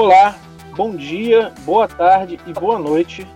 Olá, 0.00 0.36
bom 0.76 0.94
dia, 0.94 1.52
boa 1.66 1.88
tarde 1.88 2.38
e 2.46 2.52
boa 2.52 2.78
noite. 2.78 3.26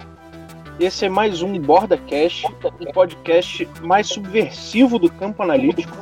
Esse 0.79 1.07
é 1.07 1.09
mais 1.09 1.43
um 1.43 1.59
Borda 1.59 1.99
Cast, 1.99 2.47
o 2.47 2.93
podcast 2.93 3.69
mais 3.83 4.07
subversivo 4.07 4.97
do 4.97 5.11
campo 5.11 5.43
analítico. 5.43 5.93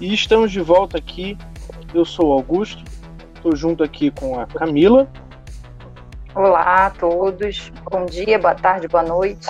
E 0.00 0.12
estamos 0.12 0.50
de 0.50 0.60
volta 0.60 0.98
aqui. 0.98 1.38
Eu 1.94 2.04
sou 2.04 2.30
o 2.30 2.32
Augusto, 2.32 2.82
estou 3.36 3.54
junto 3.54 3.84
aqui 3.84 4.10
com 4.10 4.40
a 4.40 4.44
Camila. 4.44 5.06
Olá 6.34 6.86
a 6.86 6.90
todos, 6.90 7.70
bom 7.88 8.06
dia, 8.06 8.40
boa 8.40 8.56
tarde, 8.56 8.88
boa 8.88 9.04
noite. 9.04 9.48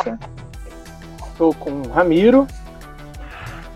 Estou 1.29 1.55
com 1.55 1.71
o 1.81 1.89
Ramiro. 1.89 2.47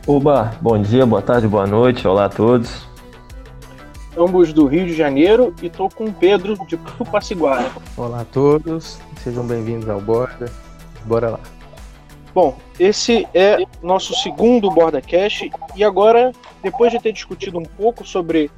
Oba, 0.06 0.52
bom 0.60 0.78
dia, 0.78 1.06
boa 1.06 1.22
tarde, 1.22 1.48
boa 1.48 1.66
noite, 1.66 2.06
olá 2.06 2.26
a 2.26 2.28
todos. 2.28 2.87
Ambos 4.18 4.52
do 4.52 4.66
Rio 4.66 4.84
de 4.84 4.94
Janeiro 4.94 5.54
e 5.62 5.66
estou 5.66 5.88
com 5.88 6.06
o 6.06 6.12
Pedro 6.12 6.56
de 6.66 6.76
Tupaciguara. 6.76 7.70
Olá 7.96 8.22
a 8.22 8.24
todos, 8.24 8.98
sejam 9.22 9.46
bem-vindos 9.46 9.88
ao 9.88 10.00
Borda. 10.00 10.50
Bora 11.04 11.30
lá. 11.30 11.40
Bom, 12.34 12.58
esse 12.80 13.28
é 13.32 13.58
nosso 13.80 14.16
segundo 14.16 14.72
Borda 14.72 15.00
Cash 15.00 15.48
e 15.76 15.84
agora, 15.84 16.32
depois 16.64 16.90
de 16.90 16.98
ter 16.98 17.12
discutido 17.12 17.60
um 17.60 17.64
pouco 17.64 18.04
sobre 18.04 18.50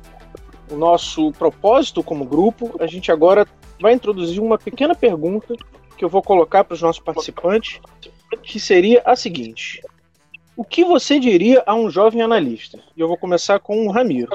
o 0.70 0.76
nosso 0.76 1.30
propósito 1.32 2.02
como 2.02 2.24
grupo, 2.24 2.74
a 2.80 2.86
gente 2.86 3.12
agora 3.12 3.46
vai 3.78 3.92
introduzir 3.92 4.40
uma 4.40 4.56
pequena 4.56 4.94
pergunta 4.94 5.54
que 5.94 6.02
eu 6.02 6.08
vou 6.08 6.22
colocar 6.22 6.64
para 6.64 6.74
os 6.74 6.80
nossos 6.80 7.02
participantes, 7.02 7.82
que 8.42 8.58
seria 8.58 9.02
a 9.04 9.14
seguinte: 9.14 9.82
O 10.56 10.64
que 10.64 10.86
você 10.86 11.20
diria 11.20 11.62
a 11.66 11.74
um 11.74 11.90
jovem 11.90 12.22
analista? 12.22 12.78
E 12.96 13.00
eu 13.02 13.08
vou 13.08 13.18
começar 13.18 13.60
com 13.60 13.86
o 13.86 13.90
Ramiro. 13.90 14.34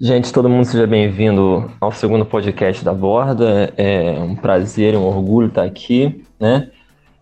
Gente, 0.00 0.32
todo 0.32 0.48
mundo 0.48 0.64
seja 0.64 0.86
bem-vindo 0.86 1.68
ao 1.80 1.90
segundo 1.90 2.24
podcast 2.24 2.84
da 2.84 2.94
Borda. 2.94 3.74
É 3.76 4.12
um 4.20 4.36
prazer 4.36 4.94
um 4.94 5.02
orgulho 5.02 5.48
estar 5.48 5.64
aqui, 5.64 6.24
né? 6.38 6.70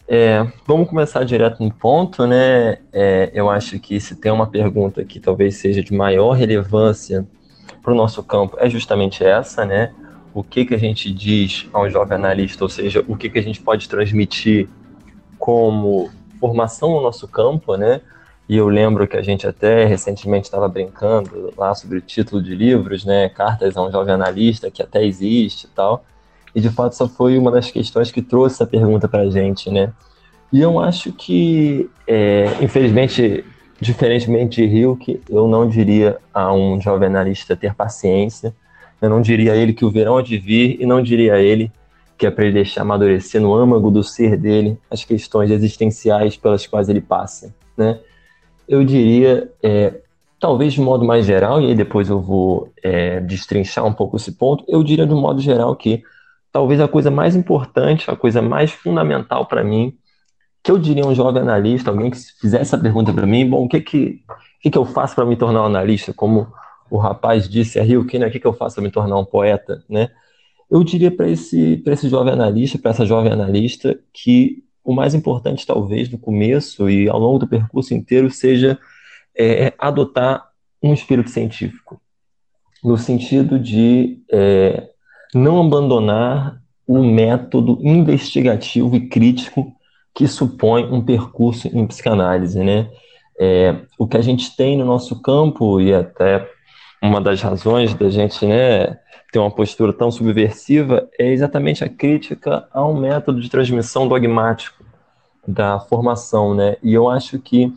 É, 0.06 0.46
vamos 0.66 0.86
começar 0.86 1.24
direto 1.24 1.64
no 1.64 1.72
ponto, 1.72 2.26
né? 2.26 2.76
É, 2.92 3.30
eu 3.32 3.48
acho 3.48 3.80
que 3.80 3.98
se 3.98 4.14
tem 4.16 4.30
uma 4.30 4.46
pergunta 4.46 5.02
que 5.06 5.18
talvez 5.18 5.56
seja 5.56 5.82
de 5.82 5.94
maior 5.94 6.32
relevância 6.32 7.26
para 7.82 7.94
o 7.94 7.96
nosso 7.96 8.22
campo 8.22 8.58
é 8.60 8.68
justamente 8.68 9.24
essa, 9.24 9.64
né? 9.64 9.94
O 10.34 10.44
que 10.44 10.66
que 10.66 10.74
a 10.74 10.78
gente 10.78 11.10
diz 11.10 11.66
ao 11.72 11.88
jovem 11.88 12.18
analista, 12.18 12.62
ou 12.62 12.68
seja, 12.68 13.02
o 13.08 13.16
que 13.16 13.30
que 13.30 13.38
a 13.38 13.42
gente 13.42 13.62
pode 13.62 13.88
transmitir 13.88 14.68
como 15.38 16.10
formação 16.38 16.90
no 16.90 17.00
nosso 17.00 17.26
campo, 17.26 17.74
né? 17.74 18.02
E 18.48 18.56
eu 18.56 18.68
lembro 18.68 19.08
que 19.08 19.16
a 19.16 19.22
gente 19.22 19.46
até 19.46 19.84
recentemente 19.84 20.44
estava 20.44 20.68
brincando 20.68 21.52
lá 21.56 21.74
sobre 21.74 21.98
o 21.98 22.00
título 22.00 22.40
de 22.40 22.54
livros, 22.54 23.04
né? 23.04 23.28
Cartas 23.28 23.76
a 23.76 23.82
um 23.82 23.90
jovem 23.90 24.14
analista, 24.14 24.70
que 24.70 24.82
até 24.82 25.04
existe 25.04 25.64
e 25.64 25.68
tal. 25.68 26.04
E 26.54 26.60
de 26.60 26.70
fato 26.70 26.92
essa 26.92 27.08
foi 27.08 27.36
uma 27.36 27.50
das 27.50 27.70
questões 27.70 28.10
que 28.10 28.22
trouxe 28.22 28.56
essa 28.56 28.66
pergunta 28.66 29.08
para 29.08 29.22
a 29.22 29.30
gente, 29.30 29.70
né? 29.70 29.92
E 30.52 30.60
eu 30.60 30.78
acho 30.78 31.12
que, 31.12 31.90
é, 32.06 32.46
infelizmente, 32.60 33.44
diferentemente 33.80 34.66
de 34.66 34.76
Hilke, 34.76 35.20
eu 35.28 35.48
não 35.48 35.68
diria 35.68 36.18
a 36.32 36.52
um 36.52 36.80
jovem 36.80 37.08
analista 37.08 37.56
ter 37.56 37.74
paciência. 37.74 38.54
Eu 39.02 39.10
não 39.10 39.20
diria 39.20 39.52
a 39.52 39.56
ele 39.56 39.72
que 39.72 39.84
o 39.84 39.90
verão 39.90 40.16
há 40.16 40.22
de 40.22 40.38
vir 40.38 40.80
e 40.80 40.86
não 40.86 41.02
diria 41.02 41.34
a 41.34 41.40
ele 41.40 41.70
que 42.16 42.26
é 42.26 42.30
para 42.30 42.44
ele 42.44 42.54
deixar 42.54 42.82
amadurecer 42.82 43.40
no 43.40 43.54
âmago 43.54 43.90
do 43.90 44.02
ser 44.02 44.36
dele 44.36 44.78
as 44.90 45.04
questões 45.04 45.50
existenciais 45.50 46.36
pelas 46.36 46.66
quais 46.66 46.88
ele 46.88 47.00
passa, 47.00 47.54
né? 47.76 47.98
Eu 48.68 48.84
diria, 48.84 49.50
é, 49.62 50.00
talvez 50.40 50.72
de 50.72 50.80
modo 50.80 51.04
mais 51.04 51.26
geral, 51.26 51.60
e 51.60 51.66
aí 51.66 51.74
depois 51.74 52.08
eu 52.08 52.20
vou 52.20 52.72
é, 52.82 53.20
destrinchar 53.20 53.84
um 53.84 53.92
pouco 53.92 54.16
esse 54.16 54.32
ponto, 54.32 54.64
eu 54.68 54.82
diria 54.82 55.06
de 55.06 55.14
modo 55.14 55.40
geral 55.40 55.74
que 55.76 56.02
talvez 56.52 56.80
a 56.80 56.88
coisa 56.88 57.10
mais 57.10 57.36
importante, 57.36 58.10
a 58.10 58.16
coisa 58.16 58.40
mais 58.40 58.70
fundamental 58.70 59.46
para 59.46 59.62
mim, 59.62 59.96
que 60.62 60.70
eu 60.70 60.78
diria 60.78 61.06
um 61.06 61.14
jovem 61.14 61.42
analista, 61.42 61.90
alguém 61.90 62.10
que 62.10 62.18
fizesse 62.40 62.62
essa 62.62 62.78
pergunta 62.78 63.12
para 63.12 63.26
mim, 63.26 63.48
bom, 63.48 63.64
o 63.64 63.68
que 63.68 63.80
que, 63.80 64.22
o 64.28 64.62
que, 64.62 64.70
que 64.70 64.78
eu 64.78 64.84
faço 64.84 65.14
para 65.14 65.24
me 65.24 65.36
tornar 65.36 65.62
um 65.62 65.66
analista? 65.66 66.12
Como 66.12 66.48
o 66.90 66.98
rapaz 66.98 67.48
disse, 67.48 67.78
a 67.78 67.82
Rio, 67.82 68.04
né, 68.14 68.26
o 68.26 68.30
que, 68.30 68.40
que 68.40 68.46
eu 68.46 68.52
faço 68.52 68.76
para 68.76 68.84
me 68.84 68.90
tornar 68.90 69.18
um 69.18 69.24
poeta, 69.24 69.84
né? 69.88 70.10
Eu 70.68 70.82
diria 70.82 71.10
para 71.10 71.28
esse, 71.28 71.82
esse 71.86 72.08
jovem 72.08 72.32
analista, 72.32 72.78
para 72.78 72.90
essa 72.90 73.06
jovem 73.06 73.30
analista, 73.30 73.96
que 74.12 74.64
o 74.86 74.94
mais 74.94 75.14
importante, 75.14 75.66
talvez, 75.66 76.08
no 76.08 76.16
começo 76.16 76.88
e 76.88 77.08
ao 77.08 77.18
longo 77.18 77.40
do 77.40 77.48
percurso 77.48 77.92
inteiro, 77.92 78.30
seja 78.30 78.78
é, 79.36 79.74
adotar 79.76 80.46
um 80.80 80.94
espírito 80.94 81.28
científico, 81.28 82.00
no 82.84 82.96
sentido 82.96 83.58
de 83.58 84.22
é, 84.30 84.88
não 85.34 85.60
abandonar 85.60 86.62
o 86.86 87.02
método 87.02 87.80
investigativo 87.82 88.94
e 88.94 89.08
crítico 89.08 89.74
que 90.14 90.28
supõe 90.28 90.84
um 90.84 91.04
percurso 91.04 91.66
em 91.66 91.84
psicanálise, 91.86 92.62
né? 92.62 92.88
É, 93.38 93.74
o 93.98 94.06
que 94.06 94.16
a 94.16 94.22
gente 94.22 94.56
tem 94.56 94.78
no 94.78 94.84
nosso 94.84 95.20
campo 95.20 95.80
e 95.80 95.92
até 95.92 96.48
uma 97.02 97.20
das 97.20 97.42
razões 97.42 97.92
da 97.92 98.08
gente, 98.08 98.46
né, 98.46 98.98
ter 99.30 99.38
uma 99.38 99.50
postura 99.50 99.92
tão 99.92 100.10
subversiva 100.10 101.08
é 101.18 101.30
exatamente 101.30 101.84
a 101.84 101.88
crítica 101.88 102.66
a 102.72 102.86
um 102.86 102.98
método 102.98 103.40
de 103.40 103.50
transmissão 103.50 104.08
dogmático 104.08 104.75
da 105.46 105.80
formação, 105.80 106.54
né? 106.54 106.76
E 106.82 106.92
eu 106.92 107.08
acho 107.08 107.38
que 107.38 107.72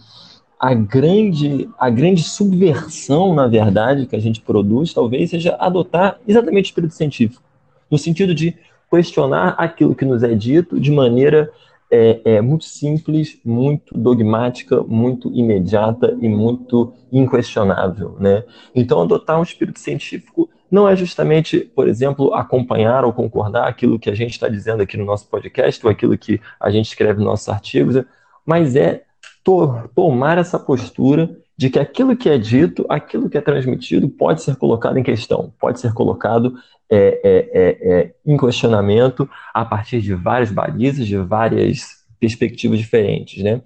a 0.59 0.73
grande, 0.73 1.69
a 1.79 1.89
grande 1.89 2.23
subversão, 2.23 3.33
na 3.33 3.47
verdade, 3.47 4.05
que 4.05 4.15
a 4.15 4.19
gente 4.19 4.41
produz, 4.41 4.93
talvez 4.93 5.29
seja 5.29 5.55
adotar 5.59 6.19
exatamente 6.27 6.65
o 6.65 6.69
espírito 6.69 6.93
científico, 6.93 7.41
no 7.89 7.97
sentido 7.97 8.35
de 8.35 8.55
questionar 8.91 9.55
aquilo 9.57 9.95
que 9.95 10.03
nos 10.03 10.23
é 10.23 10.33
dito 10.33 10.79
de 10.79 10.91
maneira 10.91 11.51
é, 11.91 12.21
é, 12.23 12.41
muito 12.41 12.65
simples, 12.65 13.39
muito 13.43 13.97
dogmática, 13.97 14.83
muito 14.83 15.31
imediata 15.33 16.15
e 16.21 16.29
muito 16.29 16.93
inquestionável, 17.11 18.15
né? 18.19 18.43
Então, 18.75 19.01
adotar 19.01 19.39
um 19.39 19.43
espírito 19.43 19.79
científico 19.79 20.49
não 20.69 20.87
é 20.87 20.95
justamente, 20.95 21.59
por 21.59 21.87
exemplo, 21.87 22.33
acompanhar 22.33 23.03
ou 23.03 23.11
concordar 23.11 23.67
aquilo 23.67 23.97
que 23.97 24.09
a 24.09 24.15
gente 24.15 24.31
está 24.31 24.47
dizendo 24.47 24.83
aqui 24.83 24.97
no 24.97 25.05
nosso 25.05 25.27
podcast 25.27 25.83
ou 25.83 25.91
aquilo 25.91 26.17
que 26.17 26.39
a 26.59 26.69
gente 26.69 26.87
escreve 26.87 27.15
nos 27.15 27.25
nossos 27.25 27.49
artigos, 27.49 28.03
mas 28.45 28.75
é 28.75 29.03
to 29.43 29.89
tomar 29.95 30.37
essa 30.37 30.59
postura 30.59 31.35
de 31.57 31.69
que 31.69 31.79
aquilo 31.79 32.15
que 32.15 32.29
é 32.29 32.37
dito, 32.37 32.85
aquilo 32.87 33.29
que 33.29 33.37
é 33.37 33.41
transmitido, 33.41 34.07
pode 34.07 34.41
ser 34.41 34.55
colocado 34.55 34.97
em 34.97 35.03
questão, 35.03 35.51
pode 35.59 35.79
ser 35.79 35.93
colocado 35.93 36.53
é, 36.89 37.19
é, 37.23 37.49
é, 37.53 37.99
é 37.99 38.13
em 38.25 38.37
questionamento 38.37 39.29
a 39.53 39.63
partir 39.63 40.01
de 40.01 40.13
várias 40.13 40.51
balizas, 40.51 41.05
de 41.05 41.17
várias 41.17 41.99
perspectivas 42.19 42.79
diferentes, 42.79 43.43
né? 43.43 43.61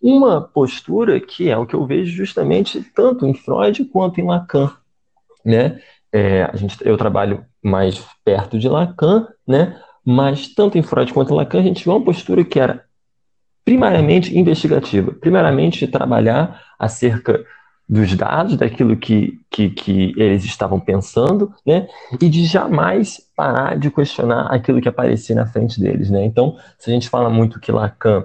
Uma 0.00 0.40
postura 0.40 1.20
que 1.20 1.50
é 1.50 1.56
o 1.56 1.66
que 1.66 1.74
eu 1.74 1.86
vejo 1.86 2.12
justamente 2.12 2.82
tanto 2.94 3.26
em 3.26 3.34
Freud 3.34 3.84
quanto 3.86 4.20
em 4.20 4.26
Lacan, 4.26 4.72
né? 5.44 5.80
a 6.52 6.56
gente, 6.56 6.76
eu 6.84 6.96
trabalho 6.96 7.44
mais 7.62 8.04
perto 8.24 8.58
de 8.58 8.68
Lacan, 8.68 9.28
né? 9.46 9.80
Mas 10.04 10.48
tanto 10.48 10.78
em 10.78 10.82
Freud 10.82 11.12
quanto 11.12 11.32
em 11.32 11.36
Lacan 11.36 11.60
a 11.60 11.62
gente 11.62 11.84
viu 11.84 11.92
uma 11.92 12.04
postura 12.04 12.42
que 12.44 12.58
era 12.58 12.84
primariamente 13.64 14.36
investigativa, 14.36 15.12
primeiramente 15.12 15.86
trabalhar 15.86 16.60
acerca 16.78 17.44
dos 17.90 18.14
dados, 18.14 18.56
daquilo 18.56 18.96
que, 18.96 19.40
que, 19.50 19.68
que, 19.70 20.14
eles 20.16 20.44
estavam 20.44 20.78
pensando, 20.78 21.52
né? 21.66 21.88
E 22.20 22.28
de 22.28 22.44
jamais 22.44 23.20
parar 23.34 23.76
de 23.76 23.90
questionar 23.90 24.46
aquilo 24.46 24.80
que 24.80 24.88
aparecia 24.88 25.34
na 25.34 25.44
frente 25.44 25.80
deles, 25.80 26.08
né? 26.08 26.24
Então, 26.24 26.56
se 26.78 26.88
a 26.88 26.92
gente 26.92 27.08
fala 27.08 27.28
muito 27.28 27.58
que 27.58 27.72
Lacan 27.72 28.24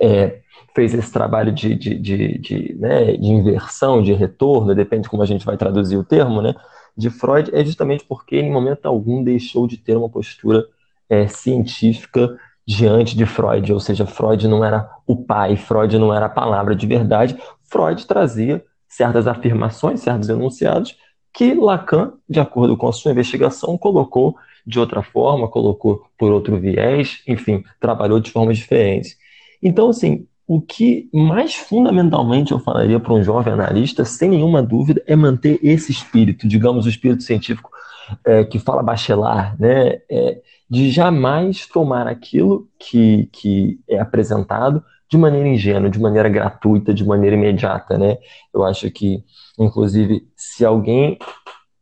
é, 0.00 0.40
fez 0.74 0.92
esse 0.92 1.12
trabalho 1.12 1.52
de, 1.52 1.76
de, 1.76 1.94
de, 1.94 2.38
de, 2.38 2.76
né, 2.78 3.12
de 3.12 3.28
inversão, 3.28 4.02
de 4.02 4.12
retorno, 4.12 4.74
depende 4.74 5.08
como 5.08 5.22
a 5.22 5.26
gente 5.26 5.46
vai 5.46 5.56
traduzir 5.56 5.96
o 5.96 6.02
termo, 6.02 6.42
né? 6.42 6.54
de 6.96 7.10
Freud 7.10 7.50
é 7.52 7.64
justamente 7.64 8.04
porque 8.04 8.36
em 8.36 8.52
momento 8.52 8.86
algum 8.86 9.22
deixou 9.22 9.66
de 9.66 9.76
ter 9.76 9.96
uma 9.96 10.08
postura 10.08 10.64
é, 11.08 11.26
científica 11.26 12.36
diante 12.66 13.16
de 13.16 13.26
Freud, 13.26 13.72
ou 13.72 13.80
seja, 13.80 14.06
Freud 14.06 14.48
não 14.48 14.64
era 14.64 14.88
o 15.06 15.16
pai, 15.16 15.54
Freud 15.56 15.98
não 15.98 16.14
era 16.14 16.26
a 16.26 16.30
palavra 16.30 16.74
de 16.74 16.86
verdade, 16.86 17.36
Freud 17.74 18.06
trazia 18.06 18.64
certas 18.86 19.26
afirmações, 19.26 19.98
certos 19.98 20.28
enunciados 20.28 20.96
que 21.32 21.52
Lacan, 21.52 22.12
de 22.28 22.38
acordo 22.38 22.76
com 22.76 22.86
a 22.86 22.92
sua 22.92 23.10
investigação, 23.10 23.76
colocou 23.76 24.36
de 24.64 24.78
outra 24.78 25.02
forma, 25.02 25.48
colocou 25.48 26.04
por 26.16 26.30
outro 26.30 26.56
viés, 26.60 27.20
enfim, 27.26 27.64
trabalhou 27.80 28.20
de 28.20 28.30
formas 28.30 28.56
diferentes. 28.56 29.16
Então, 29.60 29.88
assim, 29.88 30.28
o 30.46 30.60
que 30.60 31.08
mais 31.12 31.56
fundamentalmente 31.56 32.52
eu 32.52 32.60
falaria 32.60 33.00
para 33.00 33.12
um 33.12 33.22
jovem 33.24 33.52
analista, 33.52 34.04
sem 34.04 34.30
nenhuma 34.30 34.62
dúvida, 34.62 35.02
é 35.08 35.16
manter 35.16 35.58
esse 35.60 35.90
espírito, 35.90 36.46
digamos, 36.46 36.86
o 36.86 36.88
espírito 36.88 37.24
científico 37.24 37.68
é, 38.24 38.44
que 38.44 38.60
fala 38.60 38.82
bachelar, 38.82 39.56
né? 39.58 39.98
É, 40.08 40.40
de 40.70 40.90
jamais 40.90 41.66
tomar 41.66 42.06
aquilo 42.06 42.68
que, 42.78 43.28
que 43.32 43.80
é 43.88 43.98
apresentado 43.98 44.82
de 45.14 45.18
maneira 45.18 45.48
ingênua, 45.48 45.88
de 45.88 46.00
maneira 46.00 46.28
gratuita, 46.28 46.92
de 46.92 47.04
maneira 47.04 47.36
imediata, 47.36 47.96
né? 47.96 48.18
Eu 48.52 48.64
acho 48.64 48.90
que, 48.90 49.22
inclusive, 49.56 50.26
se 50.36 50.64
alguém 50.64 51.16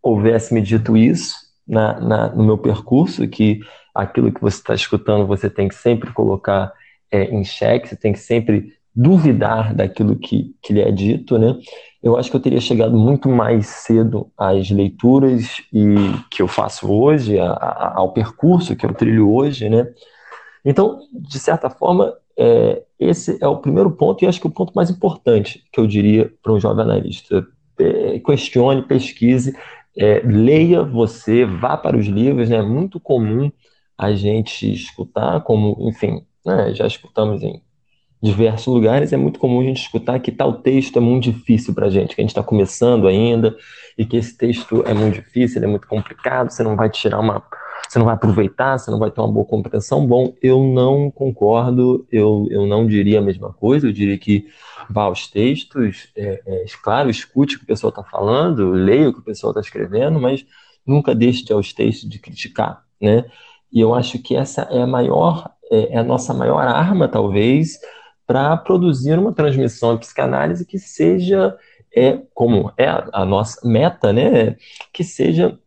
houvesse 0.03 0.53
me 0.53 0.61
dito 0.61 0.95
isso, 0.95 1.35
na, 1.67 1.99
na, 1.99 2.29
no 2.29 2.45
meu 2.45 2.59
percurso, 2.59 3.27
que 3.27 3.61
aquilo 3.95 4.31
que 4.31 4.41
você 4.43 4.59
está 4.59 4.75
escutando 4.75 5.27
você 5.27 5.49
tem 5.49 5.67
que 5.67 5.75
sempre 5.75 6.13
colocar 6.13 6.71
é, 7.11 7.25
em 7.25 7.43
xeque, 7.43 7.89
você 7.89 7.97
tem 7.97 8.13
que 8.13 8.19
sempre 8.19 8.75
duvidar 8.95 9.75
daquilo 9.75 10.17
que, 10.17 10.55
que 10.61 10.75
lhe 10.75 10.83
é 10.83 10.91
dito, 10.93 11.39
né? 11.39 11.59
Eu 12.03 12.19
acho 12.19 12.31
que 12.31 12.37
eu 12.37 12.41
teria 12.41 12.61
chegado 12.61 12.99
muito 12.99 13.31
mais 13.31 13.67
cedo 13.67 14.31
às 14.37 14.71
leituras 14.71 15.63
e 15.73 15.95
que 16.31 16.43
eu 16.43 16.49
faço 16.49 16.93
hoje, 16.93 17.39
a, 17.39 17.51
a, 17.53 17.93
ao 17.97 18.13
percurso 18.13 18.77
que 18.77 18.85
eu 18.85 18.93
trilho 18.93 19.33
hoje, 19.33 19.71
né? 19.71 19.89
Então, 20.63 21.01
de 21.11 21.39
certa 21.39 21.71
forma, 21.71 22.13
é, 22.39 22.83
esse 22.99 23.39
é 23.41 23.47
o 23.47 23.59
primeiro 23.59 23.91
ponto 23.91 24.25
e 24.25 24.27
acho 24.27 24.41
que 24.41 24.47
o 24.47 24.51
ponto 24.51 24.73
mais 24.75 24.91
importante 24.91 25.65
que 25.73 25.81
eu 25.81 25.87
diria 25.87 26.33
para 26.43 26.53
um 26.53 26.61
jovem 26.61 26.85
analista. 26.85 27.47
É, 27.79 28.19
questione, 28.21 28.83
pesquise, 28.83 29.57
é, 29.97 30.21
leia 30.25 30.83
você, 30.83 31.45
vá 31.45 31.77
para 31.77 31.97
os 31.97 32.07
livros, 32.07 32.49
né? 32.49 32.57
É 32.57 32.63
muito 32.63 33.01
comum 33.01 33.51
a 33.97 34.13
gente 34.15 34.73
escutar, 34.73 35.41
como, 35.43 35.77
enfim, 35.89 36.25
né, 36.45 36.75
já 36.75 36.87
escutamos 36.87 37.43
em 37.43 37.63
diversos 38.23 38.73
lugares, 38.73 39.13
é 39.13 39.17
muito 39.17 39.39
comum 39.39 39.61
a 39.61 39.65
gente 39.65 39.83
escutar 39.83 40.19
que 40.21 40.31
tal 40.31 40.55
texto 40.55 40.97
é 40.97 41.01
muito 41.01 41.25
difícil 41.25 41.75
para 41.75 41.87
a 41.87 41.91
gente, 41.91 42.15
que 42.15 42.21
a 42.21 42.25
gente 42.25 42.31
está 42.31 42.43
começando 42.43 43.09
ainda, 43.09 43.57
e 43.99 44.07
que 44.07 44.17
esse 44.17 44.37
texto 44.37 44.83
é 44.87 44.95
muito 44.95 45.15
difícil, 45.15 45.59
ele 45.59 45.67
é 45.67 45.69
muito 45.69 45.89
complicado, 45.89 46.51
você 46.51 46.63
não 46.63 46.77
vai 46.77 46.89
tirar 46.89 47.19
uma. 47.19 47.43
Você 47.93 47.99
não 47.99 48.07
vai 48.07 48.15
aproveitar, 48.15 48.79
você 48.79 48.91
não 48.91 48.99
vai 48.99 49.11
ter 49.11 49.21
uma 49.21 49.31
boa 49.31 49.45
compreensão. 49.45 50.07
Bom, 50.07 50.35
eu 50.41 50.65
não 50.65 51.11
concordo, 51.11 52.07
eu, 52.11 52.49
eu 52.51 52.67
não 52.67 52.87
diria 52.87 53.19
a 53.19 53.23
mesma 53.23 53.53
coisa, 53.53 53.87
eu 53.87 53.93
diria 53.93 54.17
que 54.17 54.49
vá 54.89 55.03
aos 55.03 55.29
textos, 55.29 56.09
é, 56.17 56.43
é, 56.47 56.65
claro, 56.83 57.11
escute 57.11 57.57
o 57.57 57.59
que 57.59 57.65
o 57.65 57.67
pessoal 57.67 57.91
está 57.91 58.03
falando, 58.03 58.71
leia 58.71 59.11
o 59.11 59.13
que 59.13 59.19
o 59.19 59.23
pessoal 59.23 59.51
está 59.51 59.61
escrevendo, 59.61 60.19
mas 60.19 60.43
nunca 60.87 61.15
deixe 61.15 61.45
de 61.45 61.53
aos 61.53 61.75
textos 61.75 62.09
de 62.09 62.19
criticar, 62.19 62.83
né? 62.99 63.27
E 63.71 63.79
eu 63.79 63.95
acho 63.95 64.19
que 64.21 64.35
essa 64.35 64.63
é 64.71 64.81
a 64.81 64.87
maior, 64.87 65.51
é, 65.71 65.93
é 65.93 65.99
a 65.99 66.03
nossa 66.03 66.33
maior 66.33 66.67
arma, 66.67 67.09
talvez, 67.09 67.79
para 68.27 68.57
produzir 68.57 69.19
uma 69.19 69.35
transmissão 69.35 69.97
de 69.97 70.01
psicanálise 70.01 70.65
que 70.65 70.79
seja, 70.79 71.55
é, 71.95 72.19
como 72.33 72.73
é 72.79 72.87
a, 73.13 73.27
nossa 73.27 73.61
meta, 73.69 74.15
né, 74.15 74.57
que 74.95 75.05
seja 75.05 75.59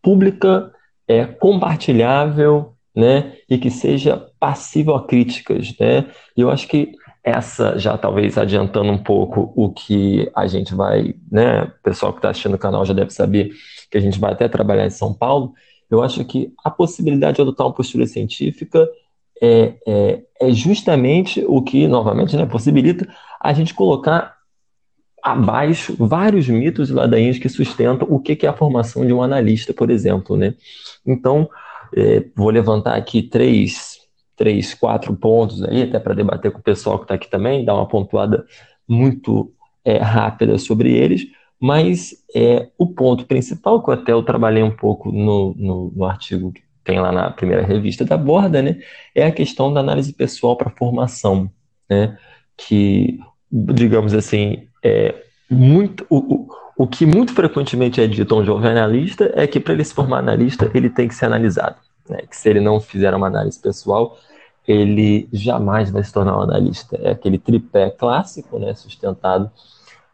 pública, 0.00 0.72
é, 1.08 1.24
compartilhável, 1.24 2.74
né, 2.94 3.32
e 3.48 3.58
que 3.58 3.70
seja 3.70 4.28
passível 4.38 4.94
a 4.94 5.06
críticas, 5.06 5.74
né, 5.78 6.06
e 6.36 6.40
eu 6.40 6.50
acho 6.50 6.66
que 6.68 6.92
essa 7.22 7.78
já 7.78 7.96
talvez 7.96 8.38
adiantando 8.38 8.90
um 8.90 8.98
pouco 8.98 9.52
o 9.54 9.70
que 9.70 10.30
a 10.34 10.46
gente 10.46 10.74
vai, 10.74 11.14
né, 11.30 11.64
o 11.64 11.82
pessoal 11.82 12.12
que 12.12 12.18
está 12.18 12.30
assistindo 12.30 12.54
o 12.54 12.58
canal 12.58 12.84
já 12.84 12.94
deve 12.94 13.10
saber 13.10 13.50
que 13.90 13.98
a 13.98 14.00
gente 14.00 14.18
vai 14.18 14.32
até 14.32 14.48
trabalhar 14.48 14.86
em 14.86 14.90
São 14.90 15.14
Paulo, 15.14 15.52
eu 15.90 16.02
acho 16.02 16.24
que 16.24 16.52
a 16.64 16.70
possibilidade 16.70 17.36
de 17.36 17.42
adotar 17.42 17.66
uma 17.66 17.74
postura 17.74 18.06
científica 18.06 18.88
é, 19.40 19.74
é, 19.86 20.22
é 20.40 20.50
justamente 20.50 21.44
o 21.46 21.62
que, 21.62 21.86
novamente, 21.86 22.36
né, 22.36 22.44
possibilita 22.46 23.08
a 23.40 23.52
gente 23.52 23.72
colocar 23.74 24.37
abaixo 25.32 25.96
vários 25.98 26.48
mitos 26.48 26.90
e 26.90 26.92
ladainhas 26.92 27.38
que 27.38 27.48
sustentam 27.48 28.06
o 28.10 28.20
que, 28.20 28.46
é 28.46 28.48
a 28.48 28.56
formação 28.56 29.06
de 29.06 29.12
um 29.12 29.22
analista, 29.22 29.72
por 29.72 29.90
exemplo. 29.90 30.36
Né? 30.36 30.54
Então, 31.06 31.48
é, 31.96 32.24
vou 32.36 32.50
levantar 32.50 32.96
aqui 32.96 33.22
três, 33.22 33.98
três, 34.36 34.74
quatro 34.74 35.14
pontos 35.16 35.62
aí, 35.62 35.82
até 35.82 35.98
para 35.98 36.14
debater 36.14 36.50
com 36.50 36.58
o 36.58 36.62
pessoal 36.62 36.98
que 36.98 37.04
está 37.04 37.14
aqui 37.14 37.28
também, 37.30 37.64
dar 37.64 37.74
uma 37.74 37.88
pontuada 37.88 38.44
muito 38.86 39.52
é, 39.84 39.98
rápida 39.98 40.58
sobre 40.58 40.92
eles. 40.92 41.26
Mas 41.60 42.14
é, 42.34 42.68
o 42.78 42.86
ponto 42.86 43.26
principal, 43.26 43.82
que 43.82 43.90
até 43.90 44.12
eu 44.12 44.22
trabalhei 44.22 44.62
um 44.62 44.74
pouco 44.74 45.10
no, 45.10 45.54
no, 45.56 45.92
no 45.94 46.04
artigo 46.04 46.52
que 46.52 46.62
tem 46.84 47.00
lá 47.00 47.10
na 47.10 47.30
primeira 47.30 47.62
revista 47.62 48.04
da 48.04 48.16
Borda, 48.16 48.62
né, 48.62 48.78
é 49.14 49.26
a 49.26 49.32
questão 49.32 49.72
da 49.72 49.80
análise 49.80 50.12
pessoal 50.12 50.56
para 50.56 50.70
formação, 50.70 51.50
né, 51.90 52.16
que, 52.56 53.18
digamos 53.50 54.14
assim, 54.14 54.67
é 54.82 55.14
muito, 55.50 56.06
o, 56.10 56.48
o, 56.76 56.86
que 56.86 57.06
muito 57.06 57.32
frequentemente 57.32 58.00
é 58.00 58.06
dito 58.06 58.34
a 58.34 58.38
um 58.38 58.44
jovem 58.44 58.70
analista 58.70 59.32
é 59.34 59.46
que 59.46 59.58
para 59.58 59.72
ele 59.72 59.84
se 59.84 59.94
formar 59.94 60.18
analista, 60.18 60.70
ele 60.74 60.90
tem 60.90 61.08
que 61.08 61.14
ser 61.14 61.26
analisado, 61.26 61.76
né, 62.08 62.18
que 62.28 62.36
se 62.36 62.48
ele 62.48 62.60
não 62.60 62.80
fizer 62.80 63.14
uma 63.14 63.26
análise 63.26 63.58
pessoal, 63.60 64.18
ele 64.66 65.28
jamais 65.32 65.90
vai 65.90 66.04
se 66.04 66.12
tornar 66.12 66.36
um 66.36 66.42
analista. 66.42 66.98
É 67.02 67.10
aquele 67.10 67.38
tripé 67.38 67.90
clássico, 67.90 68.58
né, 68.58 68.74
sustentado 68.74 69.50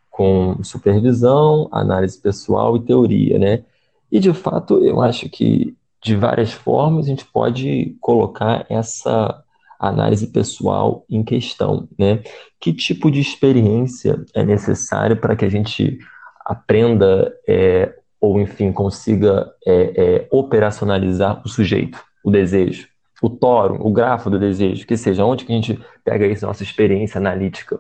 com 0.08 0.62
supervisão, 0.62 1.68
análise 1.72 2.16
pessoal 2.20 2.76
e 2.76 2.80
teoria, 2.80 3.36
né? 3.36 3.64
E 4.12 4.20
de 4.20 4.32
fato, 4.32 4.78
eu 4.84 5.02
acho 5.02 5.28
que 5.28 5.76
de 6.00 6.14
várias 6.14 6.52
formas 6.52 7.06
a 7.06 7.08
gente 7.08 7.24
pode 7.24 7.96
colocar 8.00 8.64
essa 8.68 9.42
análise 9.78 10.26
pessoal 10.28 11.04
em 11.08 11.22
questão, 11.22 11.88
né? 11.98 12.22
Que 12.60 12.72
tipo 12.72 13.10
de 13.10 13.20
experiência 13.20 14.24
é 14.34 14.44
necessário 14.44 15.16
para 15.16 15.36
que 15.36 15.44
a 15.44 15.48
gente 15.48 15.98
aprenda 16.44 17.32
é, 17.48 17.94
ou, 18.20 18.40
enfim, 18.40 18.72
consiga 18.72 19.50
é, 19.66 19.72
é, 19.96 20.28
operacionalizar 20.30 21.42
o 21.44 21.48
sujeito, 21.48 22.02
o 22.24 22.30
desejo, 22.30 22.88
o 23.22 23.28
toro, 23.28 23.78
o 23.86 23.92
grafo 23.92 24.30
do 24.30 24.38
desejo, 24.38 24.86
que 24.86 24.96
seja 24.96 25.24
onde 25.24 25.44
que 25.44 25.52
a 25.52 25.56
gente 25.56 25.78
pega 26.04 26.26
isso 26.26 26.46
nossa 26.46 26.62
experiência 26.62 27.18
analítica 27.18 27.78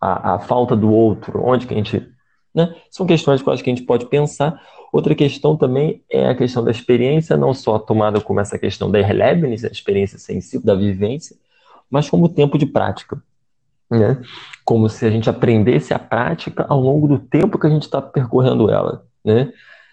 a, 0.00 0.34
a 0.34 0.38
falta 0.38 0.76
do 0.76 0.90
outro, 0.90 1.42
onde 1.44 1.66
que 1.66 1.74
a 1.74 1.76
gente. 1.76 2.06
Né? 2.56 2.74
São 2.90 3.06
questões 3.06 3.42
que 3.42 3.50
acho 3.50 3.62
que 3.62 3.68
a 3.68 3.74
gente 3.74 3.84
pode 3.84 4.06
pensar. 4.06 4.58
Outra 4.90 5.14
questão 5.14 5.58
também 5.58 6.02
é 6.10 6.26
a 6.26 6.34
questão 6.34 6.64
da 6.64 6.70
experiência, 6.70 7.36
não 7.36 7.52
só 7.52 7.78
tomada 7.78 8.18
como 8.18 8.40
essa 8.40 8.58
questão 8.58 8.90
da 8.90 8.98
Erlebnis, 8.98 9.62
a 9.62 9.68
experiência 9.68 10.18
sensível, 10.18 10.64
da 10.64 10.74
vivência, 10.74 11.36
mas 11.90 12.08
como 12.08 12.30
tempo 12.30 12.56
de 12.56 12.64
prática. 12.64 13.22
Né? 13.90 14.22
Como 14.64 14.88
se 14.88 15.04
a 15.04 15.10
gente 15.10 15.28
aprendesse 15.28 15.92
a 15.92 15.98
prática 15.98 16.64
ao 16.66 16.80
longo 16.80 17.06
do 17.06 17.18
tempo 17.18 17.58
que 17.58 17.66
a 17.66 17.70
gente 17.70 17.82
está 17.82 18.00
percorrendo 18.00 18.70
ela. 18.70 19.06
Né? 19.22 19.52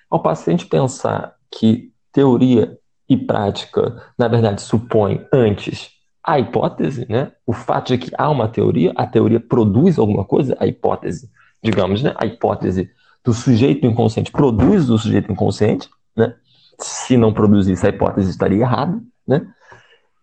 Ao 0.09 0.21
paciente 0.21 0.65
pensar 0.65 1.35
que 1.51 1.91
teoria 2.13 2.77
e 3.09 3.17
prática, 3.17 4.01
na 4.17 4.29
verdade, 4.29 4.61
supõe 4.61 5.25
antes 5.33 5.91
a 6.23 6.39
hipótese, 6.39 7.05
né? 7.09 7.33
O 7.45 7.51
fato 7.51 7.89
de 7.89 7.97
que 7.97 8.11
há 8.17 8.29
uma 8.29 8.47
teoria, 8.47 8.93
a 8.95 9.05
teoria 9.05 9.41
produz 9.41 9.99
alguma 9.99 10.23
coisa, 10.23 10.55
a 10.57 10.65
hipótese, 10.65 11.29
digamos, 11.63 12.03
né? 12.03 12.13
A 12.17 12.25
hipótese 12.25 12.91
do 13.23 13.33
sujeito 13.33 13.87
inconsciente 13.87 14.31
produz 14.31 14.85
do 14.85 14.97
sujeito 14.97 15.31
inconsciente, 15.31 15.89
né? 16.15 16.35
Se 16.77 17.15
não 17.15 17.31
produzisse, 17.31 17.85
a 17.85 17.89
hipótese 17.89 18.29
estaria 18.29 18.59
errada, 18.59 19.01
né? 19.25 19.47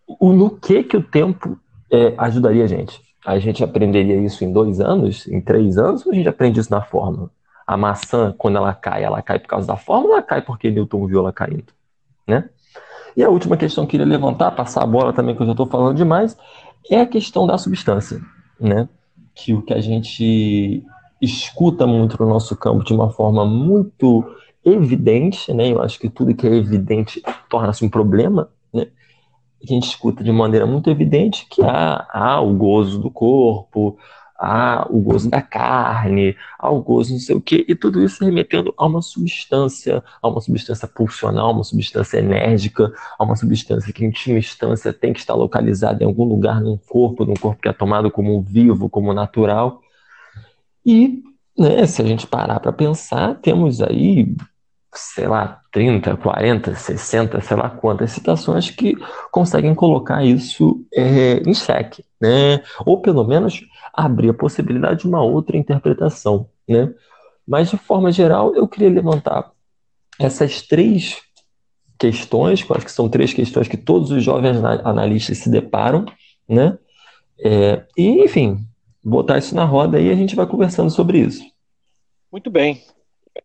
O, 0.07 0.33
no 0.33 0.51
que 0.51 0.83
que 0.83 0.97
o 0.97 1.03
tempo 1.03 1.59
é, 1.91 2.15
ajudaria 2.19 2.65
a 2.65 2.67
gente? 2.67 3.01
A 3.25 3.39
gente 3.39 3.65
aprenderia 3.65 4.17
isso 4.17 4.45
em 4.45 4.53
dois 4.53 4.81
anos, 4.81 5.27
em 5.29 5.41
três 5.41 5.79
anos, 5.79 6.05
ou 6.05 6.13
a 6.13 6.15
gente 6.15 6.29
aprende 6.29 6.61
isso 6.61 6.71
na 6.71 6.83
fórmula? 6.83 7.31
A 7.67 7.77
maçã, 7.77 8.35
quando 8.37 8.57
ela 8.57 8.75
cai, 8.75 9.05
ela 9.05 9.23
cai 9.23 9.39
por 9.39 9.49
causa 9.49 9.67
da 9.67 9.77
fórmula 9.77 10.15
ela 10.15 10.23
cai 10.23 10.43
porque 10.43 10.71
Newton 10.71 11.07
viu 11.07 11.21
ela 11.21 11.33
caindo, 11.33 11.73
né? 12.27 12.49
E 13.17 13.23
a 13.23 13.29
última 13.29 13.57
questão 13.57 13.85
que 13.85 13.97
eu 13.97 14.01
queria 14.01 14.07
levantar, 14.07 14.51
passar 14.53 14.83
a 14.83 14.87
bola 14.87 15.13
também, 15.13 15.35
que 15.35 15.43
eu 15.43 15.47
já 15.47 15.53
estou 15.53 15.67
falando 15.67 15.97
demais, 15.97 16.37
é 16.91 17.01
a 17.01 17.07
questão 17.07 17.47
da 17.47 17.59
substância, 17.59 18.21
né? 18.59 18.89
Que 19.35 19.55
o 19.55 19.63
que 19.63 19.75
a 19.75 19.81
gente 19.81 20.85
escuta 21.21 21.87
muito 21.87 22.23
no 22.23 22.29
nosso 22.29 22.57
campo 22.57 22.85
de 22.85 22.93
uma 22.93 23.11
forma 23.11 23.45
muito 23.45 24.25
evidente, 24.65 25.53
né? 25.53 25.69
Eu 25.69 25.83
acho 25.83 25.99
que 25.99 26.09
tudo 26.09 26.35
que 26.35 26.47
é 26.47 26.55
evidente 26.55 27.23
torna-se 27.49 27.85
um 27.85 27.89
problema, 27.89 28.51
né? 28.73 28.89
A 29.63 29.67
gente 29.67 29.89
escuta 29.89 30.25
de 30.25 30.33
maneira 30.33 30.67
muito 30.67 30.89
evidente 30.89 31.47
que 31.51 31.63
há, 31.63 32.07
há 32.11 32.41
o 32.41 32.55
gozo 32.55 32.99
do 32.99 33.11
corpo, 33.11 33.99
a, 34.41 34.87
o 34.89 34.99
gozo 35.01 35.29
da 35.29 35.43
carne, 35.43 36.35
ao 36.59 36.81
gozo 36.81 37.13
não 37.13 37.21
sei 37.21 37.37
o 37.37 37.43
quê, 37.43 37.67
e 37.69 37.75
tudo 37.75 38.03
isso 38.03 38.25
remetendo 38.25 38.73
a 38.79 38.87
uma 38.87 39.03
substância, 39.03 40.03
a 40.23 40.29
uma 40.29 40.41
substância 40.41 40.89
pulsional, 40.89 41.53
uma 41.53 41.63
substância 41.63 42.19
enérgica, 42.19 42.91
a 43.19 43.25
uma 43.25 43.37
substância 43.37 43.93
que 43.93 44.03
em 44.03 44.07
última 44.07 44.39
instância 44.39 44.95
tem 44.95 45.13
que 45.13 45.21
estar 45.21 45.35
localizada 45.35 46.03
em 46.03 46.07
algum 46.07 46.25
lugar 46.25 46.59
no 46.63 46.79
corpo, 46.79 47.27
num 47.27 47.35
corpo 47.35 47.61
que 47.61 47.69
é 47.69 47.73
tomado 47.73 48.11
como 48.11 48.41
vivo, 48.41 48.89
como 48.89 49.13
natural. 49.13 49.83
E, 50.91 51.23
né, 51.57 51.87
se 51.87 52.03
a 52.03 52.05
gente 52.05 52.27
parar 52.27 52.59
para 52.59 52.73
pensar, 52.73 53.37
temos 53.37 53.81
aí 53.81 54.35
sei 54.93 55.29
lá, 55.29 55.61
30, 55.73 56.17
40, 56.17 56.75
60, 56.75 57.41
sei 57.41 57.57
lá 57.57 57.71
quantas 57.71 58.11
citações 58.11 58.71
que 58.71 58.97
conseguem 59.31 59.73
colocar 59.73 60.25
isso 60.25 60.85
é, 60.93 61.35
em 61.49 61.55
xeque, 61.55 62.05
né? 62.21 62.61
Ou 62.85 63.01
pelo 63.01 63.23
menos 63.23 63.65
abrir 63.95 64.31
a 64.31 64.35
possibilidade 64.35 65.03
de 65.03 65.07
uma 65.07 65.23
outra 65.23 65.57
interpretação, 65.57 66.49
né? 66.69 66.93
Mas 67.47 67.71
de 67.71 67.77
forma 67.77 68.11
geral, 68.11 68.53
eu 68.57 68.67
queria 68.67 68.91
levantar 68.91 69.53
essas 70.19 70.63
três 70.63 71.19
questões, 71.97 72.63
que 72.63 72.73
eu 72.73 72.77
acho 72.77 72.87
que 72.87 72.93
são 72.93 73.09
três 73.09 73.33
questões 73.33 73.69
que 73.69 73.77
todos 73.77 74.11
os 74.11 74.25
jovens 74.25 74.57
analistas 74.85 75.39
se 75.39 75.49
deparam, 75.49 76.05
né? 76.49 76.77
É, 77.39 77.85
e, 77.97 78.25
enfim, 78.25 78.67
botar 79.03 79.39
isso 79.39 79.55
na 79.55 79.65
roda 79.65 80.01
e 80.01 80.11
a 80.11 80.15
gente 80.15 80.37
vai 80.37 80.47
conversando 80.47 80.91
sobre 80.91 81.19
isso. 81.19 81.43
Muito 82.31 82.51
bem. 82.51 82.85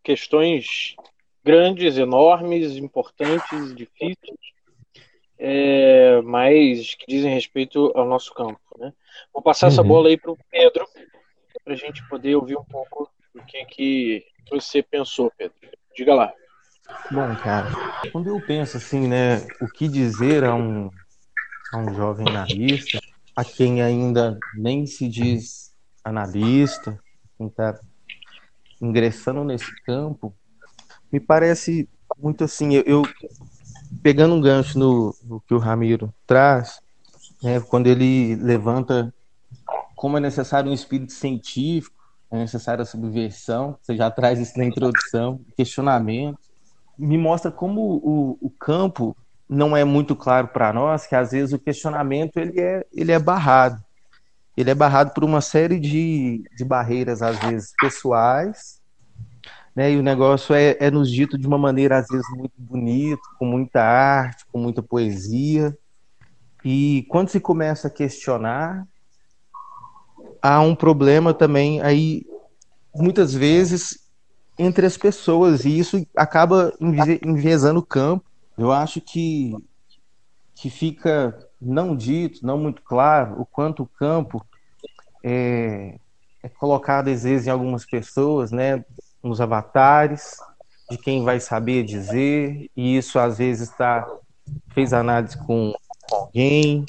Questões 0.03 0.95
grandes, 1.43 1.97
enormes, 1.97 2.75
importantes, 2.77 3.75
difíceis, 3.75 4.39
é, 5.38 6.19
mas 6.21 6.95
que 6.95 7.05
dizem 7.07 7.33
respeito 7.33 7.91
ao 7.95 8.05
nosso 8.05 8.33
campo. 8.33 8.59
Né? 8.79 8.91
Vou 9.33 9.43
passar 9.43 9.67
uhum. 9.67 9.74
essa 9.74 9.83
bola 9.83 10.09
aí 10.09 10.17
para 10.17 10.31
o 10.31 10.38
Pedro, 10.50 10.88
para 11.63 11.74
a 11.74 11.77
gente 11.77 12.07
poder 12.09 12.35
ouvir 12.35 12.57
um 12.57 12.63
pouco 12.63 13.09
do 13.33 13.43
que, 13.43 13.63
que 13.65 14.25
você 14.50 14.81
pensou, 14.81 15.31
Pedro. 15.38 15.55
Diga 15.95 16.13
lá. 16.15 16.33
Bom, 17.12 17.35
cara, 17.38 17.67
quando 18.12 18.29
eu 18.29 18.39
penso 18.41 18.77
assim, 18.77 19.07
né, 19.07 19.38
o 19.62 19.67
que 19.67 19.88
dizer 19.88 20.43
a 20.43 20.53
um, 20.53 20.89
a 21.74 21.77
um 21.77 21.93
jovem 21.93 22.27
analista, 22.27 23.00
a 23.35 23.43
quem 23.43 23.81
ainda 23.81 24.39
nem 24.55 24.85
se 24.85 25.07
diz 25.07 25.73
analista, 26.03 26.97
quem 27.37 27.47
está 27.47 27.77
ingressando 28.81 29.43
nesse 29.43 29.69
campo, 29.83 30.33
me 31.11 31.19
parece 31.19 31.89
muito 32.17 32.43
assim, 32.43 32.73
eu, 32.73 32.83
eu 32.85 33.03
pegando 34.01 34.35
um 34.35 34.41
gancho 34.41 34.79
no, 34.79 35.15
no, 35.23 35.41
que 35.41 35.53
o 35.53 35.59
Ramiro 35.59 36.13
traz, 36.25 36.79
né, 37.41 37.59
quando 37.59 37.87
ele 37.87 38.35
levanta 38.35 39.13
como 39.95 40.17
é 40.17 40.19
necessário 40.19 40.69
um 40.69 40.73
espírito 40.73 41.11
científico, 41.11 41.95
é 42.31 42.37
necessária 42.37 42.83
a 42.83 42.85
subversão, 42.85 43.77
você 43.81 43.95
já 43.95 44.09
traz 44.09 44.39
isso 44.39 44.57
na 44.57 44.65
introdução, 44.65 45.39
questionamento, 45.57 46.39
me 46.97 47.17
mostra 47.17 47.51
como 47.51 47.81
o, 47.81 48.37
o 48.41 48.49
campo 48.49 49.15
não 49.47 49.75
é 49.75 49.83
muito 49.83 50.15
claro 50.15 50.47
para 50.47 50.73
nós, 50.73 51.05
que 51.05 51.15
às 51.15 51.31
vezes 51.31 51.53
o 51.53 51.59
questionamento 51.59 52.37
ele 52.37 52.59
é, 52.59 52.85
ele 52.93 53.11
é 53.11 53.19
barrado. 53.19 53.83
Ele 54.57 54.71
é 54.71 54.75
barrado 54.75 55.13
por 55.13 55.23
uma 55.23 55.41
série 55.41 55.79
de, 55.79 56.43
de 56.55 56.63
barreiras, 56.63 57.21
às 57.21 57.37
vezes 57.39 57.73
pessoais, 57.79 58.81
né? 59.75 59.91
e 59.91 59.97
o 59.97 60.03
negócio 60.03 60.55
é, 60.55 60.77
é 60.79 60.89
nos 60.89 61.11
dito 61.11 61.37
de 61.37 61.45
uma 61.45 61.57
maneira, 61.57 61.97
às 61.97 62.07
vezes, 62.07 62.25
muito 62.35 62.53
bonita, 62.57 63.21
com 63.37 63.45
muita 63.45 63.83
arte, 63.83 64.45
com 64.51 64.59
muita 64.59 64.81
poesia. 64.81 65.77
E 66.63 67.05
quando 67.09 67.29
se 67.29 67.39
começa 67.39 67.87
a 67.87 67.91
questionar, 67.91 68.87
há 70.41 70.61
um 70.61 70.73
problema 70.73 71.33
também 71.33 71.81
aí 71.81 72.25
muitas 72.95 73.33
vezes 73.33 73.99
entre 74.57 74.85
as 74.85 74.95
pessoas 74.95 75.65
e 75.65 75.77
isso 75.77 76.07
acaba 76.15 76.73
enviesando 77.21 77.79
o 77.79 77.85
campo. 77.85 78.25
Eu 78.57 78.71
acho 78.71 79.01
que 79.01 79.53
que 80.55 80.69
fica 80.69 81.38
não 81.62 81.95
dito, 81.95 82.45
não 82.45 82.57
muito 82.57 82.81
claro 82.81 83.41
o 83.41 83.45
quanto 83.45 83.83
o 83.83 83.85
campo 83.85 84.43
é, 85.21 86.00
é 86.41 86.47
colocado 86.47 87.09
às 87.09 87.24
vezes 87.24 87.47
em 87.47 87.50
algumas 87.50 87.85
pessoas, 87.85 88.51
né, 88.51 88.85
nos 89.21 89.41
avatares 89.41 90.38
de 90.89 90.97
quem 90.97 91.25
vai 91.25 91.41
saber 91.41 91.83
dizer 91.83 92.71
e 92.75 92.95
isso 92.95 93.19
às 93.19 93.38
vezes 93.38 93.69
está 93.69 94.07
fez 94.74 94.93
análise 94.93 95.38
com 95.45 95.74
alguém, 96.12 96.85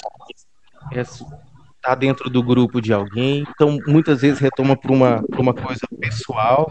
é, 0.92 1.00
está 1.00 1.94
dentro 1.94 2.28
do 2.28 2.42
grupo 2.42 2.80
de 2.80 2.92
alguém, 2.92 3.44
então 3.50 3.78
muitas 3.87 4.20
vezes 4.20 4.38
retoma 4.38 4.76
para 4.76 4.92
uma, 4.92 5.25
uma 5.38 5.54
coisa 5.54 5.87
pessoal. 5.99 6.70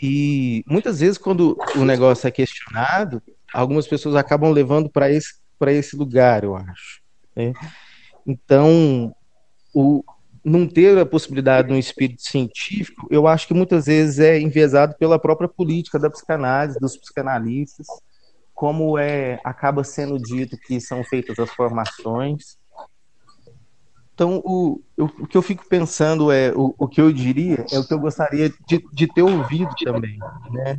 E 0.00 0.64
muitas 0.66 0.98
vezes, 0.98 1.16
quando 1.16 1.56
o 1.76 1.84
negócio 1.84 2.26
é 2.26 2.30
questionado, 2.30 3.22
algumas 3.52 3.86
pessoas 3.86 4.14
acabam 4.14 4.50
levando 4.50 4.88
para 4.88 5.10
esse, 5.10 5.34
esse 5.68 5.96
lugar, 5.96 6.44
eu 6.44 6.56
acho. 6.56 7.00
Né? 7.36 7.52
Então, 8.26 9.14
o, 9.74 10.04
não 10.44 10.66
ter 10.66 10.98
a 10.98 11.06
possibilidade 11.06 11.68
de 11.68 11.74
um 11.74 11.78
espírito 11.78 12.22
científico, 12.22 13.06
eu 13.10 13.26
acho 13.26 13.46
que 13.46 13.54
muitas 13.54 13.86
vezes 13.86 14.18
é 14.18 14.40
enviesado 14.40 14.94
pela 14.98 15.18
própria 15.18 15.48
política 15.48 15.98
da 15.98 16.10
psicanálise, 16.10 16.78
dos 16.78 16.96
psicanalistas, 16.96 17.86
como 18.54 18.98
é 18.98 19.40
acaba 19.44 19.82
sendo 19.82 20.18
dito 20.18 20.56
que 20.56 20.80
são 20.80 21.02
feitas 21.02 21.38
as 21.38 21.50
formações, 21.50 22.56
então, 24.14 24.42
o, 24.44 24.80
o, 24.96 25.04
o, 25.04 25.26
que 25.26 25.36
eu 25.36 25.42
fico 25.42 25.66
pensando 25.68 26.30
é, 26.30 26.52
o, 26.52 26.74
o 26.78 26.86
que 26.86 27.00
eu 27.00 27.12
diria 27.12 27.64
é 27.72 27.78
o 27.78 27.84
que 27.84 27.94
eu 27.94 27.98
gostaria 27.98 28.50
de, 28.68 28.84
de 28.92 29.06
ter 29.06 29.22
ouvido 29.22 29.74
também, 29.84 30.18
né? 30.50 30.78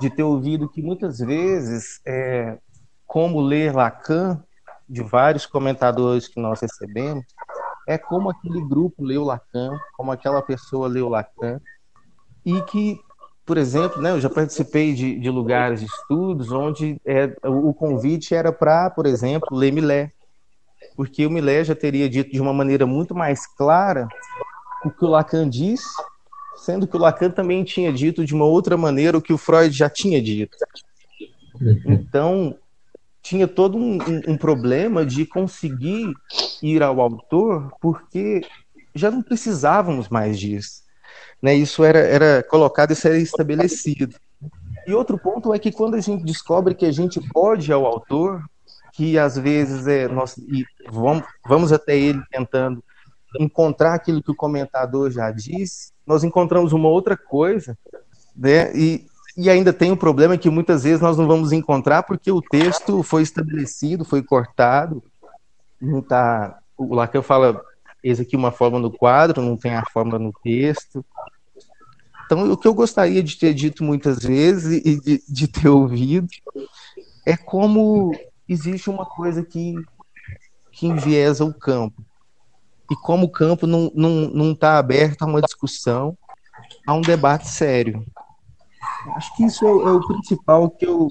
De 0.00 0.10
ter 0.10 0.22
ouvido 0.22 0.68
que 0.68 0.82
muitas 0.82 1.18
vezes, 1.18 2.00
é, 2.06 2.58
como 3.06 3.40
ler 3.40 3.74
Lacan, 3.74 4.42
de 4.88 5.02
vários 5.02 5.46
comentadores 5.46 6.28
que 6.28 6.40
nós 6.40 6.60
recebemos, 6.60 7.24
é 7.86 7.98
como 7.98 8.30
aquele 8.30 8.60
grupo 8.66 9.04
leu 9.04 9.24
Lacan, 9.24 9.78
como 9.96 10.12
aquela 10.12 10.42
pessoa 10.42 10.88
leu 10.88 11.08
Lacan, 11.08 11.60
e 12.44 12.60
que, 12.62 12.98
por 13.44 13.56
exemplo, 13.56 14.00
né, 14.00 14.10
eu 14.10 14.20
já 14.20 14.28
participei 14.28 14.94
de, 14.94 15.18
de 15.18 15.30
lugares 15.30 15.80
de 15.80 15.86
estudos 15.86 16.50
onde 16.50 17.00
é, 17.04 17.34
o 17.44 17.72
convite 17.72 18.34
era 18.34 18.52
para, 18.52 18.90
por 18.90 19.06
exemplo, 19.06 19.56
ler 19.56 19.72
Millet, 19.72 20.12
porque 20.96 21.26
o 21.26 21.30
Millet 21.30 21.64
já 21.64 21.74
teria 21.74 22.08
dito 22.08 22.30
de 22.30 22.40
uma 22.40 22.52
maneira 22.52 22.86
muito 22.86 23.14
mais 23.14 23.46
clara 23.46 24.08
o 24.84 24.90
que 24.90 25.04
o 25.04 25.08
Lacan 25.08 25.48
disse, 25.48 25.88
sendo 26.56 26.86
que 26.86 26.96
o 26.96 27.00
Lacan 27.00 27.30
também 27.30 27.64
tinha 27.64 27.92
dito 27.92 28.24
de 28.24 28.34
uma 28.34 28.44
outra 28.44 28.76
maneira 28.76 29.18
o 29.18 29.22
que 29.22 29.32
o 29.32 29.38
Freud 29.38 29.76
já 29.76 29.88
tinha 29.88 30.20
dito. 30.20 30.56
Então, 31.86 32.56
tinha 33.22 33.48
todo 33.48 33.78
um, 33.78 33.98
um, 34.28 34.36
problema 34.36 35.04
de 35.04 35.24
conseguir 35.24 36.12
ir 36.62 36.82
ao 36.82 37.00
autor, 37.00 37.72
porque 37.80 38.42
já 38.94 39.10
não 39.10 39.22
precisávamos 39.22 40.08
mais 40.08 40.38
disso. 40.38 40.82
Né? 41.40 41.54
Isso 41.54 41.82
era, 41.84 41.98
era 41.98 42.42
colocado, 42.42 42.92
isso 42.92 43.08
era 43.08 43.18
estabelecido. 43.18 44.16
E 44.86 44.92
outro 44.92 45.18
ponto 45.18 45.54
é 45.54 45.58
que 45.58 45.72
quando 45.72 45.94
a 45.94 46.00
gente 46.00 46.24
descobre 46.24 46.74
que 46.74 46.84
a 46.84 46.92
gente 46.92 47.20
pode 47.30 47.72
ao 47.72 47.86
autor, 47.86 48.42
que 48.92 49.18
às 49.18 49.36
vezes 49.36 49.86
é 49.86 50.06
nós 50.06 50.36
e 50.36 50.64
vamos, 50.90 51.24
vamos 51.46 51.72
até 51.72 51.96
ele 51.96 52.22
tentando 52.30 52.82
encontrar 53.38 53.94
aquilo 53.94 54.22
que 54.22 54.30
o 54.30 54.36
comentador 54.36 55.10
já 55.10 55.30
disse, 55.30 55.92
nós 56.06 56.24
encontramos 56.24 56.72
uma 56.72 56.88
outra 56.88 57.16
coisa, 57.16 57.76
né? 58.36 58.74
E, 58.76 59.06
e 59.36 59.50
ainda 59.50 59.72
tem 59.72 59.90
o 59.90 59.94
um 59.94 59.96
problema 59.96 60.38
que 60.38 60.50
muitas 60.50 60.84
vezes 60.84 61.00
nós 61.00 61.16
não 61.16 61.26
vamos 61.26 61.52
encontrar 61.52 62.02
porque 62.04 62.30
o 62.30 62.42
texto 62.42 63.02
foi 63.02 63.22
estabelecido, 63.22 64.04
foi 64.04 64.22
cortado, 64.22 65.02
não 65.80 66.00
tá, 66.00 66.58
o 66.76 66.94
Lacan 66.94 67.22
fala, 67.22 67.60
eis 68.02 68.20
aqui 68.20 68.36
uma 68.36 68.52
forma 68.52 68.78
no 68.78 68.90
quadro, 68.90 69.42
não 69.42 69.56
tem 69.56 69.74
a 69.74 69.84
forma 69.92 70.18
no 70.18 70.32
texto. 70.42 71.04
Então, 72.26 72.50
o 72.50 72.56
que 72.56 72.66
eu 72.66 72.74
gostaria 72.74 73.22
de 73.22 73.36
ter 73.36 73.52
dito 73.52 73.84
muitas 73.84 74.18
vezes 74.18 74.82
e 74.84 75.00
de, 75.00 75.22
de 75.28 75.48
ter 75.48 75.68
ouvido 75.68 76.28
é 77.26 77.36
como 77.36 78.12
existe 78.48 78.88
uma 78.88 79.04
coisa 79.04 79.42
que, 79.42 79.74
que 80.72 80.86
enviesa 80.86 81.44
o 81.44 81.52
campo. 81.52 82.02
E 82.90 82.96
como 82.96 83.26
o 83.26 83.30
campo 83.30 83.66
não 83.66 83.86
está 83.86 83.98
não, 83.98 84.10
não 84.10 84.54
tá 84.54 84.78
aberto 84.78 85.22
a 85.22 85.26
uma 85.26 85.40
discussão, 85.40 86.16
a 86.86 86.94
um 86.94 87.00
debate 87.00 87.48
sério. 87.48 88.04
Acho 89.16 89.34
que 89.36 89.44
isso 89.44 89.64
é, 89.64 89.68
é 89.68 89.92
o 89.92 90.06
principal 90.06 90.70
que 90.70 90.86
eu. 90.86 91.10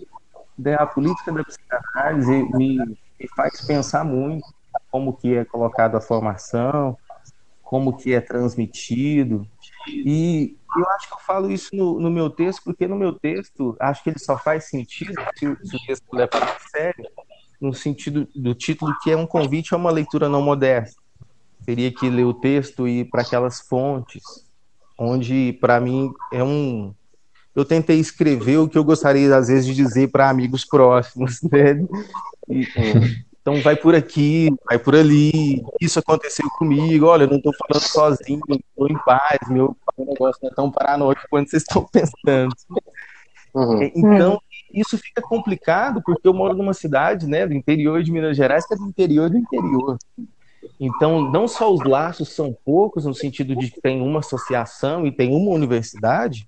Né, 0.58 0.76
a 0.76 0.86
política 0.86 1.32
da 1.32 1.44
psicanálise 1.44 2.44
me, 2.54 2.78
me 2.78 3.28
faz 3.36 3.62
pensar 3.62 4.06
muito 4.06 4.46
como 4.92 5.14
que 5.14 5.36
é 5.36 5.44
colocada 5.44 5.98
a 5.98 6.02
formação, 6.02 6.96
como 7.64 7.98
que 7.98 8.14
é 8.14 8.22
transmitido. 8.22 9.48
E 9.88 10.56
eu 10.78 10.90
acho 10.92 11.08
que 11.08 11.14
eu 11.16 11.20
falo 11.20 11.52
isso 11.52 11.76
no, 11.76 12.00
no, 12.00 12.12
meu 12.12 12.30
texto, 12.30 12.62
porque 12.64 12.88
no 12.88 12.96
meu 12.96 13.14
texto, 13.14 13.76
acho 13.80 14.04
que 14.04 14.12
ele 14.12 14.20
só 14.20 14.38
faz 14.38 14.66
sentido 14.66 15.14
se, 15.36 15.58
se 15.64 15.76
o 15.76 15.86
texto 15.88 16.06
levar 16.14 16.44
a 16.44 16.60
sério, 16.70 17.10
no 17.60 17.74
sentido 17.74 18.28
do 18.36 18.54
título, 18.54 18.96
que 19.02 19.12
é 19.12 19.18
um 19.18 19.26
convite 19.26 19.74
a 19.74 19.78
uma 19.78 19.92
leitura 19.92 20.30
não 20.30 20.42
modesta. 20.42 21.02
Teria 21.66 21.92
que 21.92 22.10
ler 22.10 22.26
o 22.26 22.34
texto 22.34 22.88
e 22.88 23.02
ir 23.02 23.06
para 23.06 23.22
aquelas 23.22 23.62
fontes, 23.62 24.24
onde, 24.98 25.58
para 25.62 25.80
mim, 25.80 26.12
é 26.32 26.44
um. 26.44 26.94
Eu 27.56 27.64
tentei 27.64 28.00
escrever 28.00 28.58
o 28.58 28.68
que 28.68 28.78
eu 28.78 28.84
gostaria, 28.84 29.36
às 29.36 29.48
vezes, 29.48 29.66
de 29.66 29.74
dizer 29.74 30.10
para 30.10 30.30
amigos 30.30 30.66
próximos, 30.66 31.40
né? 31.52 31.86
E, 32.50 32.68
então, 33.44 33.62
vai 33.62 33.76
por 33.76 33.94
aqui, 33.94 34.50
vai 34.66 34.80
por 34.80 34.96
ali. 34.96 35.62
Isso 35.80 36.00
aconteceu 36.00 36.50
comigo. 36.58 37.08
Olha, 37.08 37.24
eu 37.24 37.30
não 37.30 37.38
estou 37.38 37.54
falando 37.54 37.84
sozinho, 37.84 38.42
estou 38.50 38.90
em 38.90 38.98
paz. 39.06 39.40
Meu 39.50 39.76
negócio 39.98 40.40
não 40.42 40.50
é 40.50 40.54
tão 40.54 40.72
paranoico 40.72 41.22
quanto 41.30 41.50
vocês 41.50 41.64
estão 41.64 41.86
pensando. 41.92 42.56
Uhum. 43.54 43.84
Então, 43.96 44.42
isso 44.74 44.98
fica 44.98 45.22
complicado 45.22 46.02
porque 46.04 46.28
eu 46.28 46.34
moro 46.34 46.56
numa 46.56 46.74
cidade, 46.74 47.28
né, 47.28 47.46
do 47.46 47.54
interior 47.54 48.02
de 48.02 48.12
Minas 48.12 48.36
Gerais, 48.36 48.66
que 48.66 48.74
é 48.74 48.78
do 48.78 48.88
interior 48.88 49.30
do 49.30 49.38
interior. 49.38 49.98
Então, 50.80 51.32
não 51.32 51.48
só 51.48 51.74
os 51.74 51.84
laços 51.84 52.30
são 52.30 52.56
poucos, 52.66 53.06
no 53.06 53.14
sentido 53.14 53.56
de 53.56 53.72
que 53.72 53.82
tem 53.82 54.02
uma 54.02 54.20
associação 54.20 55.06
e 55.06 55.12
tem 55.12 55.36
uma 55.36 55.52
universidade, 55.52 56.48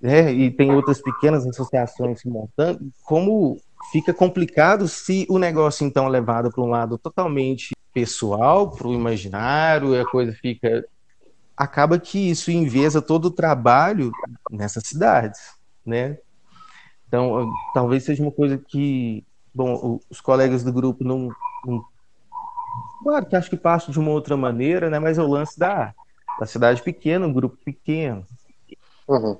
né, 0.00 0.32
e 0.32 0.50
tem 0.50 0.70
outras 0.72 1.00
pequenas 1.00 1.46
associações 1.46 2.20
se 2.20 2.28
montando, 2.28 2.80
como 3.04 3.58
fica 3.90 4.12
complicado 4.12 4.86
se 4.88 5.26
o 5.28 5.38
negócio, 5.38 5.86
então, 5.86 6.06
é 6.06 6.08
levado 6.08 6.50
para 6.50 6.62
um 6.62 6.68
lado 6.68 6.98
totalmente 6.98 7.74
pessoal, 7.92 8.70
para 8.70 8.88
o 8.88 8.94
imaginário, 8.94 9.98
a 9.98 10.04
coisa 10.04 10.32
fica. 10.32 10.84
Acaba 11.56 11.98
que 11.98 12.30
isso 12.30 12.50
envesa 12.50 13.00
todo 13.00 13.26
o 13.26 13.30
trabalho 13.30 14.12
nessas 14.50 14.86
cidades, 14.86 15.40
né? 15.84 16.18
Então, 17.08 17.50
talvez 17.72 18.04
seja 18.04 18.22
uma 18.22 18.32
coisa 18.32 18.58
que, 18.58 19.24
bom, 19.54 19.98
os 20.10 20.20
colegas 20.20 20.62
do 20.62 20.72
grupo 20.72 21.02
não, 21.02 21.30
não 21.64 21.82
claro 23.06 23.26
que 23.26 23.36
acho 23.36 23.50
que 23.50 23.56
passo 23.56 23.92
de 23.92 24.00
uma 24.00 24.10
outra 24.10 24.36
maneira, 24.36 24.90
né? 24.90 24.98
Mas 24.98 25.16
é 25.16 25.22
o 25.22 25.28
lance 25.28 25.56
da, 25.56 25.94
da 26.40 26.44
cidade 26.44 26.82
pequena, 26.82 27.24
um 27.24 27.32
grupo 27.32 27.56
pequeno. 27.64 28.26
Uhum. 29.06 29.38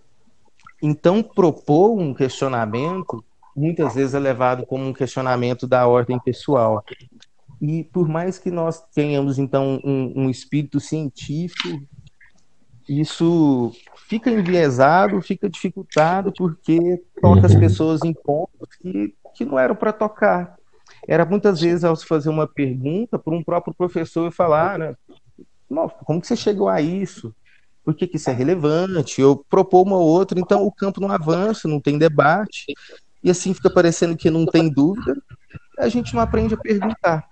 Então, 0.80 1.20
propor 1.20 1.98
um 1.98 2.14
questionamento 2.14 3.24
muitas 3.56 3.94
vezes 3.94 4.14
é 4.14 4.20
levado 4.20 4.64
como 4.66 4.86
um 4.86 4.92
questionamento 4.92 5.66
da 5.66 5.88
ordem 5.88 6.16
pessoal. 6.20 6.84
E 7.60 7.82
por 7.82 8.06
mais 8.06 8.38
que 8.38 8.52
nós 8.52 8.80
tenhamos, 8.94 9.36
então, 9.36 9.80
um, 9.82 10.12
um 10.14 10.30
espírito 10.30 10.78
científico, 10.78 11.82
isso 12.88 13.72
fica 14.06 14.30
enviesado, 14.30 15.20
fica 15.20 15.50
dificultado, 15.50 16.32
porque 16.32 17.02
toca 17.20 17.46
as 17.46 17.54
uhum. 17.54 17.60
pessoas 17.60 18.00
em 18.04 18.12
pontos 18.12 18.68
que, 18.80 19.12
que 19.34 19.44
não 19.44 19.58
eram 19.58 19.74
para 19.74 19.92
tocar. 19.92 20.55
Era 21.06 21.24
muitas 21.24 21.60
vezes 21.60 21.84
ao 21.84 21.94
se 21.94 22.06
fazer 22.06 22.28
uma 22.28 22.46
pergunta 22.46 23.18
para 23.18 23.34
um 23.34 23.42
próprio 23.42 23.74
professor 23.74 24.30
falar, 24.32 24.78
né, 24.78 24.94
como 26.04 26.20
que 26.20 26.26
você 26.26 26.36
chegou 26.36 26.68
a 26.68 26.80
isso? 26.80 27.34
Por 27.84 27.94
que, 27.94 28.06
que 28.06 28.16
isso 28.16 28.28
é 28.28 28.32
relevante? 28.32 29.20
Eu 29.20 29.44
propor 29.48 29.82
uma 29.82 29.96
ou 29.96 30.06
outra, 30.06 30.40
então 30.40 30.66
o 30.66 30.72
campo 30.72 31.00
não 31.00 31.10
avança, 31.10 31.68
não 31.68 31.80
tem 31.80 31.98
debate, 31.98 32.74
e 33.22 33.30
assim 33.30 33.54
fica 33.54 33.70
parecendo 33.70 34.16
que 34.16 34.30
não 34.30 34.44
tem 34.44 34.68
dúvida, 34.68 35.16
a 35.78 35.88
gente 35.88 36.14
não 36.14 36.20
aprende 36.22 36.54
a 36.54 36.58
perguntar. 36.58 37.24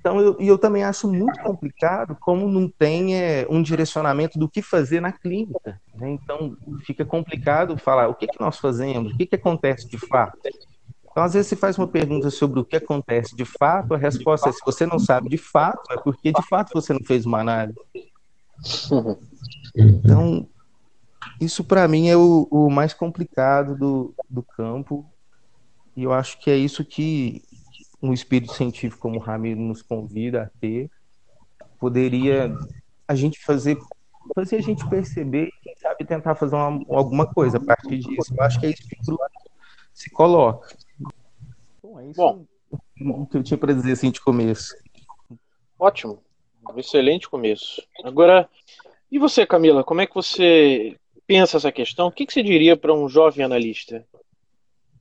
Então, 0.00 0.20
eu, 0.20 0.36
e 0.40 0.48
eu 0.48 0.58
também 0.58 0.82
acho 0.82 1.06
muito 1.06 1.40
complicado 1.40 2.16
como 2.20 2.48
não 2.48 2.68
tem 2.68 3.14
é, 3.14 3.46
um 3.48 3.62
direcionamento 3.62 4.38
do 4.38 4.48
que 4.48 4.60
fazer 4.60 5.00
na 5.00 5.12
clínica. 5.12 5.80
Né? 5.94 6.10
Então, 6.10 6.56
fica 6.84 7.04
complicado 7.04 7.76
falar 7.78 8.08
o 8.08 8.14
que, 8.14 8.26
que 8.26 8.40
nós 8.40 8.58
fazemos, 8.58 9.12
o 9.12 9.16
que, 9.16 9.26
que 9.26 9.36
acontece 9.36 9.88
de 9.88 9.98
fato. 9.98 10.38
Então, 11.18 11.26
às 11.26 11.34
vezes, 11.34 11.48
se 11.48 11.56
faz 11.56 11.76
uma 11.76 11.88
pergunta 11.88 12.30
sobre 12.30 12.60
o 12.60 12.64
que 12.64 12.76
acontece 12.76 13.34
de 13.34 13.44
fato, 13.44 13.92
a 13.92 13.98
resposta 13.98 14.50
é: 14.50 14.52
se 14.52 14.60
você 14.64 14.86
não 14.86 15.00
sabe 15.00 15.28
de 15.28 15.36
fato, 15.36 15.92
é 15.92 15.96
porque 15.96 16.30
de 16.30 16.42
fato 16.46 16.72
você 16.72 16.92
não 16.92 17.00
fez 17.04 17.26
uma 17.26 17.40
análise. 17.40 17.76
Então, 19.74 20.48
isso 21.40 21.64
para 21.64 21.88
mim 21.88 22.08
é 22.08 22.16
o, 22.16 22.46
o, 22.48 22.70
mais 22.70 22.94
complicado 22.94 23.76
do, 23.76 24.14
do 24.30 24.44
campo, 24.44 25.10
e 25.96 26.04
eu 26.04 26.12
acho 26.12 26.38
que 26.38 26.52
é 26.52 26.56
isso 26.56 26.84
que 26.84 27.42
um 28.00 28.12
espírito 28.12 28.54
científico 28.54 29.02
como 29.02 29.16
o 29.16 29.20
Ramiro 29.20 29.58
nos 29.58 29.82
convida 29.82 30.42
a 30.44 30.60
ter, 30.60 30.88
poderia 31.80 32.56
a 33.08 33.16
gente 33.16 33.44
fazer 33.44 33.76
fazer 34.36 34.54
a 34.54 34.62
gente 34.62 34.88
perceber 34.88 35.48
e 35.48 35.62
quem 35.64 35.76
sabe 35.78 36.04
tentar 36.04 36.36
fazer 36.36 36.54
uma, 36.54 36.80
alguma 36.96 37.26
coisa 37.26 37.56
a 37.56 37.60
partir 37.60 37.98
disso. 37.98 38.32
Eu 38.36 38.44
acho 38.44 38.60
que 38.60 38.66
é 38.66 38.70
isso 38.70 38.86
que 38.88 38.96
o 39.10 39.18
se 39.92 40.10
coloca. 40.10 40.68
Bom, 41.98 42.00
é 42.00 42.06
isso 42.06 42.46
Bom, 43.00 43.22
o 43.22 43.26
que 43.26 43.36
eu 43.36 43.42
tinha 43.42 43.58
para 43.58 43.72
dizer 43.72 43.92
assim 43.92 44.10
de 44.10 44.20
começo. 44.20 44.74
Ótimo. 45.78 46.22
Um 46.68 46.78
excelente 46.78 47.28
começo. 47.28 47.82
Agora, 48.04 48.48
e 49.10 49.18
você, 49.18 49.46
Camila, 49.46 49.82
como 49.82 50.00
é 50.00 50.06
que 50.06 50.14
você 50.14 50.96
pensa 51.26 51.56
essa 51.56 51.72
questão? 51.72 52.08
O 52.08 52.12
que, 52.12 52.26
que 52.26 52.32
você 52.32 52.42
diria 52.42 52.76
para 52.76 52.92
um 52.92 53.08
jovem 53.08 53.44
analista? 53.44 54.04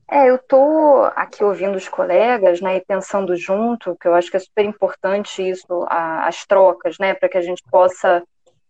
É, 0.09 0.29
eu 0.29 0.35
estou 0.35 1.03
aqui 1.15 1.43
ouvindo 1.43 1.75
os 1.75 1.89
colegas, 1.89 2.61
né, 2.61 2.77
e 2.77 2.85
pensando 2.85 3.35
junto, 3.35 3.97
que 3.97 4.07
eu 4.07 4.15
acho 4.15 4.31
que 4.31 4.37
é 4.37 4.39
super 4.39 4.63
importante 4.63 5.41
isso, 5.41 5.85
a, 5.89 6.27
as 6.27 6.45
trocas, 6.45 6.97
né, 6.97 7.13
para 7.13 7.27
que 7.27 7.37
a 7.37 7.41
gente 7.41 7.61
possa 7.69 8.23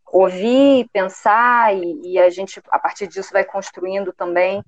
ouvir, 0.08 0.90
pensar 0.92 1.76
e, 1.76 2.14
e, 2.14 2.20
a 2.20 2.30
gente, 2.32 2.60
a 2.72 2.80
partir 2.80 3.08
disso, 3.08 3.32
vai 3.32 3.44
construindo 3.44 4.12
também 4.14 4.64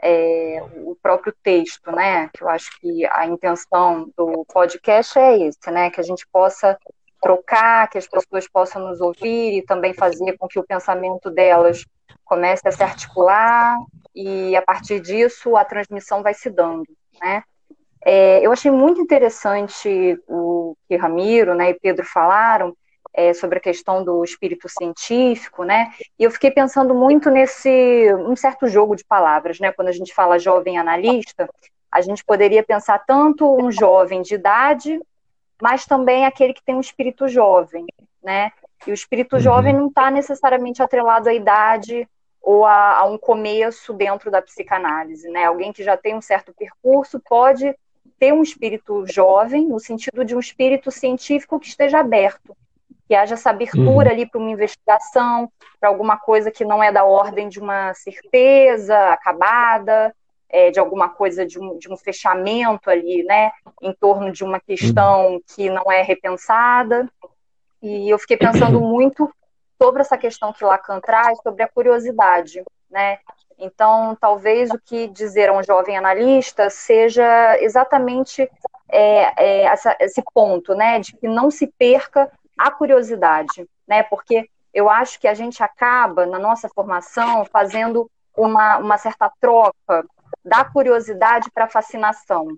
é, 0.00 0.62
o 0.84 0.96
próprio 1.02 1.34
texto, 1.42 1.90
né? 1.92 2.28
Que 2.32 2.42
eu 2.42 2.48
acho 2.48 2.70
que 2.80 3.06
a 3.06 3.26
intenção 3.26 4.10
do 4.16 4.44
podcast 4.52 5.18
é 5.18 5.38
esse, 5.38 5.70
né? 5.70 5.90
Que 5.90 6.00
a 6.00 6.04
gente 6.04 6.26
possa 6.32 6.78
trocar, 7.20 7.88
que 7.88 7.98
as 7.98 8.06
pessoas 8.06 8.48
possam 8.48 8.88
nos 8.88 9.00
ouvir 9.00 9.58
e 9.58 9.62
também 9.62 9.92
fazer 9.92 10.36
com 10.38 10.46
que 10.46 10.58
o 10.58 10.66
pensamento 10.66 11.30
delas 11.30 11.84
comece 12.24 12.66
a 12.68 12.72
se 12.72 12.82
articular 12.82 13.76
e 14.14 14.54
a 14.56 14.62
partir 14.62 15.00
disso 15.00 15.56
a 15.56 15.64
transmissão 15.64 16.22
vai 16.22 16.34
se 16.34 16.48
dando, 16.50 16.86
né? 17.20 17.42
É, 18.04 18.40
eu 18.40 18.52
achei 18.52 18.70
muito 18.70 19.00
interessante 19.00 20.18
o 20.26 20.76
que 20.88 20.96
Ramiro 20.96 21.54
né, 21.54 21.70
e 21.70 21.78
Pedro 21.78 22.06
falaram 22.06 22.74
é, 23.12 23.32
sobre 23.32 23.58
a 23.58 23.60
questão 23.60 24.04
do 24.04 24.22
espírito 24.22 24.68
científico, 24.68 25.64
né? 25.64 25.92
E 26.18 26.24
eu 26.24 26.30
fiquei 26.30 26.50
pensando 26.50 26.94
muito 26.94 27.30
nesse 27.30 28.12
um 28.14 28.36
certo 28.36 28.68
jogo 28.68 28.94
de 28.94 29.04
palavras, 29.04 29.58
né? 29.58 29.72
Quando 29.72 29.88
a 29.88 29.92
gente 29.92 30.14
fala 30.14 30.38
jovem 30.38 30.78
analista, 30.78 31.48
a 31.90 32.00
gente 32.00 32.24
poderia 32.24 32.62
pensar 32.62 32.98
tanto 33.06 33.50
um 33.56 33.72
jovem 33.72 34.22
de 34.22 34.34
idade, 34.34 35.00
mas 35.60 35.84
também 35.86 36.26
aquele 36.26 36.52
que 36.52 36.62
tem 36.62 36.74
um 36.74 36.80
espírito 36.80 37.26
jovem, 37.28 37.86
né? 38.22 38.52
E 38.86 38.90
o 38.90 38.94
espírito 38.94 39.36
uhum. 39.36 39.40
jovem 39.40 39.74
não 39.74 39.88
está 39.88 40.10
necessariamente 40.10 40.82
atrelado 40.82 41.28
à 41.28 41.34
idade 41.34 42.08
ou 42.40 42.64
a, 42.64 43.00
a, 43.00 43.04
um 43.04 43.18
começo 43.18 43.92
dentro 43.92 44.30
da 44.30 44.40
psicanálise, 44.40 45.28
né? 45.28 45.44
Alguém 45.44 45.72
que 45.72 45.82
já 45.82 45.96
tem 45.96 46.14
um 46.14 46.22
certo 46.22 46.52
percurso 46.52 47.20
pode 47.20 47.74
ter 48.18 48.32
um 48.32 48.42
espírito 48.42 49.04
jovem, 49.06 49.66
no 49.66 49.80
sentido 49.80 50.24
de 50.24 50.34
um 50.36 50.40
espírito 50.40 50.90
científico 50.90 51.58
que 51.58 51.68
esteja 51.68 51.98
aberto 51.98 52.56
que 53.08 53.14
haja 53.14 53.34
essa 53.34 53.50
abertura 53.50 54.08
uhum. 54.08 54.14
ali 54.14 54.26
para 54.26 54.38
uma 54.38 54.50
investigação, 54.50 55.50
para 55.80 55.88
alguma 55.88 56.18
coisa 56.18 56.50
que 56.50 56.64
não 56.64 56.82
é 56.82 56.92
da 56.92 57.04
ordem 57.04 57.48
de 57.48 57.58
uma 57.58 57.94
certeza 57.94 58.96
acabada, 59.08 60.14
é, 60.50 60.70
de 60.70 60.78
alguma 60.78 61.08
coisa 61.08 61.44
de 61.46 61.58
um, 61.58 61.78
de 61.78 61.90
um 61.90 61.96
fechamento 61.96 62.90
ali, 62.90 63.22
né, 63.24 63.50
em 63.82 63.92
torno 63.94 64.30
de 64.30 64.44
uma 64.44 64.60
questão 64.60 65.32
uhum. 65.32 65.40
que 65.54 65.70
não 65.70 65.90
é 65.90 66.02
repensada. 66.02 67.08
E 67.82 68.10
eu 68.10 68.18
fiquei 68.18 68.36
pensando 68.36 68.78
muito 68.80 69.32
sobre 69.80 70.02
essa 70.02 70.18
questão 70.18 70.52
que 70.52 70.64
Lacan 70.64 71.00
traz, 71.00 71.38
sobre 71.42 71.62
a 71.62 71.68
curiosidade, 71.68 72.62
né? 72.90 73.18
Então, 73.58 74.16
talvez 74.20 74.70
o 74.70 74.78
que 74.78 75.08
dizer 75.08 75.48
a 75.48 75.52
um 75.52 75.62
jovem 75.62 75.96
analista 75.96 76.70
seja 76.70 77.58
exatamente 77.60 78.48
é, 78.88 79.32
é, 79.36 79.62
essa, 79.64 79.96
esse 80.00 80.22
ponto, 80.32 80.74
né, 80.74 80.98
de 81.00 81.14
que 81.16 81.26
não 81.26 81.50
se 81.50 81.66
perca 81.78 82.30
a 82.58 82.70
curiosidade, 82.70 83.68
né? 83.86 84.02
Porque 84.02 84.48
eu 84.74 84.90
acho 84.90 85.18
que 85.18 85.28
a 85.28 85.34
gente 85.34 85.62
acaba, 85.62 86.26
na 86.26 86.38
nossa 86.38 86.68
formação, 86.68 87.44
fazendo 87.44 88.10
uma, 88.36 88.78
uma 88.78 88.98
certa 88.98 89.30
troca 89.40 90.04
da 90.44 90.64
curiosidade 90.64 91.50
para 91.50 91.64
a 91.64 91.68
fascinação. 91.68 92.48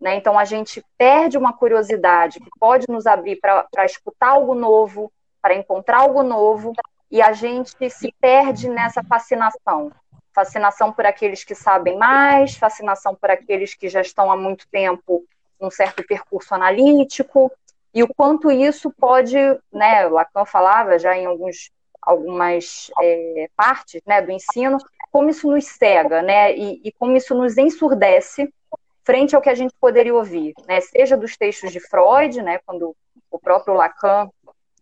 Né? 0.00 0.16
Então, 0.16 0.38
a 0.38 0.44
gente 0.44 0.84
perde 0.96 1.36
uma 1.36 1.52
curiosidade 1.52 2.38
que 2.38 2.50
pode 2.58 2.86
nos 2.88 3.06
abrir 3.06 3.40
para 3.40 3.84
escutar 3.84 4.28
algo 4.28 4.54
novo, 4.54 5.10
para 5.42 5.54
encontrar 5.54 5.98
algo 5.98 6.22
novo, 6.22 6.72
e 7.10 7.20
a 7.20 7.32
gente 7.32 7.90
se 7.90 8.14
perde 8.20 8.68
nessa 8.68 9.02
fascinação. 9.02 9.90
Fascinação 10.32 10.92
por 10.92 11.06
aqueles 11.06 11.42
que 11.42 11.54
sabem 11.54 11.96
mais, 11.96 12.54
fascinação 12.54 13.14
por 13.14 13.30
aqueles 13.30 13.74
que 13.74 13.88
já 13.88 14.00
estão 14.00 14.30
há 14.30 14.36
muito 14.36 14.68
tempo 14.68 15.24
num 15.60 15.70
certo 15.70 16.06
percurso 16.06 16.54
analítico, 16.54 17.50
e 17.94 18.02
o 18.02 18.08
quanto 18.14 18.50
isso 18.50 18.90
pode, 18.90 19.36
né, 19.72 20.06
Lacan 20.06 20.44
falava 20.44 20.98
já 20.98 21.16
em 21.16 21.26
alguns, 21.26 21.70
algumas 22.02 22.90
é, 23.00 23.48
partes 23.56 24.02
né, 24.06 24.20
do 24.20 24.30
ensino, 24.30 24.78
como 25.10 25.30
isso 25.30 25.50
nos 25.50 25.66
cega, 25.66 26.22
né, 26.22 26.54
e, 26.56 26.80
e, 26.84 26.92
como 26.92 27.16
isso 27.16 27.34
nos 27.34 27.56
ensurdece 27.56 28.52
frente 29.04 29.34
ao 29.34 29.40
que 29.40 29.48
a 29.48 29.54
gente 29.54 29.74
poderia 29.80 30.14
ouvir, 30.14 30.52
né, 30.66 30.80
seja 30.80 31.16
dos 31.16 31.36
textos 31.36 31.72
de 31.72 31.80
Freud, 31.80 32.42
né, 32.42 32.60
quando 32.66 32.94
o 33.30 33.38
próprio 33.38 33.74
Lacan 33.74 34.28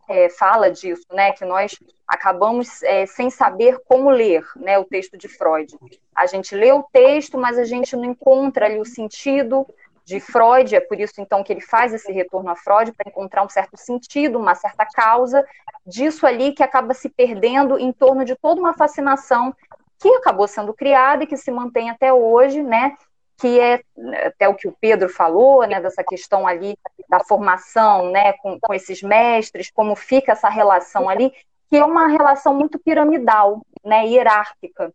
é, 0.09 0.29
fala 0.29 0.71
disso, 0.71 1.07
né, 1.12 1.33
que 1.33 1.45
nós 1.45 1.79
acabamos 2.07 2.83
é, 2.83 3.07
sem 3.07 3.31
saber 3.31 3.79
como 3.88 4.11
ler, 4.11 4.45
né, 4.57 4.79
o 4.79 4.85
texto 4.85 5.16
de 5.16 5.29
Freud. 5.29 5.77
A 6.14 6.27
gente 6.27 6.55
lê 6.55 6.73
o 6.73 6.85
texto, 6.92 7.37
mas 7.37 7.59
a 7.59 7.64
gente 7.64 7.97
não 7.97 8.05
encontra 8.05 8.66
ali 8.66 8.79
o 8.79 8.85
sentido, 8.85 9.66
de 10.07 10.21
Freud, 10.21 10.75
é 10.75 10.81
por 10.81 11.01
isso 11.01 11.21
então 11.21 11.42
que 11.42 11.53
ele 11.53 11.61
faz 11.61 11.92
esse 11.92 12.12
retorno 12.12 12.49
a 12.49 12.55
Freud 12.55 12.92
para 12.92 13.11
encontrar 13.11 13.45
um 13.45 13.49
certo 13.49 13.77
sentido, 13.77 14.38
uma 14.38 14.55
certa 14.55 14.87
causa 14.87 15.45
disso 15.85 16.25
ali 16.25 16.53
que 16.53 16.62
acaba 16.62 16.95
se 16.95 17.09
perdendo 17.09 17.77
em 17.77 17.92
torno 17.92 18.25
de 18.25 18.37
toda 18.37 18.61
uma 18.61 18.73
fascinação 18.73 19.53
que 19.99 20.09
acabou 20.14 20.47
sendo 20.47 20.73
criada 20.73 21.25
e 21.25 21.27
que 21.27 21.37
se 21.37 21.51
mantém 21.51 21.90
até 21.90 22.12
hoje, 22.12 22.62
né? 22.62 22.95
Que 23.38 23.59
é 23.59 23.83
até 24.27 24.49
o 24.49 24.55
que 24.55 24.69
o 24.69 24.77
Pedro 24.81 25.09
falou, 25.09 25.66
né? 25.66 25.81
Dessa 25.81 26.05
questão 26.05 26.47
ali 26.47 26.79
da 27.09 27.19
formação, 27.21 28.11
né? 28.11 28.35
Com, 28.35 28.61
com 28.61 28.73
esses 28.73 29.03
mestres, 29.03 29.73
como 29.73 29.97
fica 29.97 30.33
essa 30.33 30.49
relação 30.49 31.09
ali, 31.09 31.33
que 31.69 31.77
é 31.77 31.85
uma 31.85 32.07
relação 32.07 32.55
muito 32.55 32.79
piramidal, 32.79 33.61
né? 33.85 34.07
Hierárquica. 34.07 34.92